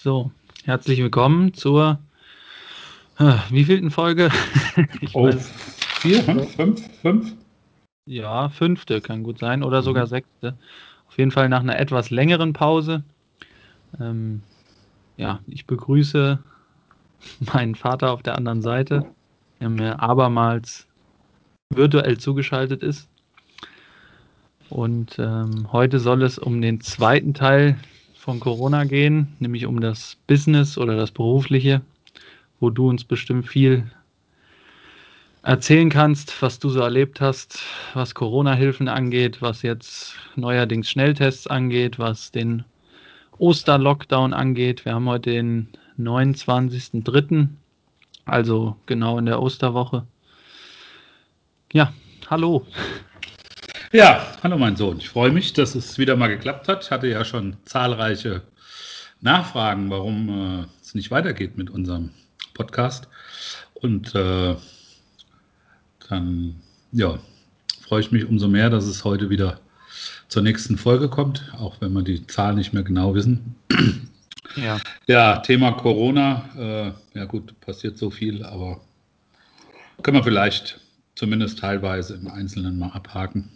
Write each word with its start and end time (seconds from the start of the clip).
So, 0.00 0.30
herzlich 0.62 1.00
willkommen 1.00 1.54
zur 1.54 1.98
äh, 3.18 3.34
wievielten 3.50 3.90
Folge? 3.90 4.30
ich 5.00 5.12
oh, 5.12 5.24
weiß. 5.24 5.50
vier, 6.00 6.22
fünf, 6.22 6.54
fünf, 6.54 7.00
fünf? 7.02 7.32
Ja, 8.06 8.48
fünfte 8.48 9.00
kann 9.00 9.24
gut 9.24 9.40
sein 9.40 9.64
oder 9.64 9.82
sogar 9.82 10.04
mhm. 10.04 10.10
sechste. 10.10 10.56
Auf 11.08 11.18
jeden 11.18 11.32
Fall 11.32 11.48
nach 11.48 11.62
einer 11.62 11.80
etwas 11.80 12.10
längeren 12.10 12.52
Pause. 12.52 13.02
Ähm, 13.98 14.42
ja, 15.16 15.40
ich 15.48 15.66
begrüße 15.66 16.38
meinen 17.52 17.74
Vater 17.74 18.12
auf 18.12 18.22
der 18.22 18.36
anderen 18.36 18.62
Seite, 18.62 19.04
der 19.58 19.68
mir 19.68 20.00
abermals 20.00 20.86
virtuell 21.74 22.18
zugeschaltet 22.18 22.84
ist. 22.84 23.08
Und 24.70 25.18
ähm, 25.18 25.72
heute 25.72 25.98
soll 25.98 26.22
es 26.22 26.38
um 26.38 26.60
den 26.60 26.80
zweiten 26.82 27.34
Teil 27.34 27.76
von 28.28 28.40
Corona 28.40 28.84
gehen, 28.84 29.34
nämlich 29.38 29.64
um 29.64 29.80
das 29.80 30.18
Business 30.26 30.76
oder 30.76 30.96
das 30.96 31.10
Berufliche, 31.10 31.80
wo 32.60 32.68
du 32.68 32.90
uns 32.90 33.02
bestimmt 33.02 33.48
viel 33.48 33.90
erzählen 35.42 35.88
kannst, 35.88 36.42
was 36.42 36.58
du 36.58 36.68
so 36.68 36.80
erlebt 36.80 37.22
hast, 37.22 37.60
was 37.94 38.14
Corona-Hilfen 38.14 38.86
angeht, 38.86 39.40
was 39.40 39.62
jetzt 39.62 40.14
neuerdings 40.36 40.90
Schnelltests 40.90 41.46
angeht, 41.46 41.98
was 41.98 42.30
den 42.30 42.64
Oster-Lockdown 43.38 44.34
angeht. 44.34 44.84
Wir 44.84 44.92
haben 44.92 45.08
heute 45.08 45.30
den 45.30 45.68
29.03., 45.98 47.48
also 48.26 48.76
genau 48.84 49.16
in 49.16 49.24
der 49.24 49.40
Osterwoche. 49.40 50.04
Ja, 51.72 51.94
hallo. 52.28 52.66
Ja, 53.90 54.34
hallo 54.42 54.58
mein 54.58 54.76
Sohn. 54.76 54.98
Ich 54.98 55.08
freue 55.08 55.30
mich, 55.30 55.54
dass 55.54 55.74
es 55.74 55.96
wieder 55.96 56.14
mal 56.14 56.28
geklappt 56.28 56.68
hat. 56.68 56.84
Ich 56.84 56.90
hatte 56.90 57.06
ja 57.06 57.24
schon 57.24 57.56
zahlreiche 57.64 58.42
Nachfragen, 59.22 59.88
warum 59.88 60.28
äh, 60.28 60.66
es 60.82 60.94
nicht 60.94 61.10
weitergeht 61.10 61.56
mit 61.56 61.70
unserem 61.70 62.10
Podcast. 62.52 63.08
Und 63.72 64.14
äh, 64.14 64.56
dann 66.06 66.56
ja, 66.92 67.18
freue 67.80 68.02
ich 68.02 68.12
mich 68.12 68.26
umso 68.26 68.46
mehr, 68.46 68.68
dass 68.68 68.84
es 68.84 69.04
heute 69.04 69.30
wieder 69.30 69.58
zur 70.28 70.42
nächsten 70.42 70.76
Folge 70.76 71.08
kommt, 71.08 71.50
auch 71.58 71.80
wenn 71.80 71.94
wir 71.94 72.02
die 72.02 72.26
Zahlen 72.26 72.56
nicht 72.56 72.74
mehr 72.74 72.82
genau 72.82 73.14
wissen. 73.14 73.56
Ja, 74.56 74.78
ja 75.06 75.38
Thema 75.38 75.72
Corona. 75.72 76.94
Äh, 77.14 77.18
ja 77.18 77.24
gut, 77.24 77.58
passiert 77.60 77.96
so 77.96 78.10
viel, 78.10 78.44
aber 78.44 78.82
können 80.02 80.18
wir 80.18 80.24
vielleicht 80.24 80.78
zumindest 81.14 81.60
teilweise 81.60 82.16
im 82.16 82.28
Einzelnen 82.28 82.78
mal 82.78 82.90
abhaken. 82.90 83.50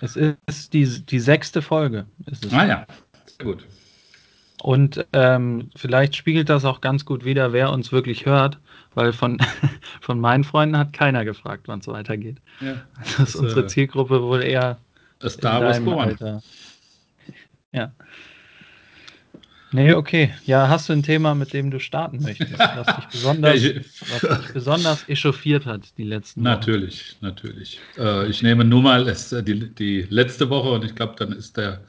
Es 0.00 0.16
ist 0.16 0.72
die, 0.72 1.04
die 1.04 1.20
sechste 1.20 1.62
Folge. 1.62 2.06
Ist 2.26 2.44
es. 2.44 2.52
Ah 2.52 2.66
ja, 2.66 2.86
sehr 3.26 3.46
gut. 3.46 3.66
Und 4.62 5.06
ähm, 5.12 5.70
vielleicht 5.76 6.16
spiegelt 6.16 6.48
das 6.48 6.64
auch 6.64 6.80
ganz 6.80 7.04
gut 7.04 7.24
wider, 7.24 7.52
wer 7.52 7.70
uns 7.70 7.92
wirklich 7.92 8.24
hört, 8.24 8.58
weil 8.94 9.12
von, 9.12 9.38
von 10.00 10.18
meinen 10.18 10.44
Freunden 10.44 10.78
hat 10.78 10.92
keiner 10.92 11.24
gefragt, 11.24 11.68
wann 11.68 11.80
es 11.80 11.86
weitergeht. 11.86 12.38
Ja, 12.60 12.82
das, 12.98 13.16
das 13.16 13.28
ist 13.30 13.36
unsere 13.36 13.60
äh, 13.62 13.66
Zielgruppe 13.66 14.22
wohl 14.22 14.42
eher 14.42 14.78
Star 15.26 15.62
Wars 15.62 15.86
Alter. 15.86 16.42
Ja. 17.72 17.92
Nee, 19.74 19.92
okay. 19.92 20.32
Ja, 20.46 20.68
hast 20.68 20.88
du 20.88 20.92
ein 20.92 21.02
Thema, 21.02 21.34
mit 21.34 21.52
dem 21.52 21.72
du 21.72 21.80
starten 21.80 22.22
möchtest, 22.22 22.60
was 22.60 22.86
dich 22.94 23.06
besonders, 23.06 23.54
was 24.08 24.20
dich 24.20 24.52
besonders 24.52 25.08
echauffiert 25.08 25.66
hat 25.66 25.98
die 25.98 26.04
letzten 26.04 26.42
Wochen? 26.42 26.44
Natürlich, 26.44 27.16
natürlich. 27.20 27.80
Äh, 27.98 28.28
ich 28.28 28.40
nehme 28.40 28.64
nur 28.64 28.82
mal 28.82 29.08
es, 29.08 29.32
äh, 29.32 29.42
die, 29.42 29.74
die 29.74 30.02
letzte 30.10 30.48
Woche 30.48 30.70
und 30.70 30.84
ich 30.84 30.94
glaube, 30.94 31.16
dann 31.18 31.32
ist 31.32 31.56
der, 31.56 31.80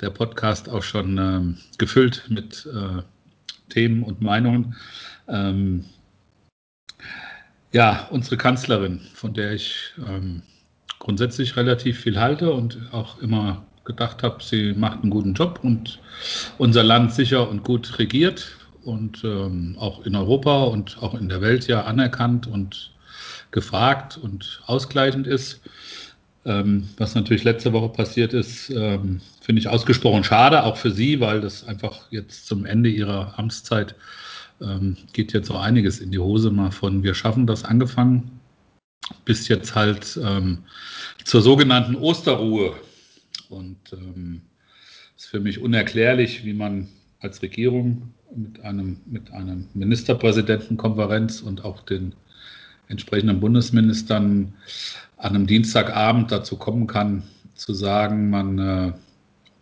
der 0.00 0.10
Podcast 0.10 0.68
auch 0.68 0.82
schon 0.82 1.16
ähm, 1.16 1.58
gefüllt 1.78 2.24
mit 2.28 2.66
äh, 2.66 3.02
Themen 3.68 4.02
und 4.02 4.20
Meinungen. 4.20 4.74
Ähm, 5.28 5.84
ja, 7.70 8.08
unsere 8.10 8.36
Kanzlerin, 8.36 9.00
von 9.14 9.32
der 9.32 9.52
ich 9.52 9.94
ähm, 10.08 10.42
grundsätzlich 10.98 11.54
relativ 11.56 12.00
viel 12.00 12.18
halte 12.18 12.52
und 12.52 12.80
auch 12.90 13.20
immer 13.20 13.64
gedacht 13.84 14.22
habe, 14.22 14.42
sie 14.42 14.74
macht 14.74 15.02
einen 15.02 15.10
guten 15.10 15.34
Job 15.34 15.60
und 15.62 15.98
unser 16.58 16.82
Land 16.82 17.12
sicher 17.12 17.48
und 17.48 17.64
gut 17.64 17.98
regiert 17.98 18.56
und 18.84 19.22
ähm, 19.24 19.76
auch 19.78 20.04
in 20.04 20.14
Europa 20.14 20.64
und 20.64 20.98
auch 21.00 21.14
in 21.14 21.28
der 21.28 21.40
Welt 21.40 21.66
ja 21.66 21.84
anerkannt 21.84 22.46
und 22.46 22.92
gefragt 23.50 24.18
und 24.20 24.62
ausgleichend 24.66 25.26
ist. 25.26 25.60
Ähm, 26.44 26.88
was 26.96 27.14
natürlich 27.14 27.44
letzte 27.44 27.72
Woche 27.72 27.88
passiert 27.88 28.32
ist, 28.32 28.70
ähm, 28.70 29.20
finde 29.40 29.60
ich 29.60 29.68
ausgesprochen 29.68 30.24
schade, 30.24 30.64
auch 30.64 30.76
für 30.76 30.90
Sie, 30.90 31.20
weil 31.20 31.40
das 31.40 31.64
einfach 31.64 32.10
jetzt 32.10 32.46
zum 32.46 32.64
Ende 32.64 32.88
Ihrer 32.88 33.38
Amtszeit 33.38 33.94
ähm, 34.60 34.96
geht 35.12 35.32
jetzt 35.32 35.46
so 35.48 35.56
einiges 35.56 36.00
in 36.00 36.10
die 36.10 36.18
Hose, 36.18 36.50
mal 36.50 36.72
von 36.72 37.04
wir 37.04 37.14
schaffen 37.14 37.46
das 37.46 37.64
angefangen 37.64 38.40
bis 39.24 39.48
jetzt 39.48 39.74
halt 39.74 40.18
ähm, 40.22 40.58
zur 41.24 41.42
sogenannten 41.42 41.96
Osterruhe 41.96 42.74
und 43.52 43.78
ähm, 43.92 44.42
ist 45.16 45.26
für 45.26 45.40
mich 45.40 45.60
unerklärlich, 45.60 46.44
wie 46.44 46.54
man 46.54 46.88
als 47.20 47.42
Regierung 47.42 48.12
mit 48.34 48.60
einem, 48.60 49.00
mit 49.06 49.30
einem 49.32 49.68
Ministerpräsidentenkonferenz 49.74 51.40
und 51.40 51.64
auch 51.64 51.82
den 51.82 52.14
entsprechenden 52.88 53.40
Bundesministern 53.40 54.54
an 55.16 55.36
einem 55.36 55.46
Dienstagabend 55.46 56.32
dazu 56.32 56.56
kommen 56.56 56.86
kann, 56.86 57.22
zu 57.54 57.74
sagen, 57.74 58.30
man 58.30 58.58
äh, 58.58 58.92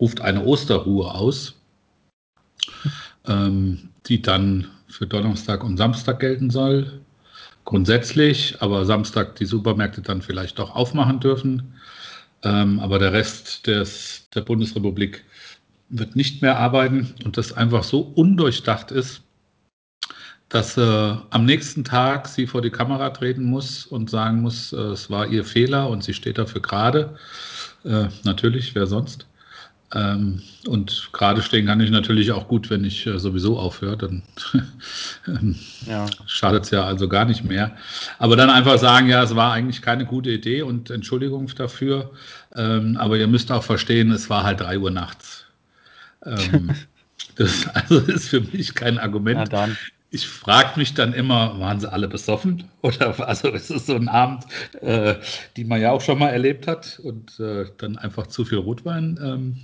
ruft 0.00 0.20
eine 0.20 0.44
Osterruhe 0.44 1.12
aus, 1.12 1.60
ähm, 3.26 3.90
die 4.06 4.22
dann 4.22 4.68
für 4.88 5.06
Donnerstag 5.06 5.62
und 5.62 5.76
Samstag 5.76 6.20
gelten 6.20 6.50
soll. 6.50 7.00
Grundsätzlich, 7.64 8.56
aber 8.60 8.86
Samstag 8.86 9.36
die 9.36 9.44
Supermärkte 9.44 10.00
dann 10.00 10.22
vielleicht 10.22 10.58
doch 10.58 10.74
aufmachen 10.74 11.20
dürfen. 11.20 11.74
Ähm, 12.42 12.80
aber 12.80 12.98
der 12.98 13.12
Rest 13.12 13.66
des, 13.66 14.28
der 14.34 14.40
Bundesrepublik 14.42 15.24
wird 15.90 16.16
nicht 16.16 16.42
mehr 16.42 16.58
arbeiten 16.58 17.14
und 17.24 17.36
das 17.36 17.52
einfach 17.52 17.84
so 17.84 18.00
undurchdacht 18.00 18.90
ist, 18.90 19.22
dass 20.48 20.76
äh, 20.76 21.16
am 21.30 21.44
nächsten 21.44 21.84
Tag 21.84 22.26
sie 22.28 22.46
vor 22.46 22.60
die 22.60 22.70
Kamera 22.70 23.10
treten 23.10 23.44
muss 23.44 23.86
und 23.86 24.10
sagen 24.10 24.40
muss, 24.40 24.72
äh, 24.72 24.76
es 24.76 25.10
war 25.10 25.28
ihr 25.28 25.44
Fehler 25.44 25.88
und 25.88 26.02
sie 26.02 26.14
steht 26.14 26.38
dafür 26.38 26.60
gerade. 26.60 27.16
Äh, 27.84 28.08
natürlich, 28.24 28.74
wer 28.74 28.86
sonst? 28.86 29.26
Ähm, 29.92 30.42
und 30.66 31.10
gerade 31.12 31.42
stehen 31.42 31.66
kann 31.66 31.80
ich 31.80 31.90
natürlich 31.90 32.30
auch 32.30 32.46
gut, 32.46 32.70
wenn 32.70 32.84
ich 32.84 33.06
äh, 33.08 33.18
sowieso 33.18 33.58
aufhöre, 33.58 33.96
dann 33.96 34.22
ähm, 35.26 35.56
ja. 35.86 36.06
schadet 36.26 36.64
es 36.64 36.70
ja 36.70 36.84
also 36.84 37.08
gar 37.08 37.24
nicht 37.24 37.44
mehr. 37.44 37.72
Aber 38.18 38.36
dann 38.36 38.50
einfach 38.50 38.78
sagen, 38.78 39.08
ja, 39.08 39.22
es 39.22 39.34
war 39.34 39.52
eigentlich 39.52 39.82
keine 39.82 40.06
gute 40.06 40.30
Idee 40.30 40.62
und 40.62 40.90
Entschuldigung 40.90 41.48
dafür. 41.56 42.12
Ähm, 42.54 42.96
aber 42.98 43.16
ihr 43.16 43.26
müsst 43.26 43.50
auch 43.50 43.64
verstehen, 43.64 44.12
es 44.12 44.30
war 44.30 44.44
halt 44.44 44.60
drei 44.60 44.78
Uhr 44.78 44.92
nachts. 44.92 45.46
Ähm, 46.24 46.70
das 47.34 47.66
also 47.74 47.98
ist 47.98 48.28
für 48.28 48.42
mich 48.42 48.74
kein 48.76 48.98
Argument. 48.98 49.50
Ich 50.12 50.26
frage 50.26 50.76
mich 50.76 50.94
dann 50.94 51.12
immer, 51.12 51.58
waren 51.60 51.78
sie 51.78 51.90
alle 51.90 52.08
besoffen? 52.08 52.64
Oder 52.82 53.28
also 53.28 53.48
ist 53.48 53.70
es 53.70 53.86
so 53.86 53.94
ein 53.94 54.08
Abend, 54.08 54.44
äh, 54.80 55.16
die 55.56 55.64
man 55.64 55.80
ja 55.80 55.92
auch 55.92 56.00
schon 56.00 56.18
mal 56.18 56.30
erlebt 56.30 56.66
hat 56.68 57.00
und 57.02 57.38
äh, 57.40 57.66
dann 57.78 57.96
einfach 57.96 58.26
zu 58.28 58.44
viel 58.44 58.58
Rotwein 58.58 59.18
ähm, 59.22 59.56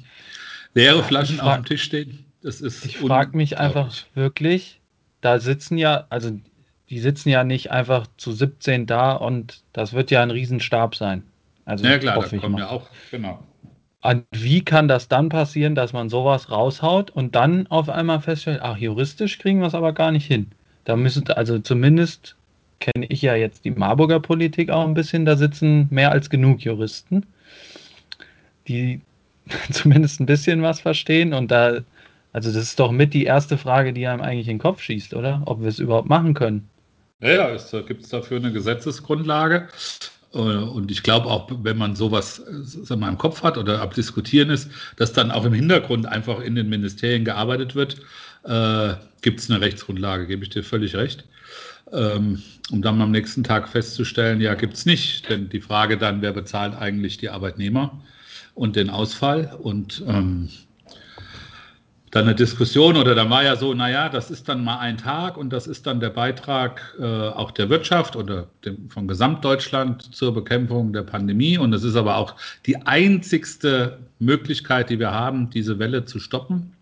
leere 0.76 1.02
Flaschen 1.02 1.38
frag, 1.38 1.48
auf 1.48 1.56
dem 1.56 1.64
Tisch 1.64 1.82
stehen. 1.82 2.24
Das 2.42 2.60
ist 2.60 2.84
ich 2.84 2.98
frage 2.98 3.36
mich 3.36 3.58
einfach 3.58 3.92
wirklich, 4.14 4.80
da 5.20 5.40
sitzen 5.40 5.78
ja, 5.78 6.06
also 6.10 6.30
die 6.88 7.00
sitzen 7.00 7.30
ja 7.30 7.42
nicht 7.42 7.72
einfach 7.72 8.06
zu 8.16 8.30
17 8.32 8.86
da 8.86 9.12
und 9.12 9.62
das 9.72 9.92
wird 9.92 10.10
ja 10.10 10.22
ein 10.22 10.30
Riesenstab 10.30 10.94
sein. 10.94 11.24
Also 11.64 11.84
ja 11.84 11.98
klar, 11.98 12.20
da 12.20 12.38
kommen 12.38 12.58
ja 12.58 12.68
auch, 12.68 12.88
genau. 13.10 13.42
Und 14.02 14.24
wie 14.30 14.64
kann 14.64 14.86
das 14.86 15.08
dann 15.08 15.30
passieren, 15.30 15.74
dass 15.74 15.92
man 15.92 16.08
sowas 16.08 16.48
raushaut 16.50 17.10
und 17.10 17.34
dann 17.34 17.66
auf 17.66 17.88
einmal 17.88 18.20
feststellt, 18.20 18.60
ach, 18.62 18.76
juristisch 18.76 19.38
kriegen 19.38 19.58
wir 19.58 19.66
es 19.66 19.74
aber 19.74 19.92
gar 19.92 20.12
nicht 20.12 20.26
hin. 20.26 20.52
Da 20.84 20.94
müssen, 20.94 21.26
also 21.30 21.58
zumindest 21.58 22.36
kenne 22.78 23.06
ich 23.06 23.22
ja 23.22 23.34
jetzt 23.34 23.64
die 23.64 23.72
Marburger 23.72 24.20
Politik 24.20 24.70
auch 24.70 24.86
ein 24.86 24.94
bisschen, 24.94 25.24
da 25.24 25.34
sitzen 25.34 25.88
mehr 25.90 26.12
als 26.12 26.30
genug 26.30 26.60
Juristen, 26.60 27.26
die 28.68 29.00
zumindest 29.70 30.20
ein 30.20 30.26
bisschen 30.26 30.62
was 30.62 30.80
verstehen. 30.80 31.34
Und 31.34 31.50
da, 31.50 31.80
also 32.32 32.52
das 32.52 32.62
ist 32.62 32.80
doch 32.80 32.92
mit 32.92 33.14
die 33.14 33.24
erste 33.24 33.58
Frage, 33.58 33.92
die 33.92 34.06
einem 34.06 34.22
eigentlich 34.22 34.48
in 34.48 34.54
den 34.54 34.62
Kopf 34.62 34.82
schießt, 34.82 35.14
oder? 35.14 35.42
Ob 35.46 35.60
wir 35.60 35.68
es 35.68 35.78
überhaupt 35.78 36.08
machen 36.08 36.34
können. 36.34 36.68
Ja, 37.20 37.54
ja 37.54 37.80
gibt 37.82 38.02
es 38.02 38.08
dafür 38.10 38.38
eine 38.38 38.52
Gesetzesgrundlage? 38.52 39.68
Äh, 40.34 40.38
und 40.38 40.90
ich 40.90 41.02
glaube 41.02 41.26
auch, 41.26 41.50
wenn 41.62 41.78
man 41.78 41.96
sowas 41.96 42.36
sagen 42.36 43.00
wir, 43.00 43.08
im 43.08 43.18
Kopf 43.18 43.42
hat 43.42 43.56
oder 43.56 43.80
abdiskutieren 43.80 44.50
ist, 44.50 44.70
dass 44.96 45.12
dann 45.12 45.30
auch 45.30 45.44
im 45.44 45.54
Hintergrund 45.54 46.06
einfach 46.06 46.40
in 46.40 46.54
den 46.54 46.68
Ministerien 46.68 47.24
gearbeitet 47.24 47.74
wird, 47.74 47.96
äh, 48.44 48.94
gibt 49.22 49.40
es 49.40 49.50
eine 49.50 49.60
Rechtsgrundlage, 49.60 50.26
gebe 50.26 50.44
ich 50.44 50.50
dir 50.50 50.62
völlig 50.62 50.94
recht. 50.94 51.24
Ähm, 51.92 52.42
um 52.72 52.82
dann 52.82 53.00
am 53.00 53.12
nächsten 53.12 53.44
Tag 53.44 53.68
festzustellen, 53.68 54.40
ja, 54.40 54.54
gibt 54.54 54.74
es 54.74 54.86
nicht. 54.86 55.28
Denn 55.30 55.48
die 55.48 55.60
Frage 55.60 55.96
dann, 55.96 56.20
wer 56.20 56.32
bezahlt 56.32 56.74
eigentlich 56.74 57.16
die 57.18 57.30
Arbeitnehmer? 57.30 58.02
Und 58.56 58.74
den 58.74 58.90
Ausfall. 58.90 59.56
Und 59.62 60.02
ähm, 60.08 60.48
dann 62.10 62.24
eine 62.24 62.34
Diskussion 62.34 62.96
oder 62.96 63.14
dann 63.14 63.28
war 63.30 63.44
ja 63.44 63.56
so, 63.56 63.74
naja, 63.74 64.08
das 64.08 64.30
ist 64.30 64.48
dann 64.48 64.64
mal 64.64 64.78
ein 64.78 64.96
Tag 64.96 65.36
und 65.36 65.52
das 65.52 65.66
ist 65.66 65.86
dann 65.86 66.00
der 66.00 66.10
Beitrag 66.10 66.94
äh, 66.98 67.04
auch 67.04 67.50
der 67.50 67.68
Wirtschaft 67.68 68.16
oder 68.16 68.48
dem, 68.64 68.88
von 68.88 69.06
Gesamtdeutschland 69.06 70.14
zur 70.14 70.32
Bekämpfung 70.32 70.92
der 70.92 71.02
Pandemie. 71.02 71.58
Und 71.58 71.74
es 71.74 71.84
ist 71.84 71.94
aber 71.94 72.16
auch 72.16 72.34
die 72.64 72.76
einzigste 72.86 73.98
Möglichkeit, 74.18 74.88
die 74.88 74.98
wir 74.98 75.12
haben, 75.12 75.50
diese 75.50 75.78
Welle 75.78 76.06
zu 76.06 76.18
stoppen. 76.18 76.75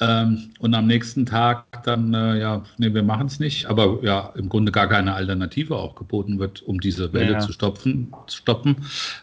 Ähm, 0.00 0.50
und 0.60 0.74
am 0.74 0.86
nächsten 0.86 1.26
Tag 1.26 1.64
dann, 1.84 2.14
äh, 2.14 2.38
ja, 2.38 2.62
nee, 2.76 2.94
wir 2.94 3.02
machen 3.02 3.26
es 3.26 3.40
nicht, 3.40 3.66
aber 3.66 3.98
ja, 4.02 4.32
im 4.36 4.48
Grunde 4.48 4.70
gar 4.70 4.88
keine 4.88 5.14
Alternative 5.14 5.74
auch 5.76 5.96
geboten 5.96 6.38
wird, 6.38 6.62
um 6.62 6.80
diese 6.80 7.12
Welle 7.12 7.32
ja. 7.32 7.38
zu 7.40 7.52
stopfen, 7.52 8.12
stoppen, 8.28 8.76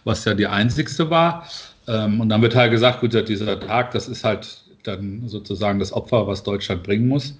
was 0.03 0.25
ja 0.25 0.33
die 0.33 0.47
einzigste 0.47 1.09
war. 1.09 1.47
Ähm, 1.87 2.19
und 2.19 2.29
dann 2.29 2.41
wird 2.41 2.55
halt 2.55 2.71
gesagt, 2.71 2.99
gut, 2.99 3.13
dieser 3.13 3.59
Tag, 3.59 3.91
das 3.91 4.09
ist 4.09 4.23
halt 4.23 4.63
dann 4.83 5.27
sozusagen 5.27 5.79
das 5.79 5.93
Opfer, 5.93 6.27
was 6.27 6.43
Deutschland 6.43 6.83
bringen 6.83 7.07
muss. 7.07 7.37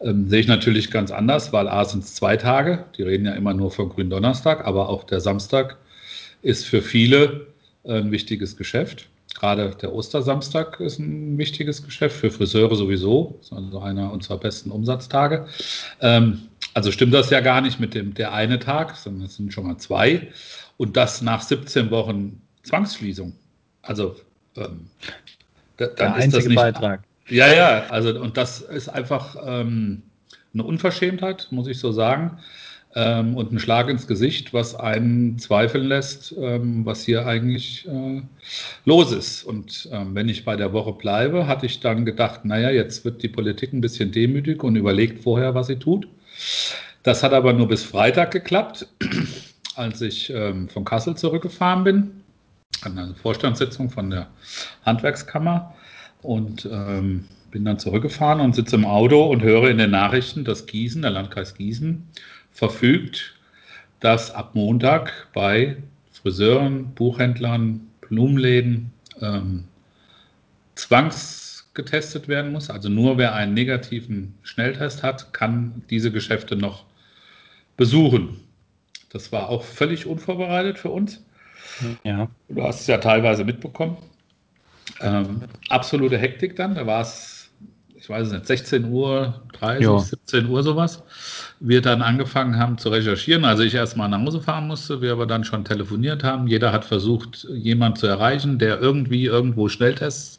Ähm, 0.00 0.28
sehe 0.28 0.40
ich 0.40 0.46
natürlich 0.46 0.90
ganz 0.90 1.10
anders, 1.10 1.52
weil 1.52 1.68
A 1.68 1.84
sind 1.84 2.04
es 2.04 2.14
zwei 2.14 2.36
Tage, 2.36 2.84
die 2.96 3.02
reden 3.02 3.26
ja 3.26 3.32
immer 3.32 3.54
nur 3.54 3.70
von 3.70 3.88
Gründonnerstag, 3.88 4.66
aber 4.66 4.88
auch 4.88 5.04
der 5.04 5.20
Samstag 5.20 5.76
ist 6.42 6.66
für 6.66 6.82
viele 6.82 7.46
ein 7.86 8.10
wichtiges 8.10 8.56
Geschäft. 8.56 9.08
Gerade 9.34 9.74
der 9.80 9.92
Ostersamstag 9.92 10.80
ist 10.80 10.98
ein 10.98 11.36
wichtiges 11.38 11.84
Geschäft, 11.84 12.16
für 12.16 12.30
Friseure 12.30 12.74
sowieso, 12.76 13.38
ist 13.40 13.52
also 13.52 13.80
einer 13.80 14.12
unserer 14.12 14.38
besten 14.38 14.70
Umsatztage. 14.70 15.46
Ähm, 16.00 16.42
also 16.72 16.92
stimmt 16.92 17.14
das 17.14 17.30
ja 17.30 17.40
gar 17.40 17.60
nicht 17.60 17.80
mit 17.80 17.94
dem 17.94 18.14
der 18.14 18.32
eine 18.32 18.58
Tag, 18.58 18.96
sondern 18.96 19.26
es 19.26 19.36
sind 19.36 19.52
schon 19.52 19.66
mal 19.66 19.76
zwei. 19.76 20.28
Und 20.76 20.96
das 20.96 21.20
nach 21.20 21.42
17 21.42 21.90
Wochen 21.90 22.40
Zwangsschließung. 22.62 23.34
Also 23.82 24.16
ähm, 24.56 24.88
da, 25.76 25.86
dann 25.86 25.96
der 25.96 26.14
einzige 26.14 26.48
nicht, 26.48 26.56
Beitrag. 26.56 27.02
Ja, 27.28 27.52
ja, 27.52 27.86
also 27.88 28.18
und 28.20 28.36
das 28.36 28.60
ist 28.60 28.88
einfach 28.88 29.36
ähm, 29.44 30.02
eine 30.52 30.62
Unverschämtheit, 30.62 31.48
muss 31.50 31.66
ich 31.66 31.78
so 31.78 31.92
sagen. 31.92 32.38
Ähm, 32.94 33.36
und 33.36 33.52
ein 33.52 33.58
Schlag 33.58 33.88
ins 33.88 34.06
Gesicht, 34.06 34.54
was 34.54 34.74
einen 34.74 35.38
zweifeln 35.38 35.86
lässt, 35.86 36.34
ähm, 36.38 36.86
was 36.86 37.04
hier 37.04 37.26
eigentlich 37.26 37.88
äh, 37.88 38.22
los 38.84 39.12
ist. 39.12 39.42
Und 39.44 39.88
ähm, 39.92 40.14
wenn 40.14 40.28
ich 40.28 40.44
bei 40.44 40.56
der 40.56 40.72
Woche 40.72 40.92
bleibe, 40.92 41.46
hatte 41.46 41.66
ich 41.66 41.80
dann 41.80 42.04
gedacht, 42.04 42.44
naja, 42.44 42.70
jetzt 42.70 43.04
wird 43.04 43.22
die 43.22 43.28
Politik 43.28 43.72
ein 43.72 43.80
bisschen 43.80 44.12
demütig 44.12 44.62
und 44.62 44.76
überlegt 44.76 45.22
vorher, 45.22 45.54
was 45.54 45.66
sie 45.66 45.76
tut. 45.76 46.06
Das 47.02 47.22
hat 47.22 47.32
aber 47.32 47.52
nur 47.52 47.68
bis 47.68 47.82
Freitag 47.82 48.30
geklappt, 48.30 48.86
als 49.74 50.00
ich 50.00 50.30
ähm, 50.30 50.68
von 50.68 50.84
Kassel 50.84 51.16
zurückgefahren 51.16 51.84
bin 51.84 52.24
an 52.82 52.98
eine 52.98 53.14
Vorstandssitzung 53.14 53.90
von 53.90 54.10
der 54.10 54.28
Handwerkskammer 54.84 55.74
und 56.22 56.68
ähm, 56.70 57.24
bin 57.50 57.64
dann 57.64 57.78
zurückgefahren 57.78 58.40
und 58.40 58.54
sitze 58.54 58.76
im 58.76 58.84
Auto 58.84 59.24
und 59.24 59.42
höre 59.42 59.70
in 59.70 59.78
den 59.78 59.90
Nachrichten, 59.90 60.44
dass 60.44 60.66
Gießen, 60.66 61.02
der 61.02 61.12
Landkreis 61.12 61.54
Gießen, 61.54 62.08
verfügt, 62.54 63.34
dass 64.00 64.30
ab 64.30 64.54
Montag 64.54 65.28
bei 65.34 65.76
Friseuren, 66.12 66.94
Buchhändlern, 66.94 67.80
Blumenläden 68.00 68.92
ähm, 69.20 69.64
zwangsgetestet 70.74 72.28
werden 72.28 72.52
muss. 72.52 72.70
Also 72.70 72.88
nur 72.88 73.18
wer 73.18 73.34
einen 73.34 73.54
negativen 73.54 74.34
Schnelltest 74.42 75.02
hat, 75.02 75.32
kann 75.34 75.82
diese 75.90 76.10
Geschäfte 76.10 76.56
noch 76.56 76.84
besuchen. 77.76 78.40
Das 79.10 79.32
war 79.32 79.48
auch 79.48 79.62
völlig 79.62 80.06
unvorbereitet 80.06 80.78
für 80.78 80.90
uns. 80.90 81.22
Ja. 82.04 82.28
Du 82.48 82.62
hast 82.62 82.82
es 82.82 82.86
ja 82.86 82.98
teilweise 82.98 83.44
mitbekommen. 83.44 83.96
Ähm, 85.00 85.42
absolute 85.68 86.18
Hektik 86.18 86.56
dann. 86.56 86.74
Da 86.74 86.86
war 86.86 87.00
es, 87.00 87.33
ich 88.04 88.10
weiß 88.10 88.26
es 88.26 88.32
nicht, 88.34 88.46
16 88.46 88.84
Uhr, 88.84 89.40
30, 89.54 89.82
jo. 89.82 89.98
17 89.98 90.46
Uhr 90.50 90.62
sowas. 90.62 91.02
Wir 91.58 91.80
dann 91.80 92.02
angefangen 92.02 92.58
haben 92.58 92.76
zu 92.76 92.90
recherchieren. 92.90 93.46
Also 93.46 93.62
ich 93.62 93.74
erst 93.74 93.96
mal 93.96 94.08
nach 94.08 94.20
Hause 94.20 94.42
fahren 94.42 94.66
musste, 94.66 95.00
wir 95.00 95.12
aber 95.12 95.24
dann 95.24 95.42
schon 95.42 95.64
telefoniert 95.64 96.22
haben. 96.22 96.46
Jeder 96.46 96.70
hat 96.70 96.84
versucht, 96.84 97.48
jemanden 97.50 97.96
zu 97.98 98.06
erreichen, 98.06 98.58
der 98.58 98.78
irgendwie 98.78 99.24
irgendwo 99.24 99.70
Schnelltests 99.70 100.38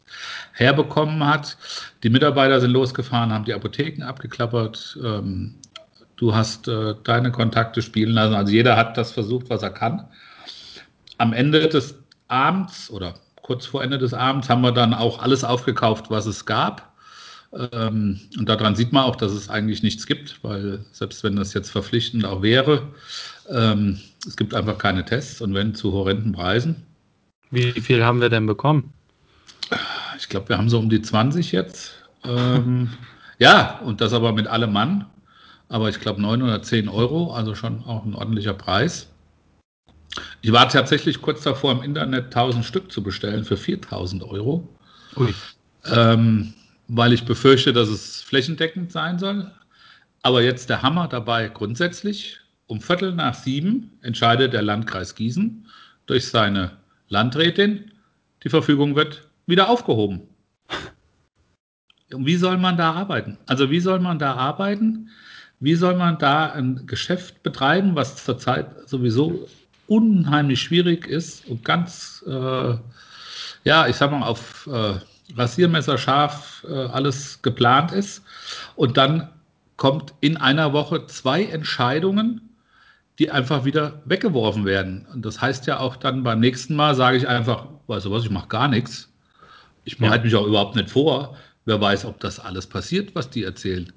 herbekommen 0.52 1.26
hat. 1.26 1.56
Die 2.04 2.08
Mitarbeiter 2.08 2.60
sind 2.60 2.70
losgefahren, 2.70 3.32
haben 3.32 3.44
die 3.44 3.54
Apotheken 3.54 4.04
abgeklappert. 4.04 4.96
Ähm, 5.02 5.56
du 6.14 6.36
hast 6.36 6.68
äh, 6.68 6.94
deine 7.02 7.32
Kontakte 7.32 7.82
spielen 7.82 8.12
lassen. 8.12 8.34
Also 8.34 8.52
jeder 8.52 8.76
hat 8.76 8.96
das 8.96 9.10
versucht, 9.10 9.50
was 9.50 9.64
er 9.64 9.70
kann 9.70 10.06
am 11.18 11.32
Ende 11.32 11.68
des 11.68 11.98
Abends 12.28 12.90
oder 12.90 13.14
kurz 13.42 13.66
vor 13.66 13.82
Ende 13.82 13.98
des 13.98 14.12
Abends 14.14 14.48
haben 14.48 14.62
wir 14.62 14.72
dann 14.72 14.94
auch 14.94 15.22
alles 15.22 15.44
aufgekauft, 15.44 16.10
was 16.10 16.26
es 16.26 16.46
gab. 16.46 16.95
Ähm, 17.52 18.20
und 18.38 18.48
daran 18.48 18.74
sieht 18.74 18.92
man 18.92 19.04
auch, 19.04 19.16
dass 19.16 19.32
es 19.32 19.48
eigentlich 19.48 19.82
nichts 19.82 20.06
gibt, 20.06 20.42
weil 20.42 20.84
selbst 20.92 21.24
wenn 21.24 21.36
das 21.36 21.54
jetzt 21.54 21.70
verpflichtend 21.70 22.24
auch 22.24 22.42
wäre, 22.42 22.82
ähm, 23.48 24.00
es 24.26 24.36
gibt 24.36 24.54
einfach 24.54 24.78
keine 24.78 25.04
Tests 25.04 25.40
und 25.40 25.54
wenn 25.54 25.74
zu 25.74 25.92
horrenden 25.92 26.32
Preisen. 26.32 26.76
Wie 27.50 27.72
viel 27.80 28.04
haben 28.04 28.20
wir 28.20 28.28
denn 28.28 28.46
bekommen? 28.46 28.92
Ich 30.18 30.28
glaube, 30.28 30.48
wir 30.48 30.58
haben 30.58 30.68
so 30.68 30.78
um 30.78 30.90
die 30.90 31.02
20 31.02 31.52
jetzt. 31.52 31.94
Ähm, 32.24 32.90
ja, 33.38 33.78
und 33.80 34.00
das 34.00 34.12
aber 34.12 34.32
mit 34.32 34.46
allem 34.46 34.72
Mann. 34.72 35.06
Aber 35.68 35.88
ich 35.88 36.00
glaube 36.00 36.22
9 36.22 36.42
oder 36.42 36.62
10 36.62 36.88
Euro, 36.88 37.32
also 37.32 37.54
schon 37.54 37.84
auch 37.84 38.04
ein 38.04 38.14
ordentlicher 38.14 38.54
Preis. 38.54 39.08
Ich 40.40 40.52
war 40.52 40.68
tatsächlich 40.68 41.20
kurz 41.20 41.42
davor, 41.42 41.72
im 41.72 41.82
Internet 41.82 42.26
1000 42.26 42.64
Stück 42.64 42.92
zu 42.92 43.02
bestellen 43.02 43.44
für 43.44 43.56
4000 43.56 44.22
Euro. 44.22 44.68
Ähm, 45.92 46.54
weil 46.88 47.12
ich 47.12 47.24
befürchte, 47.24 47.72
dass 47.72 47.88
es 47.88 48.22
flächendeckend 48.22 48.92
sein 48.92 49.18
soll. 49.18 49.50
Aber 50.22 50.42
jetzt 50.42 50.70
der 50.70 50.82
Hammer 50.82 51.08
dabei 51.08 51.48
grundsätzlich. 51.48 52.38
Um 52.66 52.80
Viertel 52.80 53.14
nach 53.14 53.34
sieben 53.34 53.92
entscheidet 54.02 54.52
der 54.52 54.62
Landkreis 54.62 55.14
Gießen 55.14 55.66
durch 56.06 56.26
seine 56.26 56.72
Landrätin, 57.08 57.92
die 58.42 58.48
Verfügung 58.48 58.96
wird 58.96 59.28
wieder 59.46 59.68
aufgehoben. 59.68 60.22
Und 62.12 62.26
wie 62.26 62.36
soll 62.36 62.58
man 62.58 62.76
da 62.76 62.92
arbeiten? 62.92 63.38
Also 63.46 63.70
wie 63.70 63.80
soll 63.80 64.00
man 64.00 64.18
da 64.18 64.34
arbeiten? 64.34 65.10
Wie 65.58 65.74
soll 65.74 65.94
man 65.94 66.18
da 66.18 66.52
ein 66.52 66.86
Geschäft 66.86 67.42
betreiben, 67.42 67.94
was 67.94 68.24
zurzeit 68.24 68.88
sowieso 68.88 69.48
unheimlich 69.86 70.60
schwierig 70.60 71.06
ist 71.06 71.46
und 71.46 71.64
ganz, 71.64 72.24
äh, 72.26 72.74
ja, 73.64 73.86
ich 73.88 73.96
sag 73.96 74.10
mal, 74.10 74.22
auf 74.22 74.68
äh, 74.72 74.94
Rasiermesser 75.34 75.98
scharf 75.98 76.64
äh, 76.68 76.72
alles 76.72 77.42
geplant 77.42 77.92
ist. 77.92 78.22
Und 78.76 78.96
dann 78.96 79.28
kommt 79.76 80.14
in 80.20 80.36
einer 80.36 80.72
Woche 80.72 81.06
zwei 81.06 81.44
Entscheidungen, 81.44 82.40
die 83.18 83.30
einfach 83.30 83.64
wieder 83.64 84.02
weggeworfen 84.04 84.64
werden. 84.64 85.06
Und 85.12 85.24
das 85.24 85.40
heißt 85.40 85.66
ja 85.66 85.80
auch 85.80 85.96
dann 85.96 86.22
beim 86.22 86.40
nächsten 86.40 86.76
Mal 86.76 86.94
sage 86.94 87.16
ich 87.16 87.28
einfach, 87.28 87.66
weißt 87.86 88.06
du 88.06 88.10
was, 88.10 88.24
ich 88.24 88.30
mache 88.30 88.48
gar 88.48 88.68
nichts. 88.68 89.10
Ich 89.84 89.98
bereite 89.98 90.18
ja. 90.18 90.24
mich 90.24 90.34
auch 90.34 90.46
überhaupt 90.46 90.76
nicht 90.76 90.90
vor. 90.90 91.36
Wer 91.64 91.80
weiß, 91.80 92.04
ob 92.04 92.20
das 92.20 92.38
alles 92.38 92.66
passiert, 92.66 93.14
was 93.14 93.30
die 93.30 93.42
erzählen. 93.42 93.92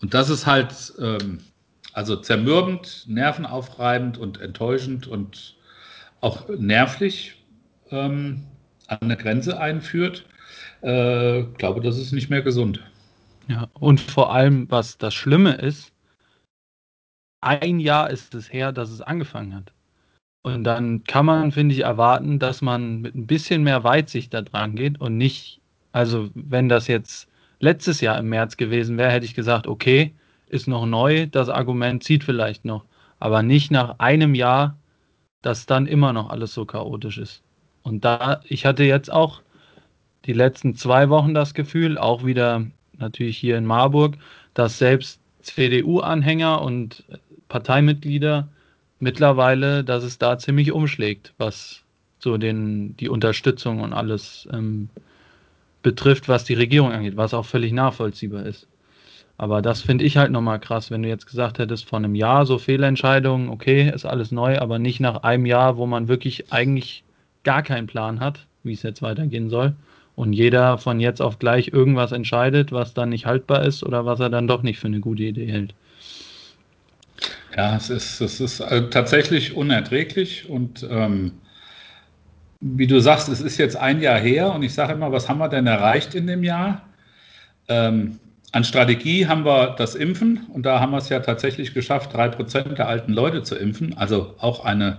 Und 0.00 0.14
das 0.14 0.30
ist 0.30 0.46
halt, 0.46 0.92
ähm, 0.98 1.38
also 1.92 2.16
zermürbend, 2.16 3.04
nervenaufreibend 3.06 4.18
und 4.18 4.40
enttäuschend 4.40 5.06
und 5.06 5.54
auch 6.20 6.48
nervlich 6.48 7.36
ähm, 7.90 8.44
an 8.86 8.98
eine 9.02 9.16
Grenze 9.16 9.60
einführt. 9.60 10.24
Äh, 10.82 11.44
glaube, 11.58 11.80
das 11.80 11.98
ist 11.98 12.12
nicht 12.12 12.28
mehr 12.28 12.42
gesund. 12.42 12.82
Ja, 13.48 13.68
und 13.74 14.00
vor 14.00 14.32
allem, 14.32 14.70
was 14.70 14.98
das 14.98 15.14
Schlimme 15.14 15.54
ist, 15.54 15.92
ein 17.40 17.80
Jahr 17.80 18.10
ist 18.10 18.34
es 18.34 18.52
her, 18.52 18.72
dass 18.72 18.90
es 18.90 19.00
angefangen 19.00 19.54
hat. 19.54 19.72
Und 20.42 20.64
dann 20.64 21.04
kann 21.04 21.26
man, 21.26 21.52
finde 21.52 21.74
ich, 21.74 21.82
erwarten, 21.82 22.38
dass 22.38 22.62
man 22.62 23.00
mit 23.00 23.14
ein 23.14 23.26
bisschen 23.26 23.62
mehr 23.62 23.84
Weitsicht 23.84 24.34
da 24.34 24.42
dran 24.42 24.74
geht 24.74 25.00
und 25.00 25.16
nicht, 25.16 25.60
also 25.92 26.30
wenn 26.34 26.68
das 26.68 26.88
jetzt 26.88 27.28
letztes 27.60 28.00
Jahr 28.00 28.18
im 28.18 28.28
März 28.28 28.56
gewesen 28.56 28.98
wäre, 28.98 29.12
hätte 29.12 29.26
ich 29.26 29.34
gesagt, 29.34 29.68
okay, 29.68 30.12
ist 30.48 30.66
noch 30.66 30.84
neu, 30.84 31.26
das 31.26 31.48
Argument 31.48 32.02
zieht 32.02 32.24
vielleicht 32.24 32.64
noch, 32.64 32.84
aber 33.20 33.42
nicht 33.42 33.70
nach 33.70 34.00
einem 34.00 34.34
Jahr, 34.34 34.76
dass 35.42 35.66
dann 35.66 35.86
immer 35.86 36.12
noch 36.12 36.30
alles 36.30 36.54
so 36.54 36.64
chaotisch 36.64 37.18
ist. 37.18 37.42
Und 37.82 38.04
da, 38.04 38.40
ich 38.44 38.66
hatte 38.66 38.84
jetzt 38.84 39.12
auch 39.12 39.42
die 40.26 40.32
letzten 40.32 40.74
zwei 40.74 41.08
Wochen 41.08 41.34
das 41.34 41.54
Gefühl, 41.54 41.98
auch 41.98 42.24
wieder 42.24 42.66
natürlich 42.98 43.36
hier 43.36 43.56
in 43.58 43.66
Marburg, 43.66 44.16
dass 44.54 44.78
selbst 44.78 45.20
CDU-Anhänger 45.42 46.62
und 46.62 47.04
Parteimitglieder 47.48 48.48
mittlerweile, 49.00 49.82
dass 49.82 50.04
es 50.04 50.18
da 50.18 50.38
ziemlich 50.38 50.72
umschlägt, 50.72 51.34
was 51.38 51.82
so 52.20 52.36
den, 52.36 52.96
die 52.96 53.08
Unterstützung 53.08 53.80
und 53.80 53.92
alles 53.92 54.48
ähm, 54.52 54.88
betrifft, 55.82 56.28
was 56.28 56.44
die 56.44 56.54
Regierung 56.54 56.92
angeht, 56.92 57.16
was 57.16 57.34
auch 57.34 57.44
völlig 57.44 57.72
nachvollziehbar 57.72 58.46
ist. 58.46 58.68
Aber 59.38 59.60
das 59.60 59.82
finde 59.82 60.04
ich 60.04 60.16
halt 60.18 60.30
nochmal 60.30 60.60
krass, 60.60 60.92
wenn 60.92 61.02
du 61.02 61.08
jetzt 61.08 61.26
gesagt 61.26 61.58
hättest, 61.58 61.88
vor 61.88 61.98
einem 61.98 62.14
Jahr 62.14 62.46
so 62.46 62.58
Fehlentscheidungen, 62.58 63.48
okay, 63.48 63.90
ist 63.92 64.04
alles 64.04 64.30
neu, 64.30 64.58
aber 64.58 64.78
nicht 64.78 65.00
nach 65.00 65.24
einem 65.24 65.46
Jahr, 65.46 65.76
wo 65.76 65.86
man 65.86 66.06
wirklich 66.06 66.52
eigentlich 66.52 67.02
gar 67.42 67.64
keinen 67.64 67.88
Plan 67.88 68.20
hat, 68.20 68.46
wie 68.62 68.74
es 68.74 68.84
jetzt 68.84 69.02
weitergehen 69.02 69.50
soll 69.50 69.74
und 70.22 70.32
jeder 70.32 70.78
von 70.78 71.00
jetzt 71.00 71.20
auf 71.20 71.40
gleich 71.40 71.72
irgendwas 71.72 72.12
entscheidet, 72.12 72.70
was 72.70 72.94
dann 72.94 73.08
nicht 73.08 73.26
haltbar 73.26 73.64
ist 73.64 73.82
oder 73.82 74.06
was 74.06 74.20
er 74.20 74.30
dann 74.30 74.46
doch 74.46 74.62
nicht 74.62 74.78
für 74.78 74.86
eine 74.86 75.00
gute 75.00 75.24
Idee 75.24 75.50
hält. 75.50 75.74
Ja, 77.56 77.76
es 77.76 77.90
ist, 77.90 78.20
es 78.20 78.40
ist 78.40 78.60
äh, 78.60 78.88
tatsächlich 78.88 79.56
unerträglich 79.56 80.48
und 80.48 80.86
ähm, 80.88 81.32
wie 82.60 82.86
du 82.86 83.00
sagst, 83.00 83.28
es 83.28 83.40
ist 83.40 83.58
jetzt 83.58 83.76
ein 83.76 84.00
Jahr 84.00 84.18
her 84.20 84.54
und 84.54 84.62
ich 84.62 84.72
sage 84.72 84.92
immer, 84.92 85.10
was 85.10 85.28
haben 85.28 85.38
wir 85.38 85.48
denn 85.48 85.66
erreicht 85.66 86.14
in 86.14 86.28
dem 86.28 86.44
Jahr? 86.44 86.82
Ähm, 87.68 88.20
an 88.52 88.62
Strategie 88.62 89.26
haben 89.26 89.44
wir 89.44 89.74
das 89.76 89.96
Impfen 89.96 90.46
und 90.52 90.64
da 90.64 90.78
haben 90.78 90.92
wir 90.92 90.98
es 90.98 91.08
ja 91.08 91.18
tatsächlich 91.18 91.74
geschafft, 91.74 92.14
drei 92.14 92.28
Prozent 92.28 92.78
der 92.78 92.86
alten 92.86 93.12
Leute 93.12 93.42
zu 93.42 93.56
impfen. 93.56 93.98
Also 93.98 94.36
auch 94.38 94.64
eine, 94.64 94.98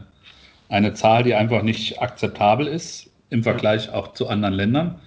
eine 0.68 0.94
Zahl, 0.94 1.24
die 1.24 1.34
einfach 1.34 1.62
nicht 1.62 2.02
akzeptabel 2.02 2.68
ist 2.68 3.10
im 3.30 3.42
Vergleich 3.42 3.90
auch 3.90 4.14
zu 4.14 4.28
anderen 4.28 4.54
Ländern 4.54 5.00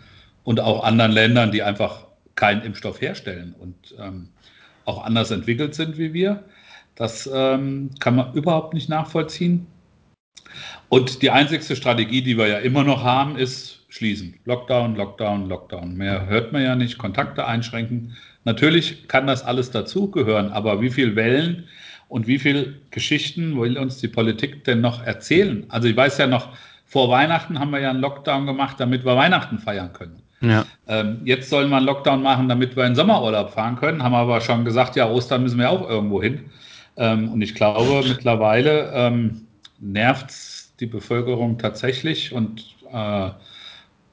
und 0.46 0.60
auch 0.60 0.84
anderen 0.84 1.10
Ländern, 1.10 1.50
die 1.50 1.64
einfach 1.64 2.06
keinen 2.36 2.62
Impfstoff 2.62 3.00
herstellen 3.00 3.54
und 3.58 3.74
ähm, 3.98 4.28
auch 4.84 5.04
anders 5.04 5.32
entwickelt 5.32 5.74
sind 5.74 5.98
wie 5.98 6.12
wir. 6.12 6.44
Das 6.94 7.28
ähm, 7.34 7.90
kann 7.98 8.14
man 8.14 8.32
überhaupt 8.32 8.72
nicht 8.72 8.88
nachvollziehen. 8.88 9.66
Und 10.88 11.20
die 11.22 11.30
einzigste 11.32 11.74
Strategie, 11.74 12.22
die 12.22 12.38
wir 12.38 12.46
ja 12.46 12.58
immer 12.58 12.84
noch 12.84 13.02
haben, 13.02 13.36
ist 13.36 13.80
schließen. 13.88 14.38
Lockdown, 14.44 14.94
Lockdown, 14.94 15.48
Lockdown. 15.48 15.96
Mehr 15.96 16.26
hört 16.26 16.52
man 16.52 16.62
ja 16.62 16.76
nicht. 16.76 16.96
Kontakte 16.96 17.44
einschränken. 17.44 18.16
Natürlich 18.44 19.08
kann 19.08 19.26
das 19.26 19.42
alles 19.44 19.72
dazugehören, 19.72 20.50
aber 20.52 20.80
wie 20.80 20.90
viele 20.90 21.16
Wellen 21.16 21.64
und 22.06 22.28
wie 22.28 22.38
viele 22.38 22.74
Geschichten 22.92 23.60
will 23.60 23.76
uns 23.76 23.98
die 23.98 24.08
Politik 24.08 24.62
denn 24.62 24.80
noch 24.80 25.02
erzählen? 25.02 25.66
Also 25.70 25.88
ich 25.88 25.96
weiß 25.96 26.18
ja 26.18 26.28
noch, 26.28 26.56
vor 26.84 27.08
Weihnachten 27.10 27.58
haben 27.58 27.72
wir 27.72 27.80
ja 27.80 27.90
einen 27.90 28.00
Lockdown 28.00 28.46
gemacht, 28.46 28.78
damit 28.78 29.04
wir 29.04 29.16
Weihnachten 29.16 29.58
feiern 29.58 29.92
können. 29.92 30.22
Ja. 30.40 30.66
Ähm, 30.86 31.20
jetzt 31.24 31.48
sollen 31.48 31.70
wir 31.70 31.76
einen 31.76 31.86
Lockdown 31.86 32.22
machen, 32.22 32.48
damit 32.48 32.76
wir 32.76 32.84
in 32.84 32.94
Sommerurlaub 32.94 33.50
fahren 33.50 33.76
können. 33.76 34.02
Haben 34.02 34.14
aber 34.14 34.40
schon 34.40 34.64
gesagt, 34.64 34.96
ja, 34.96 35.08
Ostern 35.08 35.42
müssen 35.42 35.58
wir 35.58 35.70
auch 35.70 35.88
irgendwo 35.88 36.22
hin. 36.22 36.50
Ähm, 36.96 37.32
und 37.32 37.42
ich 37.42 37.54
glaube, 37.54 38.06
mittlerweile 38.06 38.90
ähm, 38.92 39.46
nervt 39.78 40.80
die 40.80 40.86
Bevölkerung 40.86 41.58
tatsächlich 41.58 42.32
und 42.32 42.76
äh, 42.92 43.30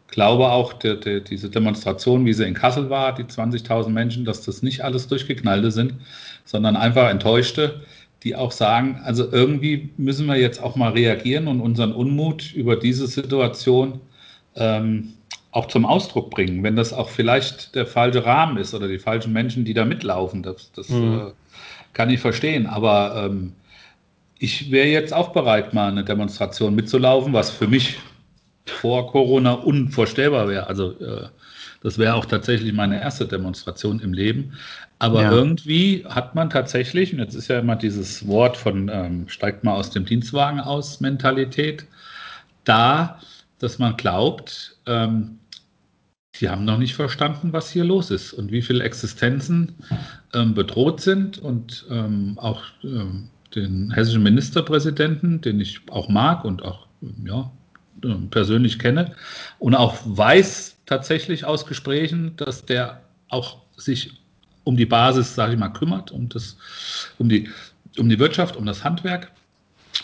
glaube 0.07 0.49
auch, 0.49 0.73
die, 0.73 0.99
die, 0.99 1.23
diese 1.23 1.49
Demonstration, 1.49 2.25
wie 2.25 2.33
sie 2.33 2.45
in 2.45 2.53
Kassel 2.53 2.89
war, 2.89 3.15
die 3.15 3.23
20.000 3.23 3.89
Menschen, 3.89 4.25
dass 4.25 4.43
das 4.43 4.61
nicht 4.61 4.81
alles 4.81 5.07
Durchgeknallte 5.07 5.71
sind, 5.71 5.95
sondern 6.45 6.75
einfach 6.75 7.09
Enttäuschte, 7.09 7.81
die 8.23 8.35
auch 8.35 8.51
sagen, 8.51 9.01
also 9.03 9.29
irgendwie 9.29 9.89
müssen 9.97 10.27
wir 10.27 10.35
jetzt 10.37 10.61
auch 10.61 10.75
mal 10.75 10.91
reagieren 10.91 11.47
und 11.47 11.59
unseren 11.59 11.91
Unmut 11.91 12.53
über 12.53 12.75
diese 12.75 13.07
Situation 13.07 13.99
ähm, 14.55 15.13
auch 15.53 15.67
zum 15.67 15.85
Ausdruck 15.85 16.31
bringen, 16.31 16.63
wenn 16.63 16.75
das 16.75 16.93
auch 16.93 17.09
vielleicht 17.09 17.75
der 17.75 17.85
falsche 17.85 18.25
Rahmen 18.25 18.57
ist 18.57 18.73
oder 18.73 18.87
die 18.87 18.97
falschen 18.97 19.31
Menschen, 19.31 19.65
die 19.65 19.75
da 19.75 19.85
mitlaufen. 19.85 20.41
Das, 20.41 20.71
das 20.71 20.89
mhm. 20.89 21.27
äh, 21.27 21.31
kann 21.93 22.09
ich 22.09 22.19
verstehen. 22.19 22.65
Aber 22.65 23.27
ähm, 23.27 23.53
ich 24.39 24.71
wäre 24.71 24.87
jetzt 24.87 25.13
auch 25.13 25.31
bereit, 25.31 25.73
mal 25.73 25.89
eine 25.89 26.03
Demonstration 26.03 26.73
mitzulaufen, 26.73 27.33
was 27.33 27.51
für 27.51 27.67
mich 27.67 27.99
vor 28.65 29.11
Corona 29.11 29.53
unvorstellbar 29.53 30.47
wäre. 30.47 30.67
Also 30.67 30.99
äh, 30.99 31.27
das 31.83 31.99
wäre 31.99 32.15
auch 32.15 32.25
tatsächlich 32.25 32.73
meine 32.73 32.99
erste 32.99 33.27
Demonstration 33.27 33.99
im 33.99 34.13
Leben. 34.13 34.53
Aber 34.97 35.21
ja. 35.21 35.31
irgendwie 35.31 36.03
hat 36.09 36.33
man 36.33 36.49
tatsächlich, 36.49 37.13
und 37.13 37.19
jetzt 37.19 37.35
ist 37.35 37.49
ja 37.49 37.59
immer 37.59 37.75
dieses 37.75 38.25
Wort 38.27 38.57
von 38.57 38.89
ähm, 38.91 39.27
steigt 39.27 39.63
mal 39.63 39.75
aus 39.75 39.91
dem 39.91 40.05
Dienstwagen 40.05 40.59
aus 40.59 40.99
Mentalität, 40.99 41.85
da, 42.63 43.19
dass 43.59 43.77
man 43.79 43.97
glaubt, 43.97 44.77
ähm, 44.87 45.39
die 46.39 46.49
haben 46.49 46.65
noch 46.65 46.77
nicht 46.77 46.95
verstanden, 46.95 47.53
was 47.53 47.69
hier 47.69 47.83
los 47.83 48.09
ist 48.09 48.33
und 48.33 48.51
wie 48.51 48.61
viele 48.61 48.83
Existenzen 48.83 49.75
ähm, 50.33 50.53
bedroht 50.53 51.01
sind 51.01 51.37
und 51.37 51.85
ähm, 51.89 52.37
auch 52.39 52.63
ähm, 52.83 53.29
den 53.55 53.91
hessischen 53.91 54.23
Ministerpräsidenten, 54.23 55.41
den 55.41 55.59
ich 55.59 55.81
auch 55.91 56.09
mag 56.09 56.43
und 56.43 56.63
auch 56.63 56.87
ja, 57.23 57.51
persönlich 58.31 58.79
kenne 58.79 59.13
und 59.59 59.75
auch 59.75 59.97
weiß 60.05 60.77
tatsächlich 60.85 61.45
aus 61.45 61.65
Gesprächen, 61.65 62.35
dass 62.37 62.65
der 62.65 63.01
auch 63.29 63.61
sich 63.77 64.21
um 64.63 64.77
die 64.77 64.85
Basis, 64.85 65.35
sage 65.35 65.53
ich 65.53 65.59
mal, 65.59 65.69
kümmert, 65.69 66.11
um, 66.11 66.29
das, 66.29 66.57
um, 67.19 67.29
die, 67.29 67.49
um 67.97 68.09
die 68.09 68.19
Wirtschaft, 68.19 68.55
um 68.55 68.65
das 68.65 68.83
Handwerk 68.83 69.31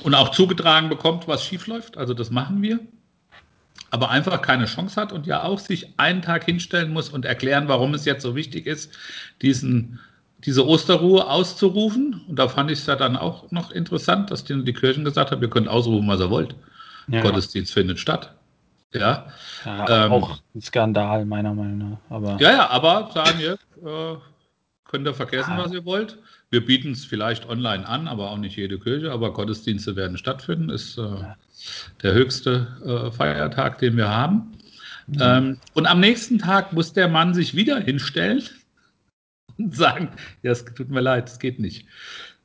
und 0.03 0.13
auch 0.13 0.29
zugetragen 0.29 0.89
bekommt, 0.89 1.27
was 1.27 1.43
schiefläuft. 1.43 1.97
Also 1.97 2.13
das 2.13 2.29
machen 2.29 2.61
wir. 2.61 2.79
Aber 3.91 4.09
einfach 4.09 4.41
keine 4.41 4.65
Chance 4.65 4.99
hat 4.99 5.11
und 5.11 5.25
ja 5.25 5.43
auch 5.43 5.59
sich 5.59 5.93
einen 5.97 6.21
Tag 6.21 6.45
hinstellen 6.45 6.91
muss 6.91 7.09
und 7.09 7.25
erklären, 7.25 7.67
warum 7.67 7.93
es 7.93 8.05
jetzt 8.05 8.21
so 8.21 8.35
wichtig 8.35 8.67
ist, 8.67 8.91
diesen, 9.41 9.99
diese 10.45 10.67
Osterruhe 10.67 11.27
auszurufen. 11.27 12.21
Und 12.27 12.37
da 12.37 12.47
fand 12.47 12.71
ich 12.71 12.79
es 12.79 12.85
ja 12.85 12.95
dann 12.95 13.15
auch 13.15 13.49
noch 13.51 13.71
interessant, 13.71 14.31
dass 14.31 14.43
die, 14.43 14.63
die 14.63 14.73
Kirchen 14.73 15.05
gesagt 15.05 15.31
haben, 15.31 15.41
ihr 15.41 15.49
könnt 15.49 15.67
ausrufen, 15.67 16.07
was 16.07 16.19
ihr 16.19 16.29
wollt. 16.29 16.55
Ja, 17.07 17.21
Gottesdienst 17.21 17.75
ja. 17.75 17.81
findet 17.81 17.99
statt. 17.99 18.35
Ja, 18.93 19.27
ja 19.65 20.05
ähm, 20.05 20.11
auch 20.11 20.39
ein 20.55 20.61
Skandal, 20.61 21.25
meiner 21.25 21.53
Meinung 21.53 21.77
nach. 21.91 21.97
Aber 22.09 22.37
ja, 22.39 22.51
ja, 22.51 22.69
aber 22.69 23.09
sagen 23.13 23.39
wir, 23.39 23.53
äh, 23.53 24.17
könnt 24.85 25.07
ihr 25.07 25.13
vergessen, 25.13 25.53
was 25.57 25.71
ihr 25.71 25.85
wollt. 25.85 26.17
Wir 26.49 26.65
bieten 26.65 26.91
es 26.91 27.05
vielleicht 27.05 27.47
online 27.47 27.87
an, 27.87 28.07
aber 28.07 28.31
auch 28.31 28.37
nicht 28.37 28.55
jede 28.57 28.79
Kirche. 28.79 29.11
Aber 29.11 29.33
Gottesdienste 29.33 29.95
werden 29.95 30.17
stattfinden. 30.17 30.69
Ist 30.69 30.97
äh, 30.97 31.01
der 32.03 32.13
höchste 32.13 32.67
äh, 32.85 33.11
Feiertag, 33.11 33.79
den 33.79 33.97
wir 33.97 34.09
haben. 34.09 34.51
Mhm. 35.07 35.17
Ähm, 35.19 35.57
und 35.73 35.85
am 35.85 35.99
nächsten 35.99 36.39
Tag 36.39 36.73
muss 36.73 36.93
der 36.93 37.07
Mann 37.07 37.33
sich 37.33 37.55
wieder 37.55 37.79
hinstellen 37.79 38.43
und 39.57 39.75
sagen: 39.75 40.09
Ja, 40.43 40.51
es 40.51 40.65
tut 40.65 40.89
mir 40.89 41.01
leid, 41.01 41.29
es 41.29 41.39
geht 41.39 41.59
nicht. 41.59 41.85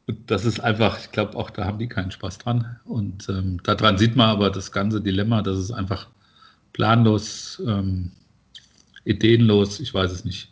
Und 0.07 0.31
das 0.31 0.45
ist 0.45 0.61
einfach, 0.61 0.99
ich 0.99 1.13
glaube, 1.13 1.37
auch 1.37 1.51
da 1.51 1.65
haben 1.65 1.79
die 1.79 1.89
keinen 1.89 2.11
Spaß 2.11 2.39
dran. 2.39 2.79
Und 2.85 3.29
ähm, 3.29 3.63
daran 3.63 3.97
sieht 3.97 4.17
man 4.17 4.29
aber 4.29 4.51
das 4.51 4.71
ganze 4.71 5.01
Dilemma, 5.01 5.41
dass 5.41 5.57
es 5.57 5.71
einfach 5.71 6.09
planlos, 6.75 7.63
ähm, 7.67 8.11
ideenlos, 9.05 9.81
ich 9.81 9.95
weiß 9.95 10.13
es 10.13 10.25
nicht. 10.25 10.51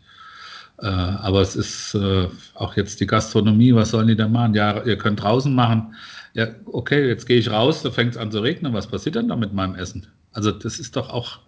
Äh, 0.83 0.87
aber 0.87 1.41
es 1.41 1.57
ist 1.57 1.95
äh, 1.95 2.29
auch 2.55 2.77
jetzt 2.77 3.01
die 3.01 3.07
Gastronomie, 3.07 3.75
was 3.75 3.91
sollen 3.91 4.09
die 4.09 4.17
denn 4.17 4.33
machen? 4.33 4.55
Ja, 4.55 4.83
ihr 4.83 4.99
könnt 4.99 5.23
draußen 5.23 5.55
machen. 5.55 5.95
Ja, 6.35 6.49
okay, 6.67 7.09
jetzt 7.09 7.27
gehe 7.27 7.39
ich 7.39 7.51
raus, 7.51 7.83
da 7.83 7.91
fängt 7.91 8.12
es 8.12 8.17
an 8.17 8.31
zu 8.31 8.41
regnen. 8.41 8.73
Was 8.73 8.87
passiert 8.87 9.17
dann 9.17 9.29
da 9.29 9.37
mit 9.37 9.53
meinem 9.53 9.75
Essen? 9.75 10.07
Also 10.33 10.51
das 10.51 10.79
ist 10.79 10.97
doch 10.97 11.11
auch 11.11 11.41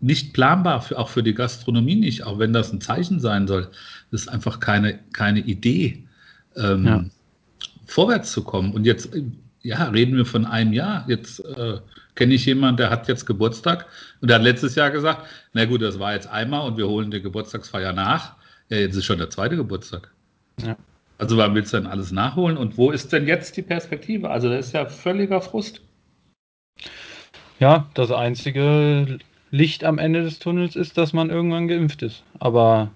nicht 0.00 0.32
planbar, 0.32 0.80
für, 0.80 0.98
auch 0.98 1.08
für 1.08 1.22
die 1.22 1.34
Gastronomie 1.34 1.96
nicht, 1.96 2.24
auch 2.24 2.38
wenn 2.38 2.52
das 2.52 2.72
ein 2.72 2.80
Zeichen 2.80 3.20
sein 3.20 3.46
soll. 3.46 3.68
Das 4.10 4.22
ist 4.22 4.28
einfach 4.28 4.58
keine, 4.58 4.98
keine 5.12 5.40
Idee. 5.40 6.04
Ähm, 6.56 6.86
ja 6.86 7.04
vorwärts 7.92 8.32
zu 8.32 8.42
kommen. 8.42 8.72
Und 8.72 8.84
jetzt, 8.84 9.10
ja, 9.62 9.84
reden 9.84 10.16
wir 10.16 10.26
von 10.26 10.44
einem 10.44 10.72
Jahr. 10.72 11.04
Jetzt 11.08 11.40
äh, 11.40 11.78
kenne 12.14 12.34
ich 12.34 12.46
jemanden, 12.46 12.78
der 12.78 12.90
hat 12.90 13.08
jetzt 13.08 13.26
Geburtstag 13.26 13.86
und 14.20 14.28
der 14.28 14.36
hat 14.36 14.42
letztes 14.42 14.74
Jahr 14.74 14.90
gesagt, 14.90 15.26
na 15.52 15.64
gut, 15.64 15.82
das 15.82 15.98
war 15.98 16.14
jetzt 16.14 16.28
einmal 16.28 16.66
und 16.66 16.76
wir 16.76 16.88
holen 16.88 17.10
die 17.10 17.22
Geburtstagsfeier 17.22 17.92
nach. 17.92 18.36
Ja, 18.72 18.78
jetzt 18.78 18.96
ist 18.96 19.04
schon 19.04 19.18
der 19.18 19.28
zweite 19.28 19.54
Geburtstag. 19.54 20.10
Ja. 20.64 20.76
Also 21.18 21.36
wann 21.36 21.54
willst 21.54 21.74
du 21.74 21.76
denn 21.76 21.86
alles 21.86 22.10
nachholen? 22.10 22.56
Und 22.56 22.78
wo 22.78 22.90
ist 22.90 23.12
denn 23.12 23.26
jetzt 23.26 23.54
die 23.58 23.62
Perspektive? 23.62 24.30
Also 24.30 24.48
das 24.48 24.68
ist 24.68 24.72
ja 24.72 24.86
völliger 24.86 25.42
Frust. 25.42 25.82
Ja, 27.60 27.90
das 27.92 28.10
einzige 28.10 29.18
Licht 29.50 29.84
am 29.84 29.98
Ende 29.98 30.22
des 30.22 30.38
Tunnels 30.38 30.74
ist, 30.74 30.96
dass 30.96 31.12
man 31.12 31.28
irgendwann 31.28 31.68
geimpft 31.68 32.00
ist. 32.00 32.24
Aber 32.38 32.90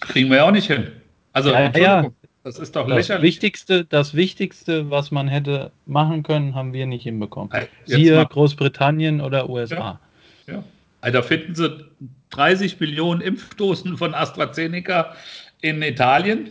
kriegen 0.00 0.28
wir 0.28 0.38
ja 0.38 0.48
auch 0.48 0.50
nicht 0.50 0.66
hin. 0.66 0.88
Also 1.32 1.50
ja, 1.50 1.70
ja, 1.78 2.10
das 2.42 2.58
ist 2.58 2.74
doch 2.74 2.88
das 2.88 2.96
lächerlich. 2.96 3.22
Wichtigste, 3.22 3.84
das 3.84 4.14
Wichtigste, 4.14 4.90
was 4.90 5.12
man 5.12 5.28
hätte 5.28 5.70
machen 5.86 6.24
können, 6.24 6.56
haben 6.56 6.72
wir 6.72 6.86
nicht 6.86 7.04
hinbekommen. 7.04 7.52
Jetzt 7.52 7.70
Siehe. 7.86 8.26
Großbritannien 8.26 9.20
oder 9.20 9.48
USA. 9.48 10.00
Ja. 10.48 10.54
ja. 10.54 10.64
Da 11.12 11.22
finden 11.22 11.54
sie 11.54 11.84
30 12.30 12.80
Millionen 12.80 13.20
Impfdosen 13.20 13.96
von 13.96 14.14
AstraZeneca 14.14 15.14
in 15.60 15.82
Italien, 15.82 16.50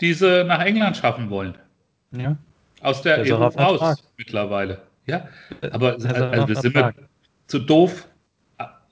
die 0.00 0.12
sie 0.12 0.44
nach 0.44 0.60
England 0.60 0.96
schaffen 0.96 1.30
wollen. 1.30 1.56
Ja. 2.12 2.36
Aus 2.80 3.02
der, 3.02 3.22
der 3.22 3.38
EU 3.38 3.46
raus 3.46 4.02
mittlerweile. 4.16 4.82
Ja, 5.06 5.28
aber 5.70 5.92
also 5.92 6.08
wir 6.08 6.56
sind 6.56 6.74
wir 6.74 6.92
zu 7.46 7.60
doof, 7.60 8.08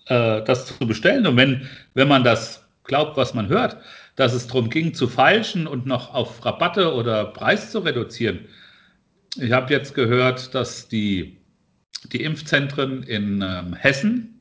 äh, 0.06 0.42
das 0.42 0.66
zu 0.66 0.86
bestellen. 0.86 1.26
Und 1.26 1.36
wenn, 1.36 1.68
wenn 1.94 2.08
man 2.08 2.24
das 2.24 2.64
glaubt, 2.84 3.16
was 3.16 3.34
man 3.34 3.48
hört, 3.48 3.76
dass 4.16 4.32
es 4.32 4.46
darum 4.46 4.70
ging, 4.70 4.94
zu 4.94 5.08
falschen 5.08 5.66
und 5.66 5.86
noch 5.86 6.14
auf 6.14 6.44
Rabatte 6.44 6.94
oder 6.94 7.24
Preis 7.26 7.70
zu 7.70 7.80
reduzieren. 7.80 8.40
Ich 9.36 9.50
habe 9.50 9.72
jetzt 9.72 9.94
gehört, 9.94 10.54
dass 10.54 10.88
die, 10.88 11.38
die 12.12 12.22
Impfzentren 12.22 13.02
in 13.02 13.42
ähm, 13.42 13.74
Hessen, 13.74 14.33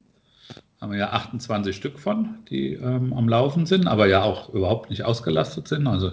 haben 0.84 0.92
wir 0.92 1.00
ja 1.00 1.14
28 1.14 1.74
Stück 1.74 1.98
von, 1.98 2.40
die 2.50 2.74
ähm, 2.74 3.14
am 3.14 3.30
Laufen 3.30 3.66
sind, 3.66 3.88
aber 3.88 4.06
ja 4.08 4.22
auch 4.22 4.54
überhaupt 4.54 4.90
nicht 4.90 5.06
ausgelastet 5.06 5.70
sind. 5.70 5.88
Also 5.88 6.12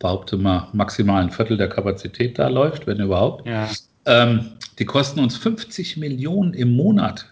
behaupte 0.00 0.36
mal, 0.36 0.68
maximal 0.72 1.22
ein 1.22 1.30
Viertel 1.30 1.56
der 1.56 1.68
Kapazität 1.68 2.36
da 2.36 2.48
läuft, 2.48 2.88
wenn 2.88 2.98
überhaupt. 2.98 3.46
Ja. 3.46 3.70
Ähm, 4.04 4.52
die 4.80 4.86
kosten 4.86 5.20
uns 5.20 5.36
50 5.36 5.98
Millionen 5.98 6.52
im 6.52 6.74
Monat 6.74 7.26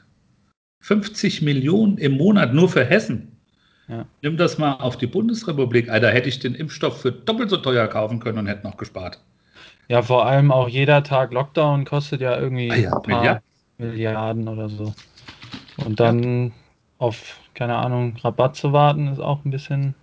50 0.78 1.42
Millionen 1.42 1.99
im 1.99 2.16
Monat 2.18 2.54
nur 2.54 2.68
für 2.68 2.84
Hessen. 2.84 3.37
Ja. 3.88 4.04
Nimm 4.23 4.37
das 4.37 4.56
mal 4.56 4.75
auf 4.75 4.96
die 4.96 5.08
Bundesrepublik. 5.08 5.88
Alter, 5.88 6.11
hätte 6.11 6.28
ich 6.28 6.38
den 6.38 6.54
Impfstoff 6.54 7.00
für 7.00 7.11
doppelt 7.11 7.50
so 7.50 7.56
teuer 7.56 7.88
kaufen 7.88 8.20
können 8.20 8.38
und 8.38 8.46
hätte 8.46 8.64
noch 8.64 8.76
gespart. 8.76 9.18
Ja, 9.88 10.02
vor 10.02 10.25
allem 10.26 10.52
auch 10.52 10.68
jeder 10.68 11.02
Tag 11.02 11.32
Lockdown 11.32 11.84
kostet 11.84 12.20
ja 12.20 12.38
irgendwie 12.38 12.70
Ah 12.70 12.76
ja, 12.76 12.92
ein 12.92 13.02
paar 13.02 13.18
Milliarden. 13.18 13.42
Milliarden 13.78 14.49
oder 14.49 14.68
so. 14.68 14.94
Und 15.78 16.00
dann 16.00 16.52
auf, 16.99 17.40
keine 17.54 17.76
Ahnung, 17.76 18.16
Rabatt 18.23 18.57
zu 18.57 18.73
warten, 18.73 19.09
ist 19.09 19.21
auch 19.21 19.45
ein 19.45 19.50
bisschen. 19.50 19.95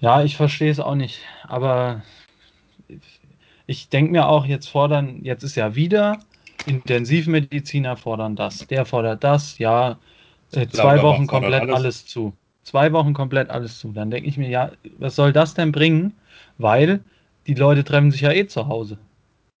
Ja, 0.00 0.22
ich 0.22 0.36
verstehe 0.36 0.70
es 0.70 0.80
auch 0.80 0.94
nicht. 0.94 1.20
Aber 1.44 2.02
ich 3.66 3.88
denke 3.88 4.12
mir 4.12 4.28
auch, 4.28 4.46
jetzt 4.46 4.68
fordern, 4.68 5.20
jetzt 5.22 5.42
ist 5.42 5.56
ja 5.56 5.74
wieder, 5.74 6.18
Intensivmediziner 6.66 7.96
fordern 7.96 8.36
das, 8.36 8.66
der 8.66 8.84
fordert 8.84 9.22
das, 9.22 9.58
ja, 9.58 9.98
äh, 10.52 10.66
zwei 10.68 11.02
Wochen 11.02 11.26
komplett 11.26 11.62
alles. 11.62 11.74
alles. 11.74 12.06
zu. 12.06 12.32
Zwei 12.62 12.92
Wochen 12.92 13.14
komplett 13.14 13.50
alles 13.50 13.78
zu. 13.78 13.92
Dann 13.92 14.10
denke 14.10 14.28
ich 14.28 14.36
mir, 14.36 14.48
ja, 14.48 14.72
was 14.98 15.14
soll 15.14 15.32
das 15.32 15.54
denn 15.54 15.70
bringen? 15.70 16.14
Weil 16.58 17.00
die 17.46 17.54
Leute 17.54 17.84
treffen 17.84 18.10
sich 18.10 18.22
ja 18.22 18.32
eh 18.32 18.46
zu 18.46 18.66
Hause. 18.66 18.98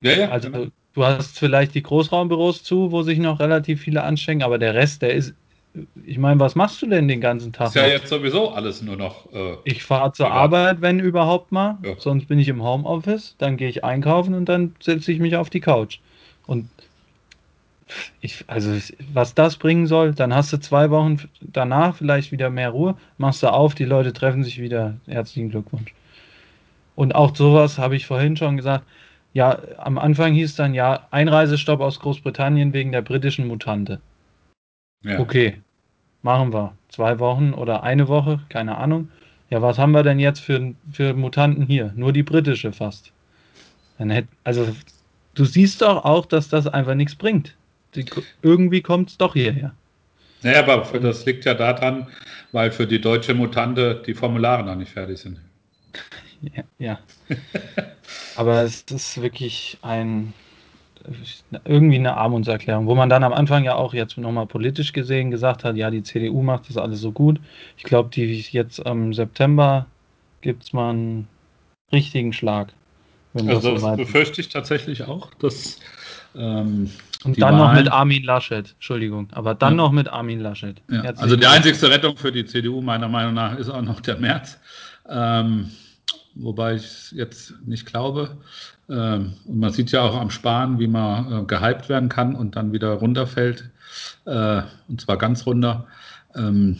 Ja, 0.00 0.12
ja. 0.12 0.28
Also. 0.30 0.68
Du 0.96 1.04
hast 1.04 1.38
vielleicht 1.38 1.74
die 1.74 1.82
Großraumbüros 1.82 2.64
zu, 2.64 2.90
wo 2.90 3.02
sich 3.02 3.18
noch 3.18 3.38
relativ 3.38 3.82
viele 3.82 4.02
anstecken, 4.02 4.42
aber 4.42 4.58
der 4.58 4.74
Rest, 4.74 5.02
der 5.02 5.14
ist. 5.14 5.34
Ich 6.06 6.16
meine, 6.16 6.40
was 6.40 6.54
machst 6.54 6.80
du 6.80 6.86
denn 6.86 7.06
den 7.06 7.20
ganzen 7.20 7.52
Tag? 7.52 7.68
ist 7.68 7.74
ja 7.74 7.82
noch? 7.82 7.88
jetzt 7.90 8.08
sowieso 8.08 8.50
alles 8.50 8.80
nur 8.80 8.96
noch. 8.96 9.30
Äh, 9.32 9.58
Ich 9.64 9.84
fahre 9.84 10.12
zur 10.12 10.26
Privat. 10.26 10.42
Arbeit, 10.42 10.80
wenn 10.80 10.98
überhaupt 11.00 11.52
mal. 11.52 11.76
Ja. 11.84 11.96
Sonst 11.98 12.26
bin 12.28 12.38
ich 12.38 12.48
im 12.48 12.62
Homeoffice. 12.62 13.36
Dann 13.38 13.58
gehe 13.58 13.68
ich 13.68 13.84
einkaufen 13.84 14.32
und 14.34 14.46
dann 14.48 14.74
setze 14.80 15.12
ich 15.12 15.18
mich 15.18 15.36
auf 15.36 15.50
die 15.50 15.60
Couch. 15.60 15.98
Und 16.46 16.70
ich, 18.20 18.44
also 18.48 18.70
was 19.12 19.34
das 19.34 19.56
bringen 19.58 19.86
soll, 19.86 20.14
dann 20.14 20.34
hast 20.34 20.52
du 20.52 20.58
zwei 20.58 20.90
Wochen 20.90 21.18
danach 21.40 21.96
vielleicht 21.96 22.32
wieder 22.32 22.50
mehr 22.50 22.70
Ruhe, 22.70 22.96
machst 23.18 23.42
du 23.42 23.48
auf, 23.52 23.74
die 23.74 23.84
Leute 23.84 24.12
treffen 24.14 24.42
sich 24.44 24.58
wieder. 24.60 24.96
Herzlichen 25.06 25.50
Glückwunsch. 25.50 25.94
Und 26.94 27.14
auch 27.14 27.36
sowas 27.36 27.78
habe 27.78 27.96
ich 27.96 28.06
vorhin 28.06 28.36
schon 28.36 28.56
gesagt. 28.56 28.84
Ja, 29.36 29.60
am 29.76 29.98
Anfang 29.98 30.32
hieß 30.32 30.56
dann 30.56 30.72
ja 30.72 31.08
Einreisestopp 31.10 31.80
aus 31.80 32.00
Großbritannien 32.00 32.72
wegen 32.72 32.90
der 32.90 33.02
britischen 33.02 33.46
Mutante. 33.46 34.00
ja. 35.02 35.18
Okay, 35.18 35.60
machen 36.22 36.54
wir. 36.54 36.72
Zwei 36.88 37.18
Wochen 37.18 37.52
oder 37.52 37.82
eine 37.82 38.08
Woche, 38.08 38.40
keine 38.48 38.78
Ahnung. 38.78 39.10
Ja, 39.50 39.60
was 39.60 39.76
haben 39.76 39.92
wir 39.92 40.04
denn 40.04 40.18
jetzt 40.18 40.40
für, 40.40 40.72
für 40.90 41.12
Mutanten 41.12 41.66
hier? 41.66 41.92
Nur 41.96 42.14
die 42.14 42.22
britische 42.22 42.72
fast. 42.72 43.12
Dann 43.98 44.08
hätt, 44.08 44.26
also, 44.42 44.74
du 45.34 45.44
siehst 45.44 45.82
doch 45.82 46.06
auch, 46.06 46.24
dass 46.24 46.48
das 46.48 46.66
einfach 46.66 46.94
nichts 46.94 47.14
bringt. 47.14 47.54
Die, 47.94 48.06
irgendwie 48.40 48.80
kommt 48.80 49.10
es 49.10 49.18
doch 49.18 49.34
hierher. 49.34 49.74
Naja, 50.40 50.60
aber 50.60 50.86
für, 50.86 50.98
das 50.98 51.26
liegt 51.26 51.44
ja 51.44 51.52
daran, 51.52 52.06
weil 52.52 52.70
für 52.70 52.86
die 52.86 53.02
deutsche 53.02 53.34
Mutante 53.34 54.02
die 54.06 54.14
Formulare 54.14 54.64
noch 54.64 54.76
nicht 54.76 54.92
fertig 54.92 55.18
sind. 55.18 55.38
Ja. 56.54 56.64
ja. 56.78 56.98
Aber 58.36 58.62
es 58.62 58.82
ist 58.82 59.20
wirklich 59.20 59.78
ein 59.82 60.32
irgendwie 61.64 61.96
eine 61.98 62.16
Armutserklärung, 62.16 62.86
wo 62.88 62.96
man 62.96 63.08
dann 63.08 63.22
am 63.22 63.32
Anfang 63.32 63.62
ja 63.62 63.76
auch 63.76 63.94
jetzt 63.94 64.18
nochmal 64.18 64.46
politisch 64.46 64.92
gesehen 64.92 65.30
gesagt 65.30 65.62
hat, 65.62 65.76
ja, 65.76 65.88
die 65.90 66.02
CDU 66.02 66.42
macht 66.42 66.68
das 66.68 66.76
alles 66.76 67.00
so 67.00 67.12
gut. 67.12 67.38
Ich 67.76 67.84
glaube, 67.84 68.10
die 68.12 68.40
jetzt 68.50 68.84
am 68.84 69.14
September 69.14 69.86
gibt 70.40 70.64
es 70.64 70.72
mal 70.72 70.90
einen 70.90 71.28
richtigen 71.92 72.32
Schlag. 72.32 72.72
Also 73.34 73.70
das 73.70 73.82
so 73.82 73.96
befürchte 73.96 74.40
ich 74.40 74.48
tatsächlich 74.48 75.04
auch, 75.04 75.32
dass 75.34 75.78
ähm, 76.34 76.90
Und 77.24 77.40
dann 77.40 77.56
noch 77.56 77.66
Wahlen- 77.66 77.84
mit 77.84 77.92
Armin 77.92 78.24
Laschet, 78.24 78.72
Entschuldigung, 78.72 79.28
aber 79.32 79.54
dann 79.54 79.74
Ja. 79.74 79.76
noch 79.76 79.92
mit 79.92 80.08
Armin 80.08 80.40
Laschet. 80.40 80.82
Ja, 80.90 81.02
also 81.02 81.36
die 81.36 81.46
einzigste 81.46 81.88
Rettung 81.88 82.16
für 82.16 82.32
die 82.32 82.44
CDU 82.46 82.80
meiner 82.82 83.08
Meinung 83.08 83.34
nach 83.34 83.56
ist 83.56 83.68
auch 83.70 83.82
noch 83.82 84.00
der 84.00 84.16
März, 84.16 84.58
ähm, 85.08 85.70
wobei 86.36 86.74
ich 86.74 86.84
es 86.84 87.10
jetzt 87.16 87.54
nicht 87.66 87.86
glaube. 87.86 88.36
Ähm, 88.88 89.34
und 89.46 89.58
man 89.58 89.72
sieht 89.72 89.92
ja 89.92 90.02
auch 90.02 90.16
am 90.16 90.30
Sparen, 90.30 90.78
wie 90.78 90.86
man 90.86 91.32
äh, 91.32 91.44
gehypt 91.44 91.88
werden 91.88 92.08
kann 92.08 92.34
und 92.34 92.56
dann 92.56 92.72
wieder 92.72 92.92
runterfällt, 92.92 93.68
äh, 94.26 94.62
und 94.88 95.00
zwar 95.00 95.16
ganz 95.18 95.46
runter. 95.46 95.86
Ähm, 96.34 96.78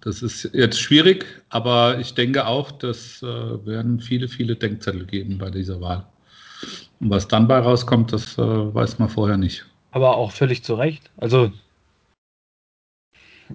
das 0.00 0.22
ist 0.22 0.50
jetzt 0.52 0.80
schwierig, 0.80 1.26
aber 1.48 1.98
ich 1.98 2.14
denke 2.14 2.46
auch, 2.46 2.72
dass 2.72 3.22
äh, 3.22 3.26
werden 3.66 4.00
viele, 4.00 4.28
viele 4.28 4.56
Denkzettel 4.56 5.06
geben 5.06 5.38
bei 5.38 5.50
dieser 5.50 5.80
Wahl. 5.80 6.06
Und 7.00 7.10
was 7.10 7.28
dann 7.28 7.48
bei 7.48 7.58
rauskommt, 7.58 8.12
das 8.12 8.38
äh, 8.38 8.42
weiß 8.42 8.98
man 8.98 9.08
vorher 9.08 9.36
nicht. 9.36 9.64
Aber 9.90 10.16
auch 10.16 10.32
völlig 10.32 10.64
zu 10.64 10.74
Recht. 10.74 11.10
Also, 11.18 11.52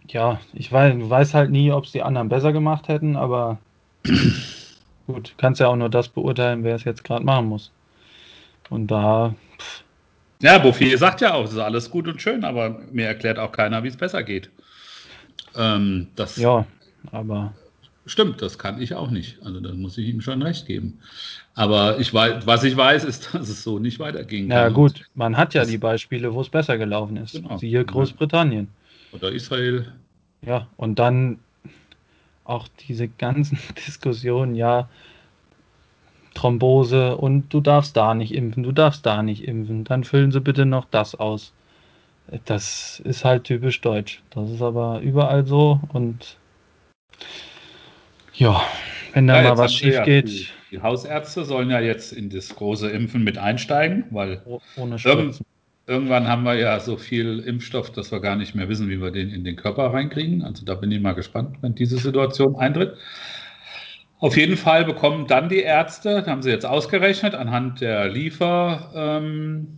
ja, 0.08 0.40
ich 0.54 0.72
weiß, 0.72 0.94
du 0.96 1.10
weißt 1.10 1.34
halt 1.34 1.50
nie, 1.50 1.72
ob 1.72 1.86
es 1.86 1.92
die 1.92 2.04
anderen 2.04 2.30
besser 2.30 2.54
gemacht 2.54 2.88
hätten, 2.88 3.16
aber 3.16 3.58
gut, 5.08 5.34
kannst 5.38 5.60
ja 5.62 5.68
auch 5.68 5.76
nur 5.76 5.90
das 5.90 6.10
beurteilen, 6.10 6.64
wer 6.64 6.76
es 6.76 6.84
jetzt 6.84 7.04
gerade 7.04 7.26
machen 7.26 7.48
muss. 7.48 7.72
Und 8.70 8.88
da, 8.88 9.36
Ja, 10.42 10.60
Bouffier 10.60 10.98
sagt 10.98 11.22
ja 11.22 11.34
auch, 11.34 11.46
es 11.46 11.54
ist 11.54 11.58
alles 11.60 11.90
gut 11.90 12.08
und 12.08 12.22
schön, 12.22 12.44
aber 12.44 12.82
mir 12.92 13.08
erklärt 13.08 13.40
auch 13.40 13.52
keiner, 13.52 13.84
wie 13.84 13.88
es 13.88 13.98
besser 13.98 14.24
geht. 14.24 14.50
Ähm, 15.56 16.08
das 16.16 16.38
ja, 16.38 16.66
aber 17.12 17.54
stimmt, 18.06 18.42
das 18.42 18.58
kann 18.60 18.82
ich 18.82 18.94
auch 18.96 19.10
nicht. 19.10 19.42
Also 19.44 19.60
da 19.60 19.74
muss 19.74 19.98
ich 19.98 20.08
ihm 20.08 20.22
schon 20.22 20.42
recht 20.42 20.66
geben. 20.68 21.00
Aber 21.56 22.00
ich 22.00 22.14
weiß, 22.14 22.46
was 22.46 22.64
ich 22.64 22.78
weiß, 22.78 23.04
ist, 23.06 23.30
dass 23.34 23.50
es 23.50 23.64
so 23.64 23.80
nicht 23.80 24.00
weitergehen 24.00 24.48
na 24.48 24.66
kann. 24.66 24.74
gut, 24.74 25.06
man 25.16 25.38
hat 25.38 25.54
ja 25.54 25.66
die 25.66 25.78
Beispiele, 25.80 26.34
wo 26.34 26.42
es 26.42 26.50
besser 26.50 26.78
gelaufen 26.78 27.18
ist. 27.18 27.34
Genau. 27.34 27.58
Siehe 27.58 27.84
Großbritannien. 27.86 28.68
Oder 29.12 29.32
Israel. 29.32 29.92
Ja, 30.42 30.68
und 30.78 31.00
dann 31.00 31.40
auch 32.48 32.68
diese 32.88 33.08
ganzen 33.08 33.60
Diskussionen, 33.88 34.56
ja, 34.56 34.90
Thrombose 36.36 37.18
und 37.18 37.50
du 37.54 37.60
darfst 37.60 37.98
da 37.98 38.14
nicht 38.14 38.34
impfen, 38.34 38.64
du 38.64 38.72
darfst 38.72 39.06
da 39.06 39.24
nicht 39.24 39.44
impfen, 39.44 39.84
dann 39.84 40.06
füllen 40.06 40.32
sie 40.32 40.40
bitte 40.40 40.66
noch 40.66 40.86
das 40.86 41.16
aus. 41.16 41.54
Das 42.46 43.02
ist 43.06 43.26
halt 43.26 43.46
typisch 43.46 43.82
deutsch. 43.82 44.24
Das 44.32 44.50
ist 44.52 44.62
aber 44.62 45.02
überall 45.02 45.46
so 45.48 45.82
und 45.90 46.38
ja, 48.34 48.62
wenn 49.14 49.28
da 49.28 49.38
Ja, 49.38 49.42
mal 49.42 49.58
was 49.58 49.74
schief 49.74 50.02
ja, 50.02 50.04
geht, 50.04 50.32
Die, 50.32 50.48
die 50.72 50.82
Hausärzte 50.82 51.44
sollen 51.46 51.70
ja 51.70 51.80
jetzt 51.80 52.14
in 52.14 52.30
das 52.30 52.56
große 52.56 52.90
Impfen 52.90 53.24
mit 53.24 53.38
einsteigen, 53.38 54.06
weil 54.12 54.46
o- 54.46 54.62
ohne 54.76 54.98
Spritzen. 55.00 55.46
Irgendwann 55.88 56.28
haben 56.28 56.44
wir 56.44 56.56
ja 56.56 56.80
so 56.80 56.98
viel 56.98 57.40
Impfstoff, 57.40 57.92
dass 57.92 58.12
wir 58.12 58.20
gar 58.20 58.36
nicht 58.36 58.54
mehr 58.54 58.70
wissen, 58.70 58.90
wie 58.90 59.02
wir 59.02 59.10
den 59.10 59.30
in 59.30 59.44
den 59.44 59.56
Körper 59.56 59.94
reinkriegen. 59.94 60.44
Also 60.44 60.66
da 60.66 60.76
bin 60.76 60.92
ich 60.92 61.02
mal 61.02 61.14
gespannt, 61.14 61.58
wenn 61.62 61.74
diese 61.76 61.98
Situation 61.98 62.56
eintritt. 62.58 62.98
Auf 64.20 64.36
jeden 64.36 64.58
Fall 64.58 64.84
bekommen 64.84 65.28
dann 65.28 65.48
die 65.48 65.60
Ärzte, 65.60 66.26
haben 66.26 66.42
sie 66.42 66.50
jetzt 66.50 66.66
ausgerechnet, 66.66 67.36
anhand 67.36 67.82
der 67.82 68.10
Lieferzusagen 68.10 69.70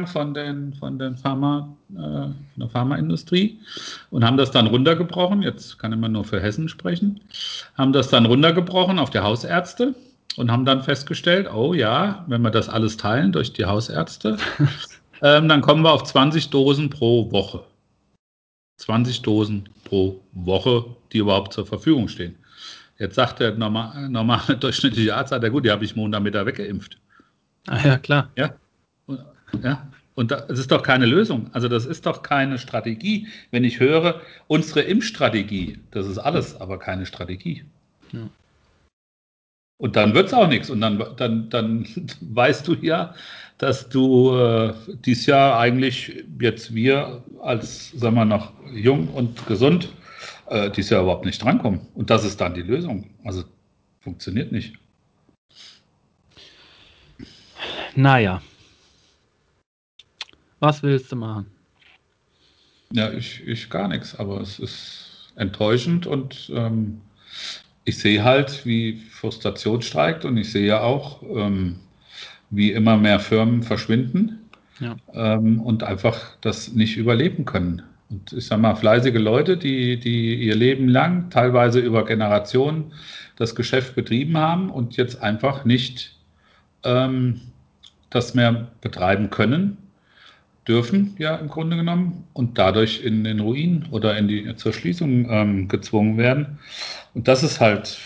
ähm, 0.00 0.06
von, 0.06 0.34
den, 0.34 0.74
von, 0.74 0.98
den 0.98 1.16
Pharma, 1.16 1.74
äh, 1.90 1.94
von 1.96 2.36
der 2.56 2.68
Pharmaindustrie 2.68 3.58
und 4.10 4.24
haben 4.24 4.36
das 4.36 4.50
dann 4.50 4.66
runtergebrochen. 4.66 5.42
Jetzt 5.42 5.78
kann 5.78 5.90
ich 5.92 5.98
mal 5.98 6.10
nur 6.10 6.24
für 6.24 6.40
Hessen 6.40 6.68
sprechen. 6.68 7.20
Haben 7.78 7.94
das 7.94 8.10
dann 8.10 8.26
runtergebrochen 8.26 8.98
auf 8.98 9.08
die 9.08 9.20
Hausärzte 9.20 9.94
und 10.36 10.52
haben 10.52 10.66
dann 10.66 10.82
festgestellt, 10.82 11.48
oh 11.50 11.72
ja, 11.72 12.26
wenn 12.28 12.42
wir 12.42 12.50
das 12.50 12.68
alles 12.68 12.98
teilen 12.98 13.32
durch 13.32 13.54
die 13.54 13.64
Hausärzte, 13.64 14.36
ähm, 15.22 15.48
dann 15.48 15.60
kommen 15.60 15.82
wir 15.82 15.92
auf 15.92 16.04
20 16.04 16.50
Dosen 16.50 16.90
pro 16.90 17.30
Woche. 17.30 17.64
20 18.78 19.22
Dosen 19.22 19.68
pro 19.84 20.20
Woche, 20.32 20.84
die 21.12 21.18
überhaupt 21.18 21.52
zur 21.52 21.66
Verfügung 21.66 22.08
stehen. 22.08 22.36
Jetzt 22.98 23.14
sagt 23.14 23.40
der 23.40 23.54
normal, 23.54 24.08
normale 24.08 24.56
durchschnittliche 24.60 25.14
Arzt, 25.14 25.30
sagt 25.30 25.44
er, 25.44 25.50
gut, 25.50 25.64
die 25.64 25.70
habe 25.70 25.84
ich 25.84 25.96
Montag 25.96 26.22
Mittag 26.22 26.46
weggeimpft. 26.46 26.98
Ah, 27.66 27.84
ja, 27.84 27.98
klar. 27.98 28.30
Ja, 28.36 28.54
und, 29.06 29.20
ja. 29.62 29.86
und 30.14 30.30
da- 30.30 30.42
das 30.42 30.58
ist 30.58 30.70
doch 30.70 30.82
keine 30.82 31.06
Lösung. 31.06 31.50
Also 31.52 31.68
das 31.68 31.84
ist 31.84 32.06
doch 32.06 32.22
keine 32.22 32.58
Strategie. 32.58 33.26
Wenn 33.50 33.64
ich 33.64 33.80
höre, 33.80 34.20
unsere 34.46 34.82
Impfstrategie, 34.82 35.78
das 35.90 36.06
ist 36.06 36.18
alles, 36.18 36.58
aber 36.60 36.78
keine 36.78 37.06
Strategie. 37.06 37.64
Ja. 38.12 38.28
Und 39.78 39.96
dann 39.96 40.14
wird 40.14 40.28
es 40.28 40.34
auch 40.34 40.48
nichts. 40.48 40.70
Und 40.70 40.80
dann, 40.80 41.02
dann, 41.16 41.50
dann 41.50 41.86
weißt 42.20 42.66
du 42.68 42.74
ja, 42.74 43.14
dass 43.58 43.88
du 43.88 44.36
äh, 44.36 44.74
dieses 45.04 45.26
Jahr 45.26 45.58
eigentlich 45.58 46.24
jetzt 46.40 46.74
wir 46.74 47.22
als, 47.42 47.92
sagen 47.92 48.16
wir 48.16 48.24
noch, 48.24 48.52
jung 48.72 49.08
und 49.08 49.46
gesund, 49.46 49.88
äh, 50.48 50.70
dieses 50.70 50.90
Jahr 50.90 51.02
überhaupt 51.02 51.24
nicht 51.24 51.42
drankommen. 51.42 51.80
Und 51.94 52.10
das 52.10 52.24
ist 52.24 52.40
dann 52.40 52.54
die 52.54 52.62
Lösung. 52.62 53.10
Also 53.24 53.44
funktioniert 54.00 54.52
nicht. 54.52 54.74
Naja. 57.94 58.42
Was 60.60 60.82
willst 60.82 61.10
du 61.12 61.16
machen? 61.16 61.46
Ja, 62.92 63.10
ich, 63.12 63.42
ich 63.46 63.68
gar 63.68 63.88
nichts, 63.88 64.14
aber 64.14 64.40
es 64.40 64.58
ist 64.58 65.32
enttäuschend 65.36 66.06
und 66.06 66.50
ähm, 66.54 67.00
ich 67.84 67.98
sehe 67.98 68.22
halt, 68.22 68.64
wie 68.64 68.96
Frustration 69.10 69.82
steigt 69.82 70.24
und 70.24 70.36
ich 70.36 70.50
sehe 70.50 70.80
auch, 70.80 71.22
ähm, 71.22 71.80
wie 72.50 72.72
immer 72.72 72.96
mehr 72.96 73.20
Firmen 73.20 73.62
verschwinden. 73.62 74.40
ja. 74.80 74.96
ähm, 75.14 75.60
und 75.60 75.82
einfach 75.82 76.36
das 76.40 76.72
nicht 76.72 76.96
überleben 76.96 77.44
können. 77.44 77.82
Und 78.08 78.32
ich 78.32 78.46
sage 78.46 78.62
mal, 78.62 78.74
fleißige 78.76 79.18
Leute, 79.18 79.56
die, 79.56 79.98
die 79.98 80.34
ihr 80.34 80.54
Leben 80.54 80.88
lang, 80.88 81.30
teilweise 81.30 81.80
über 81.80 82.04
Generationen, 82.04 82.92
das 83.36 83.54
Geschäft 83.54 83.94
betrieben 83.94 84.36
haben 84.36 84.70
und 84.70 84.96
jetzt 84.96 85.22
einfach 85.22 85.64
nicht 85.64 86.16
ähm, 86.84 87.40
das 88.10 88.34
mehr 88.34 88.68
betreiben 88.80 89.30
können, 89.30 89.76
dürfen 90.68 91.14
ja 91.18 91.36
im 91.36 91.48
Grunde 91.48 91.76
genommen 91.76 92.24
und 92.32 92.58
dadurch 92.58 93.04
in 93.04 93.24
den 93.24 93.40
Ruin 93.40 93.86
oder 93.90 94.16
in 94.16 94.28
die 94.28 94.54
zur 94.56 94.72
Schließung 94.72 95.28
ähm, 95.30 95.68
gezwungen 95.68 96.16
werden. 96.16 96.58
Und 97.14 97.28
das 97.28 97.42
ist 97.42 97.60
halt, 97.60 97.98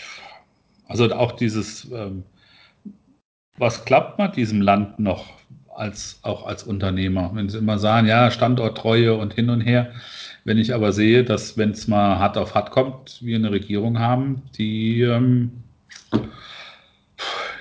also 0.87 1.11
auch 1.13 1.33
dieses, 1.33 1.89
ähm, 1.91 2.23
was 3.61 3.85
klappt 3.85 4.17
man 4.17 4.31
diesem 4.31 4.59
Land 4.59 4.99
noch 4.99 5.33
als 5.75 6.19
auch 6.23 6.47
als 6.47 6.63
Unternehmer? 6.63 7.29
Wenn 7.35 7.47
Sie 7.47 7.59
immer 7.59 7.77
sagen, 7.77 8.07
ja, 8.07 8.31
Standorttreue 8.31 9.13
und 9.13 9.35
hin 9.35 9.51
und 9.51 9.61
her. 9.61 9.93
Wenn 10.43 10.57
ich 10.57 10.73
aber 10.73 10.91
sehe, 10.91 11.23
dass 11.23 11.59
wenn 11.59 11.69
es 11.69 11.87
mal 11.87 12.17
hart 12.17 12.37
auf 12.37 12.55
hart 12.55 12.71
kommt, 12.71 13.21
wir 13.21 13.35
eine 13.35 13.51
Regierung 13.51 13.99
haben, 13.99 14.41
die 14.57 15.01
ähm, 15.01 15.51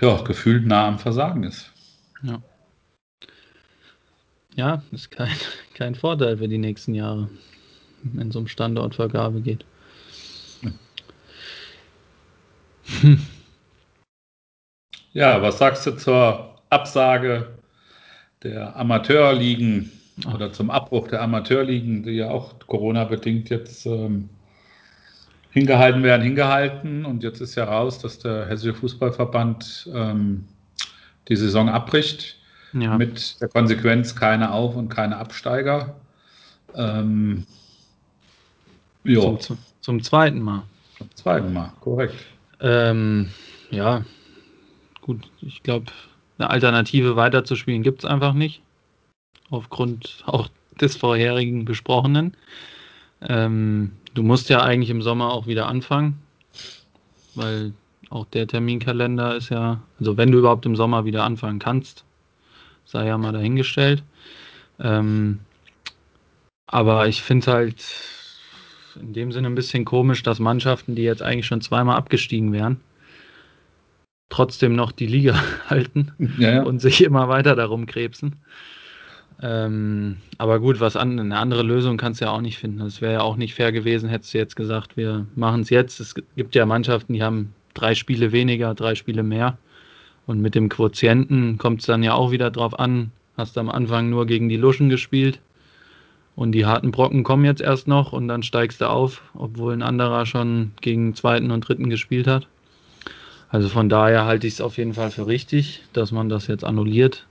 ja, 0.01 0.23
gefühlt 0.23 0.67
nah 0.67 0.89
am 0.89 0.99
Versagen 0.99 1.45
ist. 1.45 1.71
Ja. 2.23 2.41
Ja, 4.57 4.83
ist 4.93 5.11
kein, 5.11 5.37
kein 5.75 5.95
Vorteil 5.95 6.39
für 6.39 6.49
die 6.49 6.57
nächsten 6.57 6.95
Jahre, 6.95 7.29
wenn 8.03 8.31
es 8.31 8.37
um 8.37 8.49
Standortvergabe 8.49 9.43
geht. 9.43 9.67
Hm. 13.03 13.21
Ja, 15.13 15.43
was 15.43 15.59
sagst 15.59 15.87
du 15.87 15.93
zur 15.93 16.55
Absage 16.71 17.49
der 18.43 18.77
Amateurligen 18.77 19.91
oder 20.33 20.53
zum 20.53 20.71
Abbruch 20.71 21.09
der 21.09 21.23
Amateurligen, 21.23 22.03
die 22.03 22.13
ja 22.13 22.31
auch 22.31 22.55
Corona-bedingt 22.67 23.51
jetzt 23.51 23.87
ähm, 23.87 24.29
hingehalten 25.51 26.03
werden, 26.03 26.23
hingehalten. 26.23 27.05
Und 27.05 27.23
jetzt 27.23 27.41
ist 27.41 27.55
ja 27.57 27.65
raus, 27.65 27.99
dass 27.99 28.19
der 28.19 28.47
Hessische 28.47 28.75
Fußballverband 28.75 29.91
ähm, 29.93 30.45
die 31.29 31.37
Saison 31.37 31.69
abbricht. 31.69 32.37
Ja. 32.73 32.97
Mit 32.97 33.41
der 33.41 33.49
Konsequenz 33.49 34.15
keine 34.15 34.53
Auf- 34.53 34.77
und 34.77 34.91
keine 34.91 35.17
Absteiger. 35.17 35.97
Ähm, 36.77 37.45
zum, 39.05 39.39
zum, 39.81 40.03
zweiten 40.05 40.41
Mal. 40.41 40.63
Zum 40.99 41.09
zweiten 41.17 41.53
Mal, 41.53 41.73
korrekt. 41.81 42.15
Ähm, 42.61 43.31
ja, 43.71 44.05
gut, 45.11 45.29
ich 45.43 45.65
glaube, 45.65 45.87
eine 46.39 46.51
Alternative 46.51 47.17
weiterzuspielen 47.17 47.83
gibt 47.83 48.05
es 48.05 48.05
einfach 48.05 48.33
nicht. 48.33 48.63
Aufgrund 49.51 50.23
auch 50.27 50.49
des 50.81 50.97
vorherigen 50.97 51.65
Besprochenen. 51.65 52.37
Ähm, 53.21 53.91
du 54.15 54.23
musst 54.23 54.49
ja 54.51 54.63
eigentlich 54.63 54.91
im 54.91 55.03
Sommer 55.03 55.33
auch 55.33 55.49
wieder 55.49 55.67
anfangen, 55.67 56.23
weil 57.35 57.73
auch 58.09 58.25
der 58.27 58.47
Terminkalender 58.47 59.35
ist 59.35 59.49
ja, 59.49 59.83
also 59.99 60.17
wenn 60.17 60.31
du 60.31 60.39
überhaupt 60.39 60.65
im 60.65 60.77
Sommer 60.77 61.05
wieder 61.05 61.25
anfangen 61.25 61.59
kannst, 61.59 62.05
sei 62.85 63.09
ja 63.09 63.19
mal 63.19 63.33
dahingestellt. 63.33 64.05
Ähm, 64.79 65.41
aber 66.69 67.09
ich 67.09 67.21
finde 67.21 67.41
es 67.43 67.47
halt 67.49 67.85
in 69.01 69.13
dem 69.13 69.33
Sinne 69.33 69.49
ein 69.49 69.57
bisschen 69.57 69.85
komisch, 69.85 70.23
dass 70.23 70.39
Mannschaften, 70.39 70.95
die 70.95 71.03
jetzt 71.03 71.23
eigentlich 71.23 71.47
schon 71.47 71.61
zweimal 71.61 71.97
abgestiegen 71.97 72.53
wären, 72.53 72.81
trotzdem 74.31 74.75
noch 74.75 74.93
die 74.93 75.07
Liga 75.07 75.39
halten 75.69 76.13
ja, 76.39 76.55
ja. 76.55 76.63
und 76.63 76.81
sich 76.81 77.05
immer 77.05 77.29
weiter 77.29 77.55
darum 77.55 77.85
krebsen. 77.85 78.37
Ähm, 79.43 80.19
aber 80.39 80.61
gut, 80.61 80.81
was 80.81 80.97
an, 80.97 81.19
eine 81.19 81.37
andere 81.37 81.63
Lösung 81.63 81.97
kannst 81.97 82.21
du 82.21 82.27
ja 82.27 82.31
auch 82.31 82.41
nicht 82.41 82.59
finden. 82.59 82.81
Es 82.83 83.01
wäre 83.01 83.15
ja 83.15 83.21
auch 83.23 83.37
nicht 83.37 83.55
fair 83.55 83.73
gewesen, 83.73 84.09
hättest 84.09 84.35
du 84.35 84.39
jetzt 84.39 84.57
gesagt, 84.57 84.97
wir 84.97 85.27
machen 85.35 85.63
es 85.63 85.71
jetzt. 85.71 86.01
Es 86.01 86.15
gibt 86.37 86.55
ja 86.55 86.67
Mannschaften, 86.67 87.15
die 87.15 87.23
haben 87.23 87.55
drei 87.75 87.95
Spiele 87.95 88.33
weniger, 88.33 88.75
drei 88.75 88.95
Spiele 88.95 89.23
mehr. 89.23 89.59
Und 90.27 90.41
mit 90.41 90.55
dem 90.55 90.69
Quotienten 90.69 91.59
kommt 91.59 91.81
es 91.81 91.87
dann 91.87 92.03
ja 92.03 92.15
auch 92.15 92.31
wieder 92.31 92.51
drauf 92.51 92.79
an. 92.79 93.11
Hast 93.37 93.57
am 93.57 93.71
Anfang 93.71 94.11
nur 94.11 94.27
gegen 94.27 94.49
die 94.49 94.57
Luschen 94.57 94.91
gespielt. 94.91 95.41
Und 96.37 96.53
die 96.53 96.67
harten 96.67 96.91
Brocken 96.91 97.25
kommen 97.25 97.45
jetzt 97.45 97.61
erst 97.61 97.89
noch 97.89 98.13
und 98.13 98.29
dann 98.29 98.43
steigst 98.43 98.81
du 98.81 98.89
auf, 98.89 99.23
obwohl 99.35 99.73
ein 99.73 99.83
anderer 99.83 100.27
schon 100.27 100.73
gegen 100.81 101.15
zweiten 101.15 101.51
und 101.51 101.67
dritten 101.67 101.91
gespielt 101.91 102.27
hat. 102.27 102.47
Also 103.51 103.69
von 103.69 103.89
daher 103.89 104.25
halte 104.25 104.47
ich 104.47 104.55
es 104.55 104.61
auf 104.61 104.79
jeden 104.79 104.95
Fall 104.95 105.11
für 105.11 105.27
richtig, 105.27 105.83
dass 105.93 106.13
man 106.13 106.29
das 106.29 106.47
jetzt 106.47 106.65
annulliert. 106.65 107.27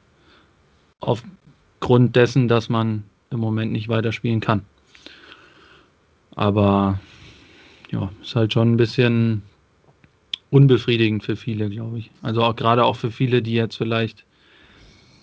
Aufgrund 0.99 2.15
dessen, 2.15 2.49
dass 2.49 2.67
man 2.67 3.03
im 3.31 3.39
Moment 3.39 3.71
nicht 3.71 3.87
weiterspielen 3.87 4.41
kann. 4.41 4.65
Aber 6.35 6.99
ja, 7.89 8.11
ist 8.21 8.35
halt 8.35 8.53
schon 8.53 8.73
ein 8.73 8.77
bisschen 8.77 9.43
unbefriedigend 10.51 11.23
für 11.23 11.35
viele, 11.35 11.69
glaube 11.69 11.99
ich. 11.99 12.11
Also 12.21 12.43
auch 12.43 12.55
gerade 12.55 12.83
auch 12.83 12.95
für 12.95 13.11
viele, 13.11 13.41
die 13.41 13.53
jetzt 13.53 13.77
vielleicht 13.77 14.25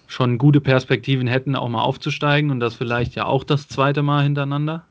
schon 0.07 0.39
gute 0.39 0.61
Perspektiven 0.61 1.27
hätten, 1.27 1.57
auch 1.57 1.69
mal 1.69 1.83
aufzusteigen 1.83 2.51
und 2.51 2.61
das 2.61 2.75
vielleicht 2.75 3.17
ja 3.17 3.27
auch 3.27 3.45
das 3.45 3.69
zweite 3.69 4.03
Mal 4.03 4.23
hintereinander. 4.23 4.85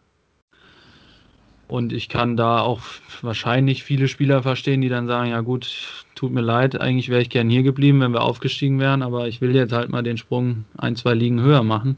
Und 1.67 1.93
ich 1.93 2.09
kann 2.09 2.37
da 2.37 2.61
auch 2.61 2.81
wahrscheinlich 3.21 3.83
viele 3.83 4.07
Spieler 4.07 4.43
verstehen, 4.43 4.81
die 4.81 4.89
dann 4.89 5.07
sagen, 5.07 5.31
ja 5.31 5.41
gut, 5.41 6.05
tut 6.13 6.31
mir 6.31 6.41
leid, 6.41 6.79
eigentlich 6.79 7.09
wäre 7.09 7.21
ich 7.21 7.29
gern 7.29 7.49
hier 7.49 7.63
geblieben, 7.63 8.01
wenn 8.01 8.13
wir 8.13 8.21
aufgestiegen 8.21 8.79
wären, 8.79 9.01
aber 9.01 9.27
ich 9.27 9.41
will 9.41 9.55
jetzt 9.55 9.73
halt 9.73 9.89
mal 9.89 10.03
den 10.03 10.17
Sprung 10.17 10.65
ein, 10.77 10.95
zwei 10.95 11.13
Ligen 11.13 11.41
höher 11.41 11.63
machen. 11.63 11.97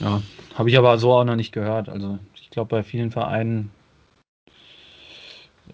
Ja, 0.00 0.22
habe 0.54 0.70
ich 0.70 0.78
aber 0.78 0.96
so 0.98 1.12
auch 1.12 1.24
noch 1.24 1.36
nicht 1.36 1.52
gehört. 1.52 1.88
Also 1.88 2.18
ich 2.34 2.50
glaube, 2.50 2.70
bei 2.70 2.82
vielen 2.82 3.10
Vereinen 3.10 3.70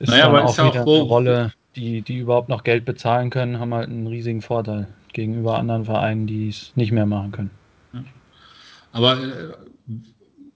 ist 0.00 0.08
naja, 0.08 0.30
dann 0.30 0.44
auch 0.44 0.58
wieder 0.58 0.82
auch 0.82 0.94
eine 0.94 1.02
Rolle, 1.02 1.52
die, 1.76 2.02
die 2.02 2.18
überhaupt 2.18 2.48
noch 2.48 2.64
Geld 2.64 2.84
bezahlen 2.84 3.30
können, 3.30 3.60
haben 3.60 3.72
halt 3.72 3.88
einen 3.88 4.06
riesigen 4.06 4.42
Vorteil 4.42 4.88
gegenüber 5.12 5.58
anderen 5.58 5.84
Vereinen, 5.84 6.26
die 6.26 6.48
es 6.48 6.72
nicht 6.74 6.90
mehr 6.90 7.06
machen 7.06 7.30
können. 7.32 7.50
Aber 8.92 9.14
äh, 9.14 9.52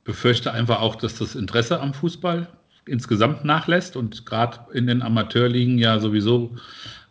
befürchte 0.09 0.55
einfach 0.55 0.81
auch, 0.81 0.97
dass 0.97 1.19
das 1.19 1.35
Interesse 1.35 1.81
am 1.81 1.93
Fußball 1.93 2.49
insgesamt 2.87 3.45
nachlässt 3.45 3.95
und 3.95 4.25
gerade 4.25 4.59
in 4.73 4.87
den 4.87 5.03
Amateurligen 5.03 5.77
ja 5.77 6.01
sowieso 6.01 6.57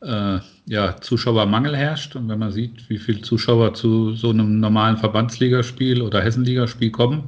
äh, 0.02 0.40
ja, 0.66 1.00
Zuschauermangel 1.00 1.78
herrscht. 1.78 2.16
Und 2.16 2.28
wenn 2.28 2.40
man 2.40 2.52
sieht, 2.52 2.90
wie 2.90 2.98
viele 2.98 3.22
Zuschauer 3.22 3.76
zu 3.76 4.16
so 4.16 4.32
einem 4.32 4.60
normalen 4.60 4.98
Verbandsligaspiel 4.98 6.02
oder 6.02 6.24
Hessenligaspiel 6.24 6.90
kommen, 6.90 7.26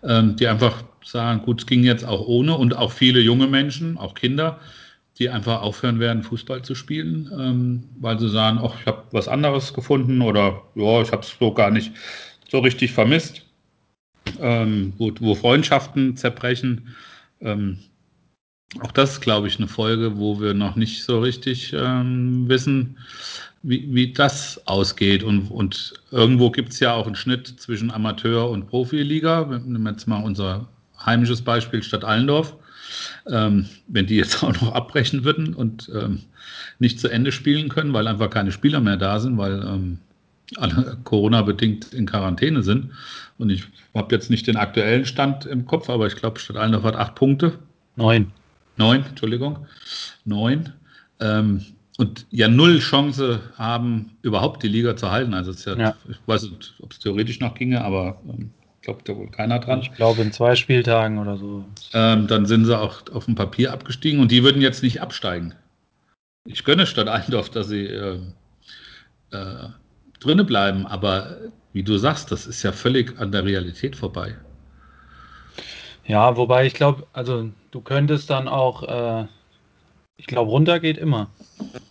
äh, 0.00 0.22
die 0.24 0.48
einfach 0.48 0.82
sagen, 1.04 1.42
gut, 1.42 1.60
es 1.60 1.66
ging 1.66 1.84
jetzt 1.84 2.06
auch 2.06 2.26
ohne 2.26 2.56
und 2.56 2.74
auch 2.74 2.90
viele 2.90 3.20
junge 3.20 3.48
Menschen, 3.48 3.98
auch 3.98 4.14
Kinder, 4.14 4.60
die 5.18 5.28
einfach 5.28 5.60
aufhören 5.60 6.00
werden, 6.00 6.22
Fußball 6.22 6.62
zu 6.62 6.74
spielen, 6.74 7.30
ähm, 7.38 7.84
weil 8.00 8.18
sie 8.18 8.30
sagen, 8.30 8.60
ach, 8.62 8.80
ich 8.80 8.86
habe 8.86 9.02
was 9.10 9.28
anderes 9.28 9.74
gefunden 9.74 10.22
oder 10.22 10.62
ja, 10.74 11.02
ich 11.02 11.12
habe 11.12 11.20
es 11.20 11.36
so 11.38 11.52
gar 11.52 11.70
nicht 11.70 11.92
so 12.50 12.60
richtig 12.60 12.92
vermisst 12.92 13.42
ähm, 14.40 14.92
wo, 14.98 15.12
wo, 15.20 15.34
Freundschaften 15.34 16.16
zerbrechen. 16.16 16.88
Ähm, 17.40 17.78
auch 18.80 18.92
das 18.92 19.20
glaube 19.20 19.48
ich, 19.48 19.58
eine 19.58 19.68
Folge, 19.68 20.16
wo 20.16 20.40
wir 20.40 20.54
noch 20.54 20.76
nicht 20.76 21.04
so 21.04 21.20
richtig 21.20 21.72
ähm, 21.76 22.48
wissen, 22.48 22.98
wie, 23.62 23.86
wie, 23.94 24.12
das 24.12 24.60
ausgeht. 24.66 25.22
Und, 25.22 25.50
und 25.50 25.94
irgendwo 26.10 26.50
gibt 26.50 26.72
es 26.72 26.80
ja 26.80 26.94
auch 26.94 27.06
einen 27.06 27.16
Schnitt 27.16 27.48
zwischen 27.60 27.90
Amateur- 27.90 28.50
und 28.50 28.66
Profiliga. 28.66 29.48
Wir 29.50 29.58
nehmen 29.58 29.86
jetzt 29.86 30.08
mal 30.08 30.22
unser 30.22 30.66
heimisches 31.04 31.42
Beispiel 31.42 31.82
Stadt 31.82 32.04
Allendorf. 32.04 32.56
Ähm, 33.26 33.68
wenn 33.88 34.06
die 34.06 34.16
jetzt 34.16 34.42
auch 34.42 34.52
noch 34.60 34.74
abbrechen 34.74 35.24
würden 35.24 35.54
und 35.54 35.90
ähm, 35.94 36.22
nicht 36.78 36.98
zu 36.98 37.08
Ende 37.08 37.32
spielen 37.32 37.68
können, 37.68 37.92
weil 37.92 38.08
einfach 38.08 38.30
keine 38.30 38.52
Spieler 38.52 38.80
mehr 38.80 38.96
da 38.96 39.20
sind, 39.20 39.38
weil 39.38 39.62
ähm, 39.62 39.98
alle 40.56 40.98
Corona-bedingt 41.04 41.94
in 41.94 42.06
Quarantäne 42.06 42.62
sind. 42.62 42.90
Und 43.42 43.50
ich 43.50 43.64
habe 43.92 44.14
jetzt 44.14 44.30
nicht 44.30 44.46
den 44.46 44.56
aktuellen 44.56 45.04
Stand 45.04 45.46
im 45.46 45.66
Kopf, 45.66 45.90
aber 45.90 46.06
ich 46.06 46.14
glaube, 46.14 46.38
Stadt 46.38 46.56
Allendorf 46.56 46.84
hat 46.84 46.94
acht 46.94 47.16
Punkte. 47.16 47.58
Neun. 47.96 48.30
Neun, 48.76 49.04
Entschuldigung. 49.04 49.66
Neun. 50.24 50.72
Ähm, 51.18 51.66
und 51.98 52.24
ja 52.30 52.46
null 52.46 52.78
Chance 52.78 53.40
haben, 53.58 54.12
überhaupt 54.22 54.62
die 54.62 54.68
Liga 54.68 54.96
zu 54.96 55.10
halten. 55.10 55.34
Also 55.34 55.50
ja, 55.68 55.76
ja. 55.76 55.96
ich 56.08 56.16
weiß 56.24 56.44
nicht, 56.44 56.74
ob 56.80 56.92
es 56.92 57.00
theoretisch 57.00 57.40
noch 57.40 57.54
ginge, 57.54 57.82
aber 57.82 58.22
ähm, 58.28 58.52
glaubt 58.80 59.08
da 59.08 59.16
wohl 59.16 59.28
keiner 59.28 59.58
dran. 59.58 59.80
Ich 59.80 59.92
glaube 59.92 60.22
in 60.22 60.30
zwei 60.30 60.54
Spieltagen 60.54 61.18
oder 61.18 61.36
so. 61.36 61.64
Ähm, 61.94 62.28
dann 62.28 62.46
sind 62.46 62.64
sie 62.66 62.78
auch 62.78 63.02
auf 63.12 63.24
dem 63.24 63.34
Papier 63.34 63.72
abgestiegen 63.72 64.20
und 64.20 64.30
die 64.30 64.44
würden 64.44 64.62
jetzt 64.62 64.84
nicht 64.84 65.02
absteigen. 65.02 65.52
Ich 66.44 66.62
gönne 66.62 66.86
Stadt 66.86 67.08
Eindorf, 67.08 67.50
dass 67.50 67.66
sie 67.66 67.86
äh, 67.86 68.20
äh, 69.32 69.68
drinne 70.20 70.44
bleiben, 70.44 70.86
aber 70.86 71.38
wie 71.72 71.82
du 71.82 71.96
sagst, 71.96 72.30
das 72.30 72.46
ist 72.46 72.62
ja 72.62 72.72
völlig 72.72 73.18
an 73.18 73.32
der 73.32 73.44
Realität 73.44 73.96
vorbei. 73.96 74.36
Ja, 76.04 76.36
wobei 76.36 76.66
ich 76.66 76.74
glaube, 76.74 77.06
also 77.12 77.50
du 77.70 77.80
könntest 77.80 78.28
dann 78.30 78.48
auch, 78.48 78.82
äh, 78.82 79.26
ich 80.16 80.26
glaube, 80.26 80.50
runter 80.50 80.80
geht 80.80 80.98
immer, 80.98 81.30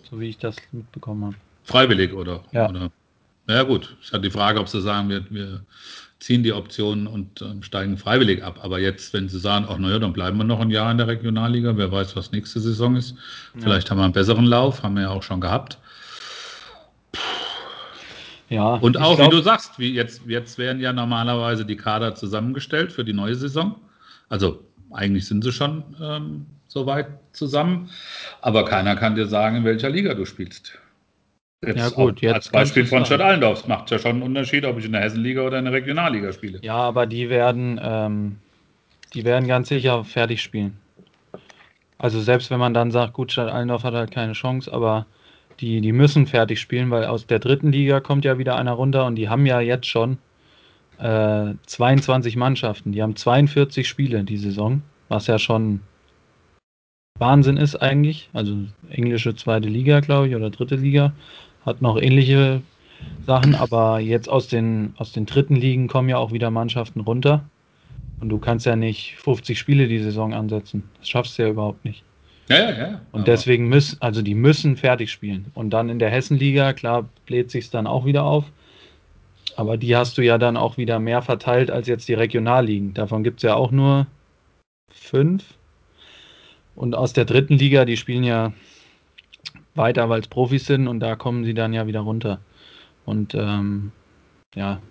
so 0.09 0.19
wie 0.19 0.29
ich 0.29 0.37
das 0.37 0.57
mitbekommen 0.71 1.25
habe. 1.25 1.35
Freiwillig 1.63 2.13
oder? 2.13 2.43
Ja. 2.51 2.69
Oder? 2.69 2.91
Ja 3.47 3.63
gut, 3.63 3.95
ist 4.01 4.11
halt 4.13 4.23
die 4.23 4.29
Frage, 4.29 4.59
ob 4.59 4.67
sie 4.67 4.81
sagen, 4.81 5.09
wir, 5.09 5.25
wir 5.29 5.61
ziehen 6.19 6.43
die 6.43 6.53
Optionen 6.53 7.07
und 7.07 7.41
ähm, 7.41 7.63
steigen 7.63 7.97
freiwillig 7.97 8.43
ab. 8.43 8.59
Aber 8.61 8.79
jetzt, 8.79 9.13
wenn 9.13 9.27
sie 9.27 9.39
sagen, 9.39 9.65
ach 9.67 9.77
naja, 9.77 9.97
dann 9.97 10.13
bleiben 10.13 10.37
wir 10.37 10.43
noch 10.43 10.59
ein 10.59 10.69
Jahr 10.69 10.91
in 10.91 10.97
der 10.97 11.07
Regionalliga, 11.07 11.75
wer 11.75 11.91
weiß, 11.91 12.15
was 12.15 12.31
nächste 12.31 12.59
Saison 12.59 12.95
ist. 12.95 13.15
Ja. 13.55 13.61
Vielleicht 13.61 13.89
haben 13.89 13.97
wir 13.97 14.03
einen 14.03 14.13
besseren 14.13 14.45
Lauf, 14.45 14.83
haben 14.83 14.95
wir 14.95 15.03
ja 15.03 15.09
auch 15.09 15.23
schon 15.23 15.41
gehabt. 15.41 15.79
Ja, 18.51 18.73
und 18.75 18.97
auch, 18.97 19.15
glaub, 19.15 19.31
wie 19.31 19.35
du 19.37 19.41
sagst, 19.41 19.79
wie 19.79 19.93
jetzt, 19.93 20.23
jetzt 20.27 20.57
werden 20.57 20.81
ja 20.81 20.91
normalerweise 20.91 21.65
die 21.65 21.77
Kader 21.77 22.15
zusammengestellt 22.15 22.91
für 22.91 23.05
die 23.05 23.13
neue 23.13 23.35
Saison. 23.35 23.75
Also 24.27 24.59
eigentlich 24.91 25.25
sind 25.25 25.41
sie 25.41 25.53
schon 25.53 25.83
ähm, 26.01 26.45
soweit 26.67 27.07
zusammen, 27.31 27.89
aber 28.41 28.65
keiner 28.65 28.97
kann 28.97 29.15
dir 29.15 29.25
sagen, 29.27 29.55
in 29.55 29.63
welcher 29.63 29.89
Liga 29.89 30.15
du 30.15 30.25
spielst. 30.25 30.77
Jetzt 31.65 31.77
ja 31.77 31.89
gut, 31.89 32.19
jetzt 32.19 32.35
als 32.35 32.49
Beispiel 32.49 32.85
von 32.85 33.05
Stadt 33.05 33.21
Allendorf 33.21 33.67
macht 33.67 33.89
ja 33.89 33.99
schon 33.99 34.11
einen 34.11 34.23
Unterschied, 34.23 34.65
ob 34.65 34.77
ich 34.77 34.85
in 34.85 34.91
der 34.91 35.01
Hessenliga 35.01 35.43
oder 35.43 35.57
in 35.57 35.65
der 35.65 35.73
Regionalliga 35.73 36.33
spiele. 36.33 36.59
Ja, 36.61 36.75
aber 36.75 37.05
die 37.05 37.29
werden, 37.29 37.79
ähm, 37.81 38.37
die 39.13 39.23
werden 39.23 39.47
ganz 39.47 39.69
sicher 39.69 40.03
fertig 40.03 40.41
spielen. 40.41 40.77
Also 41.97 42.19
selbst 42.19 42.51
wenn 42.51 42.59
man 42.59 42.73
dann 42.73 42.91
sagt, 42.91 43.13
gut, 43.13 43.31
Stadt 43.31 43.49
Allendorf 43.49 43.85
hat 43.85 43.93
halt 43.93 44.11
keine 44.11 44.33
Chance, 44.33 44.73
aber 44.73 45.05
die, 45.61 45.79
die 45.81 45.91
müssen 45.91 46.27
fertig 46.27 46.59
spielen, 46.59 46.89
weil 46.89 47.05
aus 47.05 47.27
der 47.27 47.39
dritten 47.39 47.71
Liga 47.71 47.99
kommt 47.99 48.25
ja 48.25 48.37
wieder 48.37 48.55
einer 48.57 48.73
runter 48.73 49.05
und 49.05 49.15
die 49.15 49.29
haben 49.29 49.45
ja 49.45 49.61
jetzt 49.61 49.87
schon 49.87 50.17
äh, 50.97 51.53
22 51.65 52.35
Mannschaften. 52.35 52.91
Die 52.91 53.01
haben 53.01 53.15
42 53.15 53.87
Spiele 53.87 54.23
die 54.23 54.37
Saison, 54.37 54.81
was 55.07 55.27
ja 55.27 55.39
schon 55.39 55.81
Wahnsinn 57.19 57.57
ist 57.57 57.75
eigentlich. 57.75 58.29
Also 58.33 58.55
englische 58.89 59.35
zweite 59.35 59.69
Liga, 59.69 59.99
glaube 59.99 60.27
ich, 60.27 60.35
oder 60.35 60.49
dritte 60.49 60.75
Liga 60.75 61.13
hat 61.65 61.81
noch 61.81 62.01
ähnliche 62.01 62.61
Sachen, 63.25 63.55
aber 63.55 63.99
jetzt 63.99 64.29
aus 64.29 64.47
den, 64.47 64.93
aus 64.97 65.11
den 65.11 65.27
dritten 65.27 65.55
Ligen 65.55 65.87
kommen 65.87 66.09
ja 66.09 66.17
auch 66.17 66.31
wieder 66.31 66.49
Mannschaften 66.49 67.01
runter. 67.01 67.45
Und 68.19 68.29
du 68.29 68.37
kannst 68.37 68.65
ja 68.65 68.75
nicht 68.75 69.15
50 69.17 69.57
Spiele 69.57 69.87
die 69.87 69.99
Saison 69.99 70.33
ansetzen. 70.33 70.83
Das 70.99 71.09
schaffst 71.09 71.37
du 71.37 71.43
ja 71.43 71.49
überhaupt 71.49 71.85
nicht. 71.85 72.03
Ja, 72.51 72.69
ja, 72.71 72.77
ja. 72.77 73.01
Und 73.11 73.27
deswegen 73.27 73.67
müssen, 73.67 74.01
also 74.01 74.21
die 74.21 74.35
müssen 74.35 74.77
fertig 74.77 75.11
spielen. 75.11 75.51
Und 75.53 75.71
dann 75.71 75.89
in 75.89 75.99
der 75.99 76.09
Hessenliga, 76.09 76.73
klar, 76.73 77.09
bläht 77.25 77.51
sich 77.51 77.69
dann 77.69 77.87
auch 77.87 78.05
wieder 78.05 78.23
auf. 78.23 78.45
Aber 79.55 79.77
die 79.77 79.95
hast 79.95 80.17
du 80.17 80.21
ja 80.21 80.37
dann 80.37 80.57
auch 80.57 80.77
wieder 80.77 80.99
mehr 80.99 81.21
verteilt 81.21 81.71
als 81.71 81.87
jetzt 81.87 82.07
die 82.07 82.13
Regionalligen. 82.13 82.93
Davon 82.93 83.23
gibt 83.23 83.39
es 83.39 83.43
ja 83.43 83.55
auch 83.55 83.71
nur 83.71 84.07
fünf. 84.89 85.43
Und 86.75 86.95
aus 86.95 87.13
der 87.13 87.25
dritten 87.25 87.57
Liga, 87.57 87.85
die 87.85 87.97
spielen 87.97 88.23
ja 88.23 88.53
weiter, 89.75 90.09
weil 90.09 90.21
es 90.21 90.27
Profis 90.27 90.65
sind 90.65 90.87
und 90.87 90.99
da 90.99 91.15
kommen 91.15 91.43
sie 91.43 91.53
dann 91.53 91.73
ja 91.73 91.87
wieder 91.87 92.01
runter. 92.01 92.39
Und 93.05 93.35
ähm, 93.35 93.91
ja, 94.55 94.81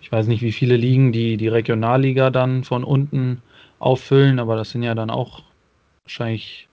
ich 0.00 0.10
weiß 0.10 0.26
nicht, 0.26 0.42
wie 0.42 0.52
viele 0.52 0.76
Ligen 0.76 1.12
die, 1.12 1.36
die 1.36 1.48
Regionalliga 1.48 2.30
dann 2.30 2.64
von 2.64 2.84
unten 2.84 3.42
auffüllen, 3.78 4.38
aber 4.38 4.56
das 4.56 4.70
sind 4.70 4.82
ja 4.82 4.94
dann 4.94 5.10
auch 5.10 5.42
wahrscheinlich 6.08 6.68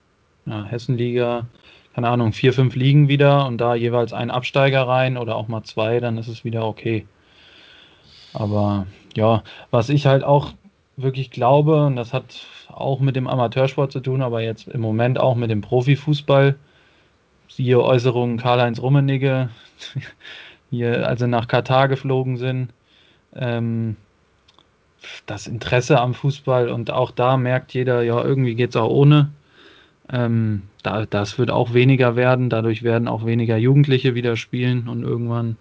ja, 0.46 0.64
Hessenliga, 0.64 1.46
keine 1.94 2.08
Ahnung, 2.08 2.32
vier, 2.32 2.54
fünf 2.54 2.76
Ligen 2.76 3.10
wieder 3.10 3.46
und 3.48 3.58
da 3.58 3.76
jeweils 3.76 4.14
ein 4.14 4.32
Absteiger 4.32 4.88
rein 4.88 5.18
oder 5.18 5.36
auch 5.36 5.50
mal 5.50 5.64
zwei, 5.64 6.00
dann 6.00 6.18
ist 6.18 6.30
es 6.30 6.46
wieder 6.46 6.66
okay. 6.66 7.06
Aber 8.34 8.88
ja, 9.14 9.44
was 9.72 9.90
ich 9.90 10.06
halt 10.06 10.24
auch 10.24 10.54
wirklich 10.96 11.32
glaube, 11.32 11.86
und 11.86 11.98
das 11.98 12.14
hat 12.14 12.48
auch 12.70 13.02
mit 13.02 13.18
dem 13.18 13.28
Amateursport 13.28 13.92
zu 13.92 14.00
tun, 14.00 14.22
aber 14.22 14.42
jetzt 14.42 14.70
im 14.70 14.80
Moment 14.80 15.20
auch 15.20 15.36
mit 15.36 15.50
dem 15.50 15.60
Profifußball, 15.60 16.56
siehe 17.50 17.84
Äußerungen 17.84 18.38
Karl-Heinz 18.38 18.82
Rummenigge, 18.82 19.50
hier, 20.70 21.06
als 21.06 21.20
sie 21.20 21.28
nach 21.28 21.50
Katar 21.50 21.90
geflogen 21.90 22.38
sind. 22.38 22.70
Ähm, 23.36 23.98
das 25.26 25.48
Interesse 25.48 26.00
am 26.00 26.14
Fußball 26.14 26.70
und 26.70 26.92
auch 26.92 27.12
da 27.12 27.38
merkt 27.38 27.74
jeder, 27.74 28.04
ja, 28.04 28.24
irgendwie 28.24 28.56
geht 28.56 28.72
es 28.72 28.76
auch 28.76 28.90
ohne. 28.90 29.32
Ähm, 30.10 30.64
da, 30.84 31.06
das 31.06 31.40
wird 31.40 31.50
auch 31.50 31.74
weniger 31.74 32.16
werden, 32.16 32.50
dadurch 32.50 32.84
werden 32.84 33.08
auch 33.08 33.26
weniger 33.26 33.58
Jugendliche 33.58 34.14
wieder 34.16 34.38
spielen 34.38 34.88
und 34.88 35.04
irgendwann 35.04 35.58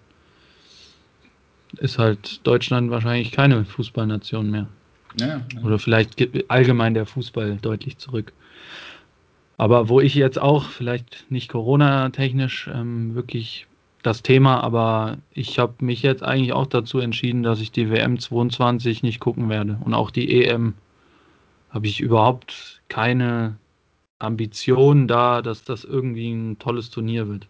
ist 1.77 1.97
halt 1.97 2.45
Deutschland 2.45 2.91
wahrscheinlich 2.91 3.31
keine 3.31 3.65
Fußballnation 3.65 4.51
mehr. 4.51 4.67
Ja, 5.19 5.27
ja. 5.27 5.61
Oder 5.63 5.79
vielleicht 5.79 6.27
allgemein 6.49 6.93
der 6.93 7.05
Fußball 7.05 7.57
deutlich 7.61 7.97
zurück. 7.97 8.33
Aber 9.57 9.87
wo 9.87 10.01
ich 10.01 10.15
jetzt 10.15 10.39
auch, 10.39 10.65
vielleicht 10.65 11.31
nicht 11.31 11.49
Corona-technisch, 11.49 12.69
ähm, 12.73 13.15
wirklich 13.15 13.67
das 14.05 14.21
Thema, 14.21 14.63
aber 14.63 15.17
ich 15.31 15.57
habe 15.57 15.73
mich 15.83 16.01
jetzt 16.01 16.23
eigentlich 16.23 16.53
auch 16.53 16.67
dazu 16.67 16.99
entschieden, 16.99 17.43
dass 17.43 17.59
ich 17.59 17.71
die 17.71 17.89
WM 17.89 18.19
22 18.19 19.03
nicht 19.03 19.19
gucken 19.19 19.49
werde. 19.49 19.79
Und 19.83 19.93
auch 19.93 20.11
die 20.11 20.43
EM 20.43 20.75
habe 21.69 21.87
ich 21.87 22.01
überhaupt 22.01 22.81
keine 22.87 23.57
Ambition 24.19 25.07
da, 25.07 25.41
dass 25.41 25.63
das 25.63 25.83
irgendwie 25.83 26.31
ein 26.31 26.59
tolles 26.59 26.89
Turnier 26.89 27.27
wird. 27.27 27.47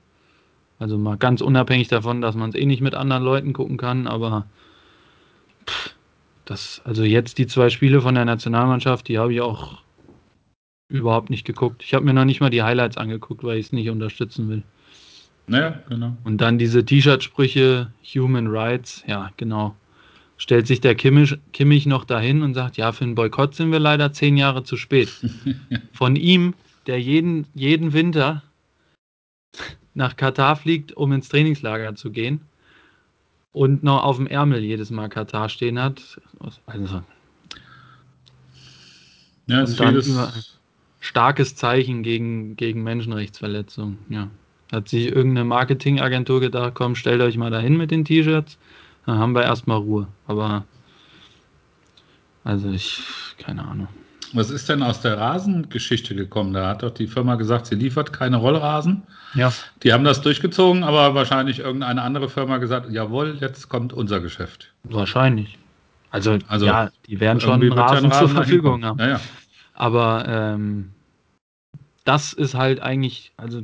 Also 0.79 0.97
mal 0.97 1.17
ganz 1.17 1.41
unabhängig 1.41 1.87
davon, 1.89 2.21
dass 2.21 2.35
man 2.35 2.49
es 2.49 2.55
eh 2.55 2.65
nicht 2.65 2.81
mit 2.81 2.95
anderen 2.95 3.23
Leuten 3.23 3.53
gucken 3.53 3.77
kann, 3.77 4.07
aber 4.07 4.45
pff, 5.67 5.95
das, 6.45 6.81
also 6.85 7.03
jetzt 7.03 7.37
die 7.37 7.47
zwei 7.47 7.69
Spiele 7.69 8.01
von 8.01 8.15
der 8.15 8.25
Nationalmannschaft, 8.25 9.07
die 9.07 9.17
habe 9.17 9.33
ich 9.33 9.41
auch 9.41 9.81
überhaupt 10.89 11.29
nicht 11.29 11.45
geguckt. 11.45 11.83
Ich 11.83 11.93
habe 11.93 12.05
mir 12.05 12.13
noch 12.13 12.25
nicht 12.25 12.39
mal 12.39 12.49
die 12.49 12.63
Highlights 12.63 12.97
angeguckt, 12.97 13.43
weil 13.43 13.57
ich 13.57 13.67
es 13.67 13.71
nicht 13.73 13.89
unterstützen 13.89 14.49
will. 14.49 14.63
Naja, 15.47 15.79
genau. 15.89 16.17
Und 16.23 16.41
dann 16.41 16.57
diese 16.57 16.83
T-Shirt-Sprüche, 16.83 17.91
Human 18.15 18.47
Rights, 18.47 19.03
ja, 19.07 19.31
genau. 19.37 19.75
Stellt 20.37 20.67
sich 20.67 20.81
der 20.81 20.95
Kimmich, 20.95 21.37
Kimmich 21.53 21.85
noch 21.85 22.03
dahin 22.03 22.41
und 22.41 22.55
sagt, 22.55 22.77
ja, 22.77 22.91
für 22.91 23.03
einen 23.03 23.15
Boykott 23.15 23.55
sind 23.55 23.71
wir 23.71 23.79
leider 23.79 24.11
zehn 24.11 24.37
Jahre 24.37 24.63
zu 24.63 24.75
spät. 24.75 25.09
Von 25.93 26.15
ihm, 26.15 26.53
der 26.87 26.99
jeden, 26.99 27.47
jeden 27.53 27.93
Winter 27.93 28.43
nach 29.93 30.17
Katar 30.17 30.55
fliegt, 30.55 30.91
um 30.93 31.13
ins 31.13 31.29
Trainingslager 31.29 31.95
zu 31.95 32.11
gehen 32.11 32.41
und 33.53 33.83
noch 33.83 34.03
auf 34.03 34.17
dem 34.17 34.27
Ärmel 34.27 34.61
jedes 34.61 34.89
Mal 34.89 35.07
Katar 35.07 35.47
stehen 35.47 35.81
hat. 35.81 36.19
Also, 36.65 37.01
ja, 39.47 39.63
und 39.63 39.79
dann 39.79 40.03
starkes 40.99 41.55
Zeichen 41.55 42.03
gegen, 42.03 42.57
gegen 42.57 42.83
Menschenrechtsverletzungen. 42.83 43.99
Ja. 44.09 44.29
Hat 44.75 44.89
sich 44.89 45.07
irgendeine 45.07 45.45
Marketingagentur 45.45 46.41
gedacht, 46.41 46.73
komm, 46.73 46.95
stellt 46.95 47.21
euch 47.21 47.37
mal 47.37 47.49
dahin 47.49 47.77
mit 47.77 47.91
den 47.91 48.03
T-Shirts, 48.03 48.57
dann 49.05 49.17
haben 49.17 49.33
wir 49.33 49.43
erstmal 49.43 49.77
Ruhe. 49.77 50.07
Aber 50.27 50.65
also 52.43 52.69
ich, 52.69 53.01
keine 53.37 53.65
Ahnung. 53.65 53.87
Was 54.33 54.49
ist 54.49 54.67
denn 54.67 54.83
aus 54.83 54.99
der 54.99 55.17
Rasengeschichte 55.17 56.13
gekommen? 56.13 56.51
Da 56.51 56.67
hat 56.67 56.83
doch 56.83 56.91
die 56.91 57.07
Firma 57.07 57.35
gesagt, 57.35 57.67
sie 57.67 57.75
liefert 57.75 58.11
keine 58.11 58.35
Rollrasen. 58.35 59.03
Ja. 59.33 59.53
Die 59.81 59.93
haben 59.93 60.03
das 60.03 60.19
durchgezogen, 60.19 60.83
aber 60.83 61.15
wahrscheinlich 61.15 61.59
irgendeine 61.59 62.01
andere 62.01 62.27
Firma 62.27 62.57
gesagt, 62.57 62.91
jawohl, 62.91 63.37
jetzt 63.39 63.69
kommt 63.69 63.93
unser 63.93 64.19
Geschäft. 64.19 64.73
Wahrscheinlich. 64.83 65.57
Also, 66.11 66.37
also 66.49 66.65
ja, 66.65 66.89
die 67.07 67.21
werden 67.21 67.39
schon 67.39 67.63
Rasen, 67.71 68.11
Rasen 68.11 68.11
zur 68.11 68.27
Verfügung 68.27 68.83
haben. 68.83 68.99
Ja, 68.99 69.07
ja. 69.07 69.19
Aber 69.73 70.25
ähm, 70.27 70.91
das 72.03 72.33
ist 72.33 72.55
halt 72.55 72.81
eigentlich, 72.81 73.31
also 73.37 73.63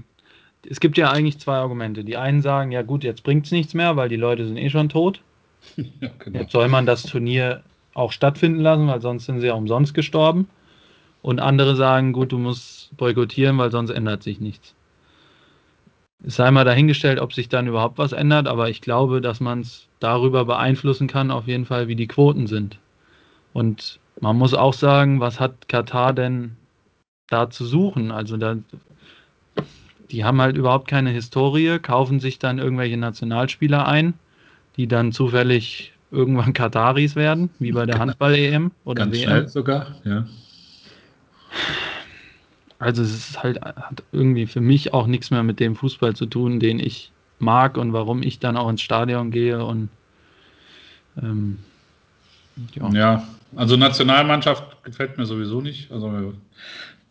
es 0.70 0.80
gibt 0.80 0.98
ja 0.98 1.12
eigentlich 1.12 1.40
zwei 1.40 1.56
Argumente. 1.56 2.04
Die 2.04 2.18
einen 2.18 2.42
sagen, 2.42 2.72
ja 2.72 2.82
gut, 2.82 3.04
jetzt 3.04 3.24
bringt 3.24 3.46
es 3.46 3.52
nichts 3.52 3.74
mehr, 3.74 3.96
weil 3.96 4.10
die 4.10 4.16
Leute 4.16 4.46
sind 4.46 4.58
eh 4.58 4.70
schon 4.70 4.90
tot. 4.90 5.22
ja, 5.76 6.10
genau. 6.20 6.40
Jetzt 6.40 6.52
soll 6.52 6.68
man 6.68 6.86
das 6.86 7.04
Turnier 7.04 7.64
auch 7.94 8.12
stattfinden 8.12 8.60
lassen, 8.60 8.88
weil 8.88 9.02
sonst 9.02 9.26
sind 9.26 9.42
sie 9.42 9.48
ja 9.48 9.54
umsonst 9.54 9.94
gestorben. 9.94 10.48
Und 11.22 11.40
andere 11.40 11.76
sagen, 11.76 12.14
gut, 12.14 12.32
du 12.32 12.40
musst 12.40 12.96
boykottieren, 12.98 13.58
weil 13.58 13.72
sonst 13.72 13.92
ändert 13.92 14.24
sich 14.24 14.40
nichts. 14.40 14.74
Es 16.24 16.36
sei 16.36 16.52
mal 16.52 16.66
dahingestellt, 16.66 17.20
ob 17.20 17.34
sich 17.34 17.50
dann 17.50 17.68
überhaupt 17.68 17.98
was 17.98 18.12
ändert, 18.12 18.48
aber 18.48 18.70
ich 18.70 18.82
glaube, 18.82 19.22
dass 19.22 19.40
man 19.40 19.62
es 19.62 19.88
darüber 20.00 20.46
beeinflussen 20.46 21.08
kann, 21.08 21.32
auf 21.32 21.48
jeden 21.48 21.66
Fall, 21.66 21.88
wie 21.88 21.96
die 21.96 22.08
Quoten 22.08 22.48
sind. 22.48 22.80
Und 23.54 24.00
man 24.20 24.38
muss 24.38 24.54
auch 24.54 24.74
sagen, 24.74 25.20
was 25.20 25.40
hat 25.40 25.68
Katar 25.68 26.14
denn 26.14 26.58
da 27.28 27.50
zu 27.50 27.66
suchen? 27.66 28.12
Also 28.12 28.38
da, 28.38 28.56
die 30.12 30.26
haben 30.26 30.42
halt 30.42 30.58
überhaupt 30.58 30.88
keine 30.88 31.10
Historie, 31.10 31.80
kaufen 31.80 32.20
sich 32.20 32.38
dann 32.38 32.60
irgendwelche 32.60 32.98
Nationalspieler 32.98 33.88
ein, 33.88 34.14
die 34.76 34.88
dann 34.88 35.12
zufällig 35.12 35.94
irgendwann 36.12 36.54
Kataris 36.54 37.16
werden, 37.16 37.50
wie 37.60 37.72
bei 37.72 37.86
der 37.86 37.98
Handball-EM 38.00 38.72
oder 38.84 39.04
Ganz 39.04 39.16
WM. 39.16 39.24
schnell 39.24 39.48
sogar, 39.48 39.96
ja. 40.04 40.28
Also 42.80 43.04
es 43.04 43.14
ist 43.14 43.44
halt 43.44 43.62
hat 43.62 44.04
irgendwie 44.12 44.48
für 44.48 44.60
mich 44.60 44.94
auch 44.94 45.08
nichts 45.08 45.32
mehr 45.32 45.44
mit 45.44 45.60
dem 45.60 45.76
Fußball 45.76 46.16
zu 46.16 46.26
tun, 46.26 46.60
den 46.60 46.80
ich 46.80 47.12
mag 47.40 47.78
und 47.78 47.94
warum 47.94 48.24
ich 48.24 48.40
dann 48.40 48.58
auch 48.58 48.70
ins 48.70 48.82
Stadion 48.82 49.32
gehe 49.32 49.64
und 49.64 49.90
ähm, 51.22 51.60
ja. 52.76 52.90
ja. 52.90 53.28
also 53.56 53.78
Nationalmannschaft 53.78 54.84
gefällt 54.84 55.18
mir 55.18 55.26
sowieso 55.26 55.62
nicht. 55.62 55.92
Also 55.92 56.34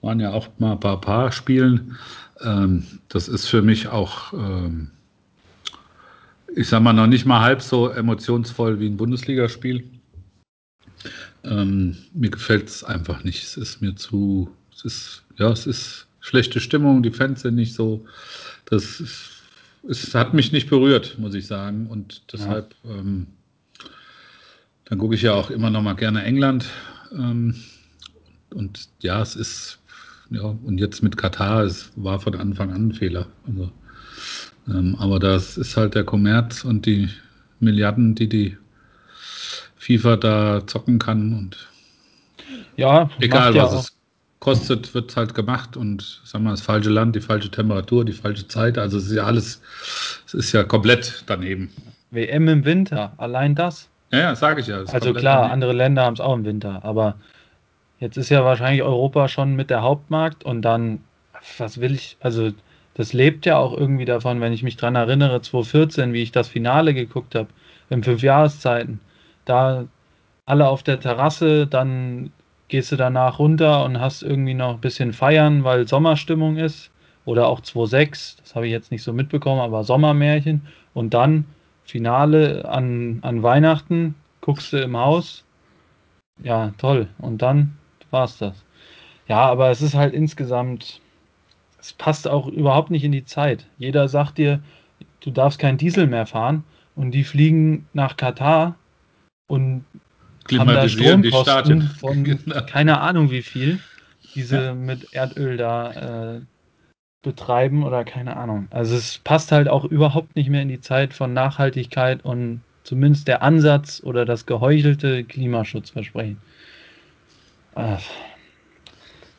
waren 0.03 0.21
ja 0.21 0.33
auch 0.33 0.49
mal 0.59 0.73
ein 0.73 0.81
paar 0.81 1.01
Paar 1.01 1.33
spielen. 1.33 1.97
Ähm, 2.41 2.85
das 3.09 3.29
ist 3.29 3.47
für 3.47 3.63
mich 3.63 3.89
auch 3.89 4.33
ähm, 4.33 4.91
ich 6.57 6.69
sag 6.69 6.83
mal, 6.83 6.93
noch 6.93 7.07
nicht 7.07 7.27
mal 7.27 7.41
halb 7.41 7.63
so 7.63 7.89
emotionsvoll 7.89 8.81
wie 8.81 8.87
ein 8.87 8.97
Bundesligaspiel. 8.97 9.85
Ähm, 11.45 11.97
mir 12.13 12.31
gefällt 12.31 12.69
es 12.69 12.85
einfach 12.85 13.25
nicht. 13.25 13.43
Es 13.43 13.57
ist 13.57 13.81
mir 13.81 13.95
zu, 13.95 14.51
es 14.75 14.85
ist, 14.85 15.25
ja, 15.37 15.51
es 15.51 15.67
ist 15.67 16.07
schlechte 16.21 16.61
Stimmung, 16.61 17.03
die 17.03 17.13
Fans 17.13 17.43
sind 17.43 17.55
nicht 17.55 17.75
so. 17.75 18.05
Das 18.67 19.01
ist, 19.01 19.31
es 19.89 20.15
hat 20.15 20.35
mich 20.35 20.53
nicht 20.53 20.69
berührt, 20.69 21.19
muss 21.19 21.35
ich 21.35 21.47
sagen. 21.47 21.87
Und 21.87 22.23
deshalb, 22.33 22.75
ja. 22.85 22.97
ähm, 22.97 23.27
dann 24.85 24.99
gucke 24.99 25.15
ich 25.15 25.23
ja 25.23 25.33
auch 25.33 25.51
immer 25.51 25.71
noch 25.71 25.83
mal 25.83 25.95
gerne 25.95 26.25
England. 26.25 26.67
Ähm, 27.13 27.55
und 28.51 28.89
ja, 29.01 29.23
es 29.23 29.37
ist, 29.37 29.79
ja, 30.31 30.43
und 30.43 30.79
jetzt 30.79 31.03
mit 31.03 31.17
Katar, 31.17 31.65
es 31.65 31.91
war 31.97 32.21
von 32.21 32.35
Anfang 32.37 32.73
an 32.73 32.89
ein 32.89 32.93
Fehler. 32.93 33.27
Also, 33.47 33.71
ähm, 34.69 34.97
aber 34.99 35.19
das 35.19 35.59
ist 35.59 35.77
halt 35.77 35.95
der 35.95 36.05
Kommerz 36.05 36.65
und 36.65 36.87
die 36.87 37.09
Milliarden, 37.59 38.15
die 38.15 38.29
die 38.29 38.57
FIFA 39.77 40.17
da 40.17 40.67
zocken 40.67 40.99
kann 40.99 41.35
und 41.35 41.69
ja, 42.77 43.11
egal 43.19 43.55
was 43.55 43.73
es 43.73 43.97
kostet, 44.41 44.95
wird 44.95 45.15
halt 45.17 45.35
gemacht 45.35 45.77
und 45.77 46.21
sagen 46.25 46.45
wir 46.45 46.51
das 46.51 46.63
falsche 46.63 46.91
Land, 46.91 47.15
die 47.15 47.21
falsche 47.21 47.51
Temperatur, 47.51 48.05
die 48.05 48.13
falsche 48.13 48.49
Zeit, 48.49 48.79
also 48.79 48.99
es 48.99 49.07
ist 49.07 49.17
ja 49.17 49.25
alles, 49.25 49.61
es 50.27 50.35
ist 50.35 50.53
ja 50.53 50.63
komplett 50.65 51.25
daneben. 51.27 51.71
WM 52.11 52.49
im 52.49 52.65
Winter, 52.65 53.13
allein 53.19 53.55
das. 53.55 53.89
Ja, 54.11 54.19
ja 54.19 54.35
sage 54.35 54.63
ich 54.63 54.67
ja. 54.67 54.79
Also 54.79 55.13
klar, 55.13 55.37
daneben. 55.37 55.53
andere 55.53 55.73
Länder 55.73 56.05
haben 56.05 56.15
es 56.15 56.21
auch 56.21 56.35
im 56.35 56.45
Winter, 56.45 56.85
aber 56.85 57.17
jetzt 58.01 58.17
ist 58.17 58.31
ja 58.31 58.45
wahrscheinlich 58.45 58.83
Europa 58.83 59.29
schon 59.29 59.55
mit 59.55 59.71
der 59.71 59.83
Hauptmarkt 59.83 60.45
und 60.45 60.63
dann, 60.63 61.05
was 61.59 61.81
will 61.81 61.95
ich, 61.95 62.17
also 62.21 62.51
das 62.95 63.13
lebt 63.13 63.47
ja 63.47 63.57
auch 63.59 63.77
irgendwie 63.77 64.05
davon, 64.05 64.41
wenn 64.41 64.53
ich 64.53 64.63
mich 64.63 64.77
dran 64.77 64.97
erinnere, 64.97 65.41
2014, 65.41 66.13
wie 66.13 66.23
ich 66.23 66.33
das 66.33 66.49
Finale 66.49 66.93
geguckt 66.95 67.35
habe, 67.35 67.49
in 67.89 68.03
fünf 68.03 68.23
Jahreszeiten 68.23 69.01
da 69.45 69.87
alle 70.47 70.69
auf 70.69 70.83
der 70.83 71.01
Terrasse, 71.01 71.67
dann 71.67 72.33
gehst 72.69 72.93
du 72.93 72.97
danach 72.97 73.39
runter 73.39 73.85
und 73.85 74.01
hast 74.01 74.23
irgendwie 74.23 74.55
noch 74.55 74.75
ein 74.75 74.81
bisschen 74.81 75.13
feiern, 75.13 75.65
weil 75.65 75.87
Sommerstimmung 75.87 76.57
ist. 76.57 76.91
Oder 77.27 77.49
auch 77.49 77.61
2.6, 77.61 78.39
das 78.41 78.55
habe 78.55 78.67
ich 78.67 78.73
jetzt 78.73 78.91
nicht 78.91 79.03
so 79.03 79.13
mitbekommen, 79.13 79.61
aber 79.61 79.85
Sommermärchen. 79.85 80.67
Und 80.95 81.13
dann 81.15 81.45
Finale 81.85 82.67
an, 82.69 83.19
an 83.23 83.43
Weihnachten, 83.43 84.15
guckst 84.41 84.73
du 84.73 84.79
im 84.79 84.97
Haus. 84.97 85.45
Ja, 86.43 86.73
toll. 86.79 87.09
Und 87.19 87.43
dann 87.43 87.77
war 88.11 88.25
es 88.25 88.39
das. 88.39 88.65
Ja, 89.29 89.43
aber 89.43 89.71
es 89.71 89.83
ist 89.83 89.95
halt 89.95 90.13
insgesamt, 90.13 91.01
es 91.79 91.93
passt 91.93 92.27
auch 92.27 92.49
überhaupt 92.49 92.91
nicht 92.91 93.05
in 93.05 93.13
die 93.13 93.25
Zeit. 93.25 93.67
Jeder 93.79 94.09
sagt 94.09 94.39
dir, 94.39 94.61
du 95.21 95.31
darfst 95.31 95.59
kein 95.59 95.79
Diesel 95.79 96.07
mehr 96.07 96.27
fahren 96.27 96.65
und 96.97 97.13
die 97.13 97.25
fliegen 97.25 97.87
nach 97.93 98.17
Katar 98.17 98.77
und 99.47 99.85
haben 100.53 100.69
da 100.69 100.89
Stromkosten 100.89 101.83
von 102.01 102.25
genau. 102.25 102.61
keine 102.67 103.01
Ahnung 103.01 103.31
wie 103.31 103.43
viel, 103.43 103.79
diese 104.35 104.57
ja. 104.57 104.75
mit 104.75 105.13
Erdöl 105.13 105.57
da 105.57 106.37
äh, 106.37 106.41
betreiben 107.23 107.85
oder 107.85 108.05
keine 108.05 108.37
Ahnung. 108.37 108.67
Also 108.71 108.97
es 108.97 109.19
passt 109.19 109.53
halt 109.53 109.69
auch 109.69 109.85
überhaupt 109.85 110.35
nicht 110.37 110.49
mehr 110.49 110.63
in 110.63 110.69
die 110.69 110.81
Zeit 110.81 111.13
von 111.13 111.33
Nachhaltigkeit 111.33 112.25
und 112.25 112.63
zumindest 112.83 113.29
der 113.29 113.43
Ansatz 113.43 114.03
oder 114.03 114.25
das 114.25 114.47
geheuchelte 114.47 115.25
Klimaschutzversprechen. 115.25 116.39
Äh, 117.77 117.97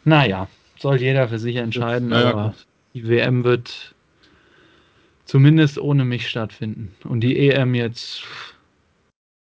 naja, 0.04 0.48
soll 0.80 0.98
jeder 0.98 1.28
für 1.28 1.39
sich 1.39 1.56
entscheiden, 1.58 2.12
ja, 2.12 2.30
aber 2.30 2.46
ja, 2.46 2.54
die 2.94 3.08
WM 3.08 3.44
wird 3.44 3.94
zumindest 5.26 5.78
ohne 5.78 6.06
mich 6.06 6.28
stattfinden. 6.28 6.94
Und 7.04 7.22
die 7.22 7.38
EM 7.50 7.76
jetzt 7.76 8.24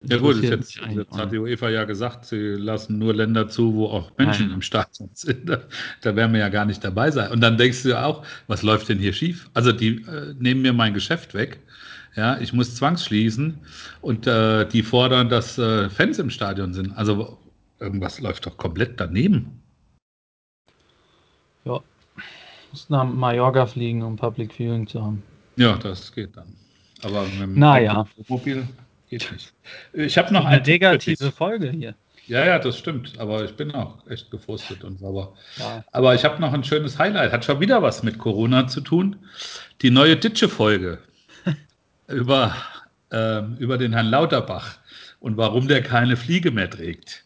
ja 0.06 0.18
gut, 0.18 0.42
jetzt, 0.42 0.76
jetzt, 0.76 1.16
hat 1.16 1.32
die 1.32 1.38
UEFA 1.38 1.70
ja 1.70 1.84
gesagt, 1.84 2.26
sie 2.26 2.36
lassen 2.36 2.98
nur 2.98 3.14
Länder 3.14 3.48
zu, 3.48 3.74
wo 3.74 3.86
auch 3.86 4.12
Menschen 4.18 4.46
Nein. 4.46 4.56
im 4.56 4.62
Stadion 4.62 5.08
sind. 5.14 5.48
Da, 5.48 5.62
da, 6.02 6.14
werden 6.14 6.32
wir 6.32 6.40
ja 6.40 6.50
gar 6.50 6.66
nicht 6.66 6.84
dabei 6.84 7.10
sein. 7.10 7.30
Und 7.32 7.40
dann 7.40 7.56
denkst 7.56 7.82
du 7.84 7.90
ja 7.90 8.04
auch, 8.04 8.24
was 8.46 8.62
läuft 8.62 8.88
denn 8.88 8.98
hier 8.98 9.12
schief? 9.12 9.48
Also 9.54 9.72
die 9.72 10.02
äh, 10.02 10.34
nehmen 10.38 10.62
mir 10.62 10.72
mein 10.72 10.92
Geschäft 10.94 11.32
weg. 11.34 11.60
Ja, 12.16 12.38
ich 12.38 12.52
muss 12.52 12.76
zwangsschließen 12.76 13.58
und 14.00 14.26
äh, 14.26 14.66
die 14.68 14.82
fordern, 14.82 15.28
dass 15.28 15.58
äh, 15.58 15.88
Fans 15.90 16.18
im 16.18 16.30
Stadion 16.30 16.72
sind. 16.72 16.96
Also 16.96 17.38
irgendwas 17.84 18.20
läuft 18.20 18.46
doch 18.46 18.56
komplett 18.56 18.98
daneben. 18.98 19.62
Ja, 21.64 21.80
muss 22.70 22.90
nach 22.90 23.04
Mallorca 23.04 23.66
fliegen, 23.66 24.02
um 24.02 24.16
Public 24.16 24.52
Viewing 24.52 24.86
zu 24.86 25.02
haben. 25.02 25.22
Ja, 25.56 25.76
das 25.76 26.12
geht 26.12 26.36
dann. 26.36 26.56
Aber 27.02 27.22
mit 27.22 27.40
dem 27.40 27.58
naja. 27.58 28.06
Mobil 28.28 28.66
Geht 29.10 29.30
nicht. 29.30 29.52
Ich 29.92 30.18
habe 30.18 30.32
noch 30.32 30.44
eine 30.44 30.62
negative 30.62 31.30
Folge 31.30 31.70
hier. 31.70 31.94
Ja, 32.26 32.44
ja, 32.44 32.58
das 32.58 32.78
stimmt. 32.78 33.18
Aber 33.18 33.44
ich 33.44 33.54
bin 33.54 33.72
auch 33.72 34.04
echt 34.08 34.30
gefrustet 34.30 34.82
und 34.82 34.98
sauber. 34.98 35.34
Ja. 35.56 35.84
Aber 35.92 36.14
ich 36.14 36.24
habe 36.24 36.40
noch 36.40 36.52
ein 36.52 36.64
schönes 36.64 36.98
Highlight. 36.98 37.32
Hat 37.32 37.44
schon 37.44 37.60
wieder 37.60 37.82
was 37.82 38.02
mit 38.02 38.18
Corona 38.18 38.66
zu 38.66 38.80
tun. 38.80 39.16
Die 39.82 39.90
neue 39.90 40.16
Ditsche-Folge 40.16 40.98
über, 42.08 42.56
äh, 43.12 43.42
über 43.58 43.76
den 43.76 43.92
Herrn 43.92 44.06
Lauterbach 44.06 44.78
und 45.20 45.36
warum 45.36 45.68
der 45.68 45.82
keine 45.82 46.16
Fliege 46.16 46.50
mehr 46.50 46.70
trägt. 46.70 47.24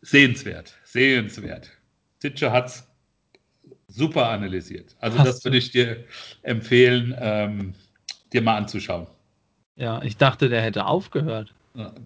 Sehenswert, 0.00 0.76
sehenswert. 0.84 1.70
Ditsche 2.22 2.52
hat 2.52 2.66
es 2.66 2.86
super 3.88 4.28
analysiert. 4.28 4.96
Also, 5.00 5.18
Hast 5.18 5.26
das 5.26 5.44
würde 5.44 5.58
ich 5.58 5.70
dir 5.70 6.04
empfehlen, 6.42 7.16
ähm, 7.18 7.74
dir 8.32 8.42
mal 8.42 8.56
anzuschauen. 8.56 9.06
Ja, 9.76 10.02
ich 10.02 10.16
dachte, 10.16 10.48
der 10.48 10.62
hätte 10.62 10.86
aufgehört. 10.86 11.54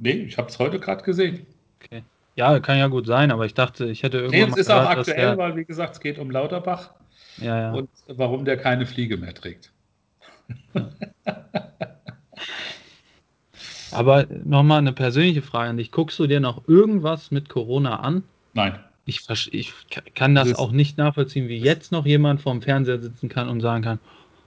Nee, 0.01 0.13
ich 0.13 0.37
habe 0.37 0.49
es 0.49 0.59
heute 0.59 0.79
gerade 0.79 1.03
gesehen. 1.03 1.47
Okay. 1.83 2.03
Ja, 2.35 2.59
kann 2.61 2.79
ja 2.79 2.89
gut 2.89 3.07
sein, 3.07 3.31
aber 3.31 3.47
ich 3.47 3.55
dachte, 3.55 3.87
ich 3.87 4.03
hätte 4.03 4.19
irgendwann. 4.19 4.41
Nee, 4.41 4.53
es 4.53 4.57
ist 4.57 4.67
gehört, 4.67 4.87
auch 4.87 4.91
aktuell, 4.91 5.39
weil, 5.39 5.57
wie 5.57 5.65
gesagt, 5.65 5.95
es 5.95 6.01
geht 6.01 6.19
um 6.19 6.31
Lauterbach 6.31 6.91
ja, 7.39 7.61
ja. 7.61 7.73
und 7.73 7.91
warum 8.09 8.45
der 8.45 8.57
keine 8.57 8.87
Fliege 8.87 9.17
mehr 9.17 9.35
trägt. 9.35 9.73
aber 13.93 14.27
nochmal 14.45 14.79
eine 14.79 14.93
persönliche 14.93 15.43
Frage 15.43 15.71
an 15.71 15.77
dich. 15.77 15.91
Guckst 15.91 16.19
du 16.19 16.27
dir 16.27 16.41
noch 16.41 16.67
irgendwas 16.69 17.31
mit 17.31 17.49
Corona 17.49 18.01
an? 18.01 18.23
Nein. 18.55 18.79
Ich, 19.05 19.21
ich 19.51 19.73
kann 20.15 20.35
das, 20.35 20.49
das 20.49 20.59
auch 20.59 20.71
nicht 20.71 20.97
nachvollziehen, 20.97 21.49
wie 21.49 21.59
jetzt 21.59 21.91
noch 21.91 22.07
jemand 22.07 22.41
vorm 22.41 22.63
Fernseher 22.63 23.01
sitzen 23.01 23.29
kann 23.29 23.49
und 23.49 23.61
sagen 23.61 23.83
kann: 23.83 23.99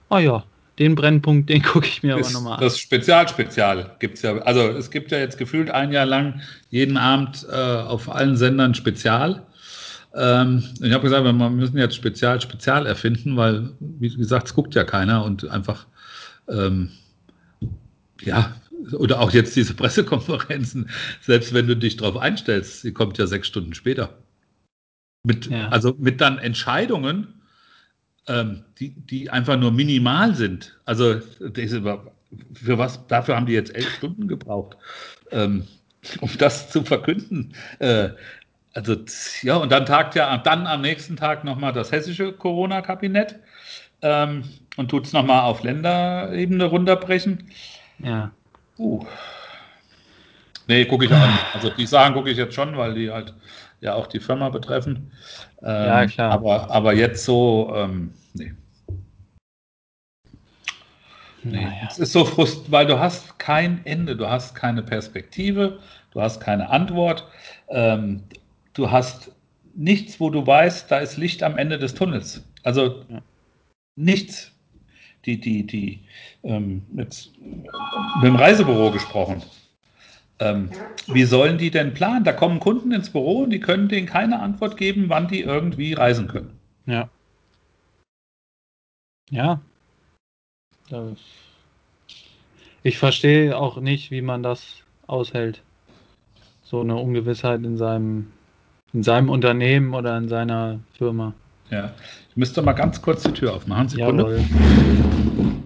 Oh 0.08 0.18
ja, 0.18 0.44
den 0.78 0.94
Brennpunkt, 0.94 1.48
den 1.50 1.62
gucke 1.62 1.86
ich 1.86 2.02
mir 2.02 2.14
aber 2.14 2.30
nochmal 2.30 2.54
an. 2.54 2.60
Das 2.60 2.78
Spezial-Spezial 2.78 3.96
gibt 3.98 4.16
es 4.16 4.22
ja. 4.22 4.38
Also 4.38 4.62
es 4.62 4.90
gibt 4.90 5.10
ja 5.10 5.18
jetzt 5.18 5.38
gefühlt 5.38 5.70
ein 5.70 5.92
Jahr 5.92 6.06
lang 6.06 6.40
jeden 6.70 6.96
Abend 6.96 7.46
äh, 7.50 7.54
auf 7.54 8.08
allen 8.08 8.36
Sendern 8.36 8.74
Spezial. 8.74 9.42
Ähm, 10.14 10.64
ich 10.80 10.92
habe 10.92 11.02
gesagt, 11.02 11.24
wir 11.24 11.32
müssen 11.32 11.76
jetzt 11.76 11.94
Spezial, 11.94 12.40
Spezial 12.40 12.86
erfinden, 12.86 13.36
weil, 13.36 13.70
wie 13.80 14.08
gesagt, 14.08 14.46
es 14.48 14.54
guckt 14.54 14.74
ja 14.74 14.84
keiner 14.84 15.24
und 15.24 15.48
einfach, 15.48 15.86
ähm, 16.48 16.90
ja, 18.22 18.54
oder 18.92 19.20
auch 19.20 19.32
jetzt 19.32 19.56
diese 19.56 19.74
Pressekonferenzen, 19.76 20.90
selbst 21.20 21.54
wenn 21.54 21.66
du 21.66 21.76
dich 21.76 21.96
darauf 21.96 22.16
einstellst, 22.16 22.82
sie 22.82 22.92
kommt 22.92 23.18
ja 23.18 23.26
sechs 23.26 23.48
Stunden 23.48 23.74
später. 23.74 24.18
Mit, 25.24 25.46
ja. 25.46 25.68
Also 25.68 25.94
mit 25.98 26.20
dann 26.20 26.38
Entscheidungen, 26.38 27.40
ähm, 28.28 28.64
die, 28.78 28.90
die 28.90 29.30
einfach 29.30 29.56
nur 29.56 29.72
minimal 29.72 30.34
sind. 30.34 30.78
Also 30.84 31.20
für 32.54 32.78
was, 32.78 33.06
dafür 33.06 33.36
haben 33.36 33.46
die 33.46 33.52
jetzt 33.52 33.74
elf 33.74 33.92
Stunden 33.96 34.28
gebraucht, 34.28 34.76
ähm, 35.30 35.66
um 36.20 36.30
das 36.38 36.70
zu 36.70 36.82
verkünden. 36.82 37.54
Äh, 37.78 38.10
also 38.74 38.96
ja, 39.42 39.56
und 39.56 39.72
dann 39.72 39.86
tagt 39.86 40.14
ja 40.16 40.36
dann 40.38 40.66
am 40.66 40.82
nächsten 40.82 41.16
Tag 41.16 41.44
nochmal 41.44 41.72
das 41.72 41.92
hessische 41.92 42.32
Corona-Kabinett 42.32 43.36
ähm, 44.02 44.44
und 44.76 44.90
tut 44.90 45.06
es 45.06 45.12
nochmal 45.12 45.42
auf 45.42 45.62
Länderebene 45.62 46.66
runterbrechen. 46.66 47.50
Ja. 47.98 48.32
Uh. 48.78 49.04
Nee, 50.68 50.84
gucke 50.84 51.04
ich 51.04 51.10
nicht. 51.10 51.54
Also 51.54 51.70
die 51.70 51.86
Sachen 51.86 52.14
gucke 52.14 52.30
ich 52.30 52.36
jetzt 52.36 52.54
schon, 52.54 52.76
weil 52.76 52.94
die 52.94 53.10
halt 53.10 53.34
ja 53.80 53.94
auch 53.94 54.06
die 54.06 54.20
Firma 54.20 54.48
betreffen. 54.48 55.12
Ähm, 55.62 55.86
ja, 55.86 56.06
klar. 56.06 56.32
Aber, 56.32 56.70
aber 56.70 56.92
jetzt 56.94 57.24
so, 57.24 57.72
ähm, 57.74 58.12
nee. 58.34 58.52
Nee, 61.44 61.64
naja. 61.64 61.88
es 61.88 61.98
ist 62.00 62.12
so 62.12 62.24
frust, 62.24 62.72
weil 62.72 62.86
du 62.86 62.98
hast 62.98 63.38
kein 63.38 63.80
Ende, 63.84 64.16
du 64.16 64.28
hast 64.28 64.56
keine 64.56 64.82
Perspektive, 64.82 65.78
du 66.10 66.20
hast 66.20 66.40
keine 66.40 66.70
Antwort, 66.70 67.24
ähm, 67.68 68.24
du 68.74 68.90
hast 68.90 69.30
nichts, 69.76 70.18
wo 70.18 70.30
du 70.30 70.44
weißt, 70.44 70.90
da 70.90 70.98
ist 70.98 71.16
Licht 71.16 71.44
am 71.44 71.56
Ende 71.56 71.78
des 71.78 71.94
Tunnels. 71.94 72.42
Also 72.64 73.04
ja. 73.08 73.22
nichts. 73.94 74.52
Die, 75.26 75.40
die, 75.40 75.66
die, 75.66 76.00
ähm, 76.44 76.82
mit, 76.92 77.32
mit 77.40 78.24
dem 78.24 78.36
Reisebüro 78.36 78.92
gesprochen. 78.92 79.42
Ähm, 80.38 80.70
wie 81.06 81.24
sollen 81.24 81.58
die 81.58 81.70
denn 81.70 81.94
planen? 81.94 82.24
Da 82.24 82.32
kommen 82.32 82.60
Kunden 82.60 82.92
ins 82.92 83.10
Büro 83.10 83.42
und 83.42 83.50
die 83.50 83.60
können 83.60 83.88
denen 83.88 84.06
keine 84.06 84.40
Antwort 84.40 84.76
geben, 84.76 85.06
wann 85.08 85.28
die 85.28 85.40
irgendwie 85.40 85.94
reisen 85.94 86.28
können. 86.28 86.58
Ja. 86.86 87.08
Ja. 89.30 89.60
Ich 92.82 92.98
verstehe 92.98 93.56
auch 93.56 93.80
nicht, 93.80 94.12
wie 94.12 94.22
man 94.22 94.44
das 94.44 94.82
aushält. 95.08 95.62
So 96.62 96.80
eine 96.80 96.96
Ungewissheit 96.96 97.64
in 97.64 97.76
seinem, 97.76 98.32
in 98.92 99.02
seinem 99.02 99.28
Unternehmen 99.28 99.94
oder 99.94 100.16
in 100.16 100.28
seiner 100.28 100.78
Firma. 100.92 101.34
Ja, 101.70 101.92
ich 102.30 102.36
müsste 102.36 102.62
mal 102.62 102.72
ganz 102.72 103.02
kurz 103.02 103.22
die 103.22 103.32
Tür 103.32 103.54
aufmachen. 103.54 103.88
Sekunde. 103.88 104.22
Jawohl. 104.22 105.56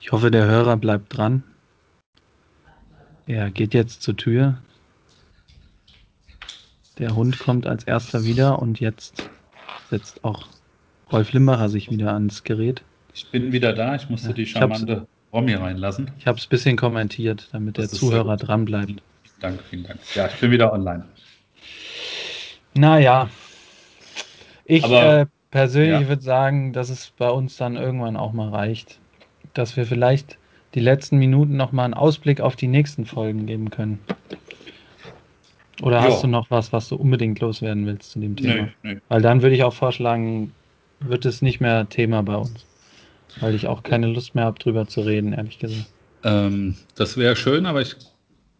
Ich 0.00 0.12
hoffe, 0.12 0.30
der 0.30 0.46
Hörer 0.46 0.76
bleibt 0.76 1.16
dran. 1.16 1.42
Er 3.26 3.50
geht 3.50 3.74
jetzt 3.74 4.02
zur 4.02 4.16
Tür. 4.16 4.58
Der 6.98 7.16
Hund 7.16 7.38
kommt 7.40 7.66
als 7.66 7.84
erster 7.84 8.24
wieder 8.24 8.60
und 8.60 8.78
jetzt 8.78 9.28
setzt 9.90 10.24
auch 10.24 10.46
Rolf 11.10 11.32
Limbacher 11.32 11.68
sich 11.68 11.90
wieder 11.90 12.12
ans 12.14 12.44
Gerät. 12.44 12.82
Ich 13.14 13.30
bin 13.30 13.52
wieder 13.52 13.72
da. 13.72 13.96
Ich 13.96 14.08
musste 14.08 14.28
Ja, 14.28 14.34
die 14.34 14.46
charmante 14.46 15.06
Romy 15.36 15.52
reinlassen. 15.54 16.10
Ich 16.18 16.26
habe 16.26 16.38
es 16.38 16.46
ein 16.46 16.48
bisschen 16.48 16.76
kommentiert, 16.78 17.48
damit 17.52 17.76
Das 17.76 17.90
der 17.90 17.98
Zuhörer 17.98 18.36
gut. 18.38 18.48
dranbleibt. 18.48 19.02
Danke, 19.40 19.62
vielen 19.68 19.84
Dank. 19.84 20.00
Ja, 20.14 20.26
ich 20.28 20.34
bin 20.40 20.50
wieder 20.50 20.72
online. 20.72 21.04
Naja, 22.74 23.28
ich 24.64 24.82
Aber- 24.84 25.20
äh, 25.20 25.26
persönlich 25.50 26.02
ja. 26.02 26.08
würde 26.08 26.22
sagen, 26.22 26.72
dass 26.72 26.88
es 26.90 27.12
bei 27.16 27.30
uns 27.30 27.56
dann 27.56 27.76
irgendwann 27.76 28.16
auch 28.16 28.32
mal 28.32 28.48
reicht, 28.48 28.98
dass 29.54 29.76
wir 29.76 29.86
vielleicht 29.86 30.38
die 30.74 30.80
letzten 30.80 31.18
Minuten 31.18 31.56
noch 31.56 31.72
mal 31.72 31.84
einen 31.84 31.94
Ausblick 31.94 32.40
auf 32.40 32.56
die 32.56 32.66
nächsten 32.68 33.06
Folgen 33.06 33.46
geben 33.46 33.70
können. 33.70 33.98
Oder 35.82 35.96
Ja. 35.98 36.04
hast 36.04 36.22
du 36.22 36.26
noch 36.26 36.50
was, 36.50 36.72
was 36.72 36.88
du 36.88 36.96
unbedingt 36.96 37.40
loswerden 37.40 37.86
willst 37.86 38.10
zu 38.12 38.18
dem 38.20 38.36
Thema? 38.36 38.54
Nee, 38.82 38.94
nee. 38.94 38.98
Weil 39.08 39.22
dann 39.22 39.42
würde 39.42 39.54
ich 39.54 39.64
auch 39.64 39.74
vorschlagen, 39.74 40.52
wird 41.00 41.24
es 41.26 41.40
nicht 41.42 41.60
mehr 41.60 41.88
Thema 41.88 42.22
bei 42.22 42.36
uns. 42.36 42.65
Weil 43.36 43.54
ich 43.54 43.66
auch 43.66 43.82
keine 43.82 44.08
Lust 44.08 44.34
mehr 44.34 44.44
habe, 44.44 44.58
drüber 44.58 44.86
zu 44.86 45.00
reden, 45.02 45.32
ehrlich 45.32 45.58
gesagt. 45.58 45.86
Ähm, 46.22 46.76
das 46.94 47.16
wäre 47.16 47.36
schön, 47.36 47.66
aber 47.66 47.82
ich 47.82 47.96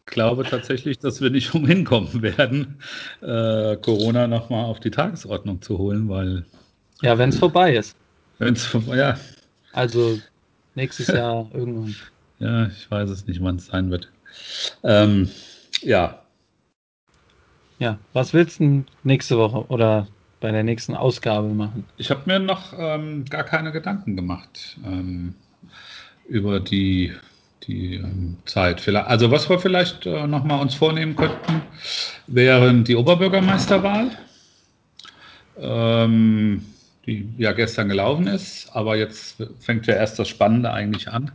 glaube 0.06 0.44
tatsächlich, 0.44 0.98
dass 0.98 1.20
wir 1.20 1.30
nicht 1.30 1.54
umhin 1.54 1.84
kommen 1.84 2.22
werden, 2.22 2.80
äh, 3.20 3.76
Corona 3.76 4.26
nochmal 4.26 4.64
auf 4.66 4.80
die 4.80 4.90
Tagesordnung 4.90 5.62
zu 5.62 5.78
holen, 5.78 6.08
weil 6.08 6.44
Ja, 7.02 7.16
wenn 7.18 7.30
es 7.30 7.38
vorbei 7.38 7.76
ist. 7.76 7.96
wenn 8.38 8.54
es 8.54 8.68
ja, 8.94 9.18
Also 9.72 10.18
nächstes 10.74 11.08
Jahr 11.12 11.48
irgendwann. 11.54 11.94
ja, 12.38 12.66
ich 12.66 12.90
weiß 12.90 13.10
es 13.10 13.26
nicht, 13.26 13.42
wann 13.42 13.56
es 13.56 13.66
sein 13.66 13.90
wird. 13.90 14.10
Ähm, 14.84 15.30
ja, 15.82 16.22
Ja, 17.78 17.98
was 18.12 18.32
willst 18.34 18.58
du 18.60 18.64
denn 18.64 18.86
nächste 19.02 19.38
Woche 19.38 19.66
oder 19.68 20.06
bei 20.46 20.52
der 20.52 20.62
nächsten 20.62 20.94
Ausgabe 20.94 21.48
machen? 21.48 21.84
ich 21.96 22.08
habe 22.08 22.20
mir 22.26 22.38
noch 22.38 22.72
ähm, 22.78 23.24
gar 23.24 23.42
keine 23.42 23.72
Gedanken 23.72 24.14
gemacht 24.14 24.78
ähm, 24.86 25.34
über 26.28 26.60
die, 26.60 27.12
die 27.64 27.96
ähm, 27.96 28.36
Zeit. 28.44 28.88
Also 28.88 29.32
was 29.32 29.50
wir 29.50 29.58
vielleicht 29.58 30.06
äh, 30.06 30.24
nochmal 30.28 30.60
uns 30.60 30.76
vornehmen 30.76 31.16
könnten, 31.16 31.62
wären 32.28 32.84
die 32.84 32.94
Oberbürgermeisterwahl, 32.94 34.12
ähm, 35.58 36.64
die 37.06 37.28
ja 37.38 37.50
gestern 37.50 37.88
gelaufen 37.88 38.28
ist, 38.28 38.68
aber 38.72 38.96
jetzt 38.96 39.42
fängt 39.58 39.88
ja 39.88 39.94
erst 39.94 40.16
das 40.20 40.28
Spannende 40.28 40.72
eigentlich 40.72 41.08
an. 41.08 41.32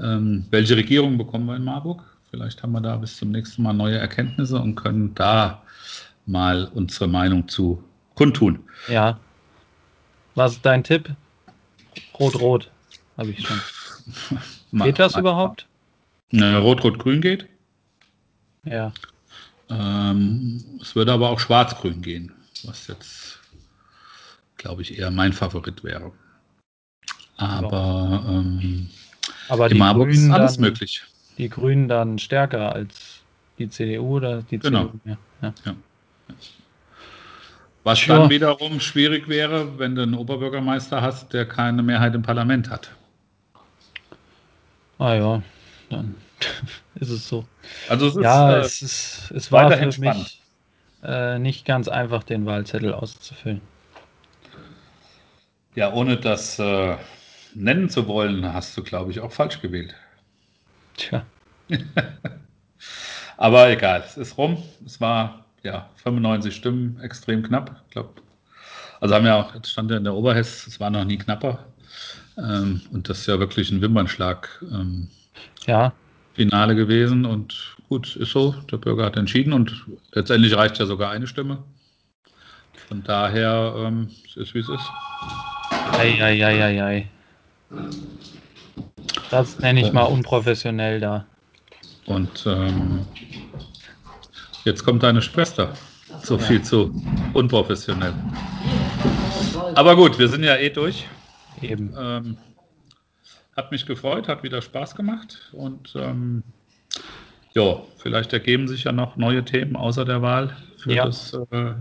Ähm, 0.00 0.44
welche 0.52 0.76
Regierung 0.76 1.18
bekommen 1.18 1.46
wir 1.46 1.56
in 1.56 1.64
Marburg? 1.64 2.00
Vielleicht 2.30 2.62
haben 2.62 2.70
wir 2.70 2.80
da 2.80 2.94
bis 2.94 3.16
zum 3.16 3.32
nächsten 3.32 3.64
Mal 3.64 3.72
neue 3.72 3.98
Erkenntnisse 3.98 4.60
und 4.60 4.76
können 4.76 5.16
da 5.16 5.62
mal 6.26 6.70
unsere 6.72 7.08
Meinung 7.08 7.48
zu 7.48 7.82
kundtun. 8.16 8.58
Ja. 8.88 9.18
Was 10.34 10.52
ist 10.54 10.66
dein 10.66 10.82
Tipp? 10.82 11.10
Rot-Rot, 12.18 12.70
habe 13.16 13.30
ich 13.30 13.46
schon. 13.46 13.60
Geht 14.84 14.98
das 14.98 15.16
überhaupt? 15.16 15.66
Ne, 16.30 16.58
Rot-Rot-Grün 16.58 17.20
geht. 17.20 17.46
Ja. 18.64 18.92
Ähm, 19.70 20.62
es 20.82 20.94
würde 20.96 21.12
aber 21.12 21.30
auch 21.30 21.38
Schwarz-Grün 21.40 22.02
gehen, 22.02 22.32
was 22.64 22.86
jetzt, 22.88 23.40
glaube 24.56 24.82
ich, 24.82 24.98
eher 24.98 25.10
mein 25.10 25.32
Favorit 25.32 25.84
wäre. 25.84 26.12
Aber 27.36 28.24
ähm, 28.28 28.88
Aber 29.48 29.68
die 29.68 29.74
Marburg 29.76 30.08
ist 30.08 30.18
Grünen, 30.20 30.32
alles 30.32 30.54
dann, 30.54 30.62
möglich. 30.62 31.02
die 31.38 31.48
Grünen 31.48 31.88
dann 31.88 32.18
stärker 32.18 32.72
als 32.74 33.20
die 33.58 33.68
CDU 33.70 34.16
oder 34.16 34.42
die 34.42 34.58
Genau. 34.58 34.86
CDU? 34.86 35.00
Ja. 35.42 35.52
Ja. 35.64 35.74
Was 37.86 38.04
dann 38.04 38.28
wiederum 38.30 38.80
schwierig 38.80 39.28
wäre, 39.28 39.78
wenn 39.78 39.94
du 39.94 40.02
einen 40.02 40.14
Oberbürgermeister 40.14 41.02
hast, 41.02 41.32
der 41.32 41.46
keine 41.46 41.84
Mehrheit 41.84 42.16
im 42.16 42.22
Parlament 42.22 42.68
hat. 42.68 42.90
Ah 44.98 45.14
ja, 45.14 45.42
dann 45.88 46.16
ist 46.96 47.10
es 47.10 47.28
so. 47.28 47.46
Also 47.88 48.08
es 48.08 48.16
ist, 48.16 48.24
ja, 48.24 48.56
äh, 48.56 48.58
es, 48.58 48.82
ist, 48.82 49.30
es 49.30 49.52
war 49.52 49.66
weiterhin 49.66 49.92
für 49.92 50.00
mich 50.00 50.42
äh, 51.04 51.38
nicht 51.38 51.64
ganz 51.64 51.86
einfach, 51.86 52.24
den 52.24 52.44
Wahlzettel 52.44 52.92
auszufüllen. 52.92 53.60
ja, 55.76 55.92
ohne 55.92 56.16
das 56.16 56.58
äh, 56.58 56.96
nennen 57.54 57.88
zu 57.88 58.08
wollen, 58.08 58.52
hast 58.52 58.76
du, 58.76 58.82
glaube 58.82 59.12
ich, 59.12 59.20
auch 59.20 59.30
falsch 59.30 59.62
gewählt. 59.62 59.94
Tja, 60.96 61.24
Aber 63.36 63.70
egal, 63.70 64.02
es 64.04 64.16
ist 64.16 64.36
rum. 64.36 64.60
Es 64.84 65.00
war 65.00 65.45
ja 65.66 65.88
95 66.02 66.54
Stimmen, 66.54 66.98
extrem 67.00 67.42
knapp. 67.42 67.82
Ich 67.86 67.92
glaube, 67.92 68.10
also 69.00 69.14
haben 69.14 69.26
ja 69.26 69.40
auch, 69.40 69.54
jetzt 69.54 69.70
stand 69.70 69.90
ja 69.90 69.96
in 69.96 70.04
der 70.04 70.14
Oberhess, 70.14 70.66
es 70.66 70.80
war 70.80 70.90
noch 70.90 71.04
nie 71.04 71.18
knapper. 71.18 71.58
Ähm, 72.38 72.80
und 72.92 73.08
das 73.08 73.20
ist 73.20 73.26
ja 73.26 73.38
wirklich 73.38 73.70
ein 73.70 73.80
Wimpernschlag 73.80 74.48
ähm, 74.70 75.08
ja, 75.66 75.92
Finale 76.34 76.74
gewesen. 76.74 77.24
Und 77.24 77.76
gut, 77.88 78.16
ist 78.16 78.32
so. 78.32 78.52
Der 78.70 78.76
Bürger 78.78 79.06
hat 79.06 79.16
entschieden 79.16 79.52
und 79.52 79.86
letztendlich 80.12 80.56
reicht 80.56 80.78
ja 80.78 80.86
sogar 80.86 81.10
eine 81.10 81.26
Stimme. 81.26 81.58
Von 82.88 83.02
daher, 83.02 83.74
ähm, 83.78 84.10
es 84.26 84.36
ist 84.36 84.54
wie 84.54 84.60
es 84.60 84.68
ist. 84.68 84.90
Eieieiei. 85.92 87.08
Das 89.30 89.58
nenne 89.58 89.80
ich 89.80 89.92
mal 89.92 90.04
unprofessionell 90.04 91.00
da. 91.00 91.26
Und 92.06 92.44
ähm, 92.46 93.04
jetzt 94.66 94.84
kommt 94.84 95.02
deine 95.02 95.22
Schwester. 95.22 95.72
So 96.22 96.38
viel 96.38 96.62
zu 96.62 96.92
unprofessionell. 97.32 98.14
Aber 99.74 99.96
gut, 99.96 100.18
wir 100.18 100.28
sind 100.28 100.44
ja 100.44 100.56
eh 100.56 100.70
durch. 100.70 101.06
Eben. 101.62 101.94
Ähm, 101.98 102.36
hat 103.56 103.70
mich 103.72 103.86
gefreut, 103.86 104.28
hat 104.28 104.42
wieder 104.42 104.60
Spaß 104.60 104.94
gemacht 104.94 105.50
und 105.52 105.94
ähm, 105.96 106.42
ja, 107.54 107.80
vielleicht 107.96 108.34
ergeben 108.34 108.68
sich 108.68 108.84
ja 108.84 108.92
noch 108.92 109.16
neue 109.16 109.42
Themen 109.44 109.76
außer 109.76 110.04
der 110.04 110.20
Wahl 110.20 110.54
für 110.78 110.92
Ja. 110.92 111.06
das 111.06 111.32
äh, 111.50 111.72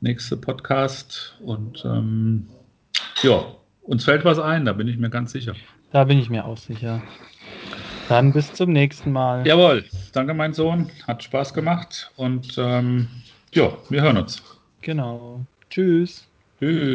nächste 0.00 0.36
Podcast. 0.36 1.36
Und 1.40 1.84
ähm, 1.84 2.48
ja, 3.22 3.44
uns 3.82 4.04
fällt 4.04 4.24
was 4.24 4.40
ein, 4.40 4.64
da 4.64 4.72
bin 4.72 4.88
ich 4.88 4.98
mir 4.98 5.08
ganz 5.10 5.30
sicher. 5.30 5.54
Da 5.92 6.02
bin 6.04 6.18
ich 6.18 6.30
mir 6.30 6.44
auch 6.44 6.58
sicher. 6.58 7.00
Dann 8.08 8.32
bis 8.32 8.52
zum 8.52 8.72
nächsten 8.72 9.10
Mal. 9.10 9.46
Jawohl, 9.46 9.84
danke 10.12 10.32
mein 10.32 10.52
Sohn, 10.52 10.90
hat 11.06 11.24
Spaß 11.24 11.52
gemacht 11.54 12.12
und 12.16 12.56
ähm, 12.56 13.08
ja, 13.52 13.72
wir 13.88 14.02
hören 14.02 14.18
uns. 14.18 14.42
Genau. 14.82 15.40
Tschüss. 15.70 16.24
Tschüss. 16.60 16.82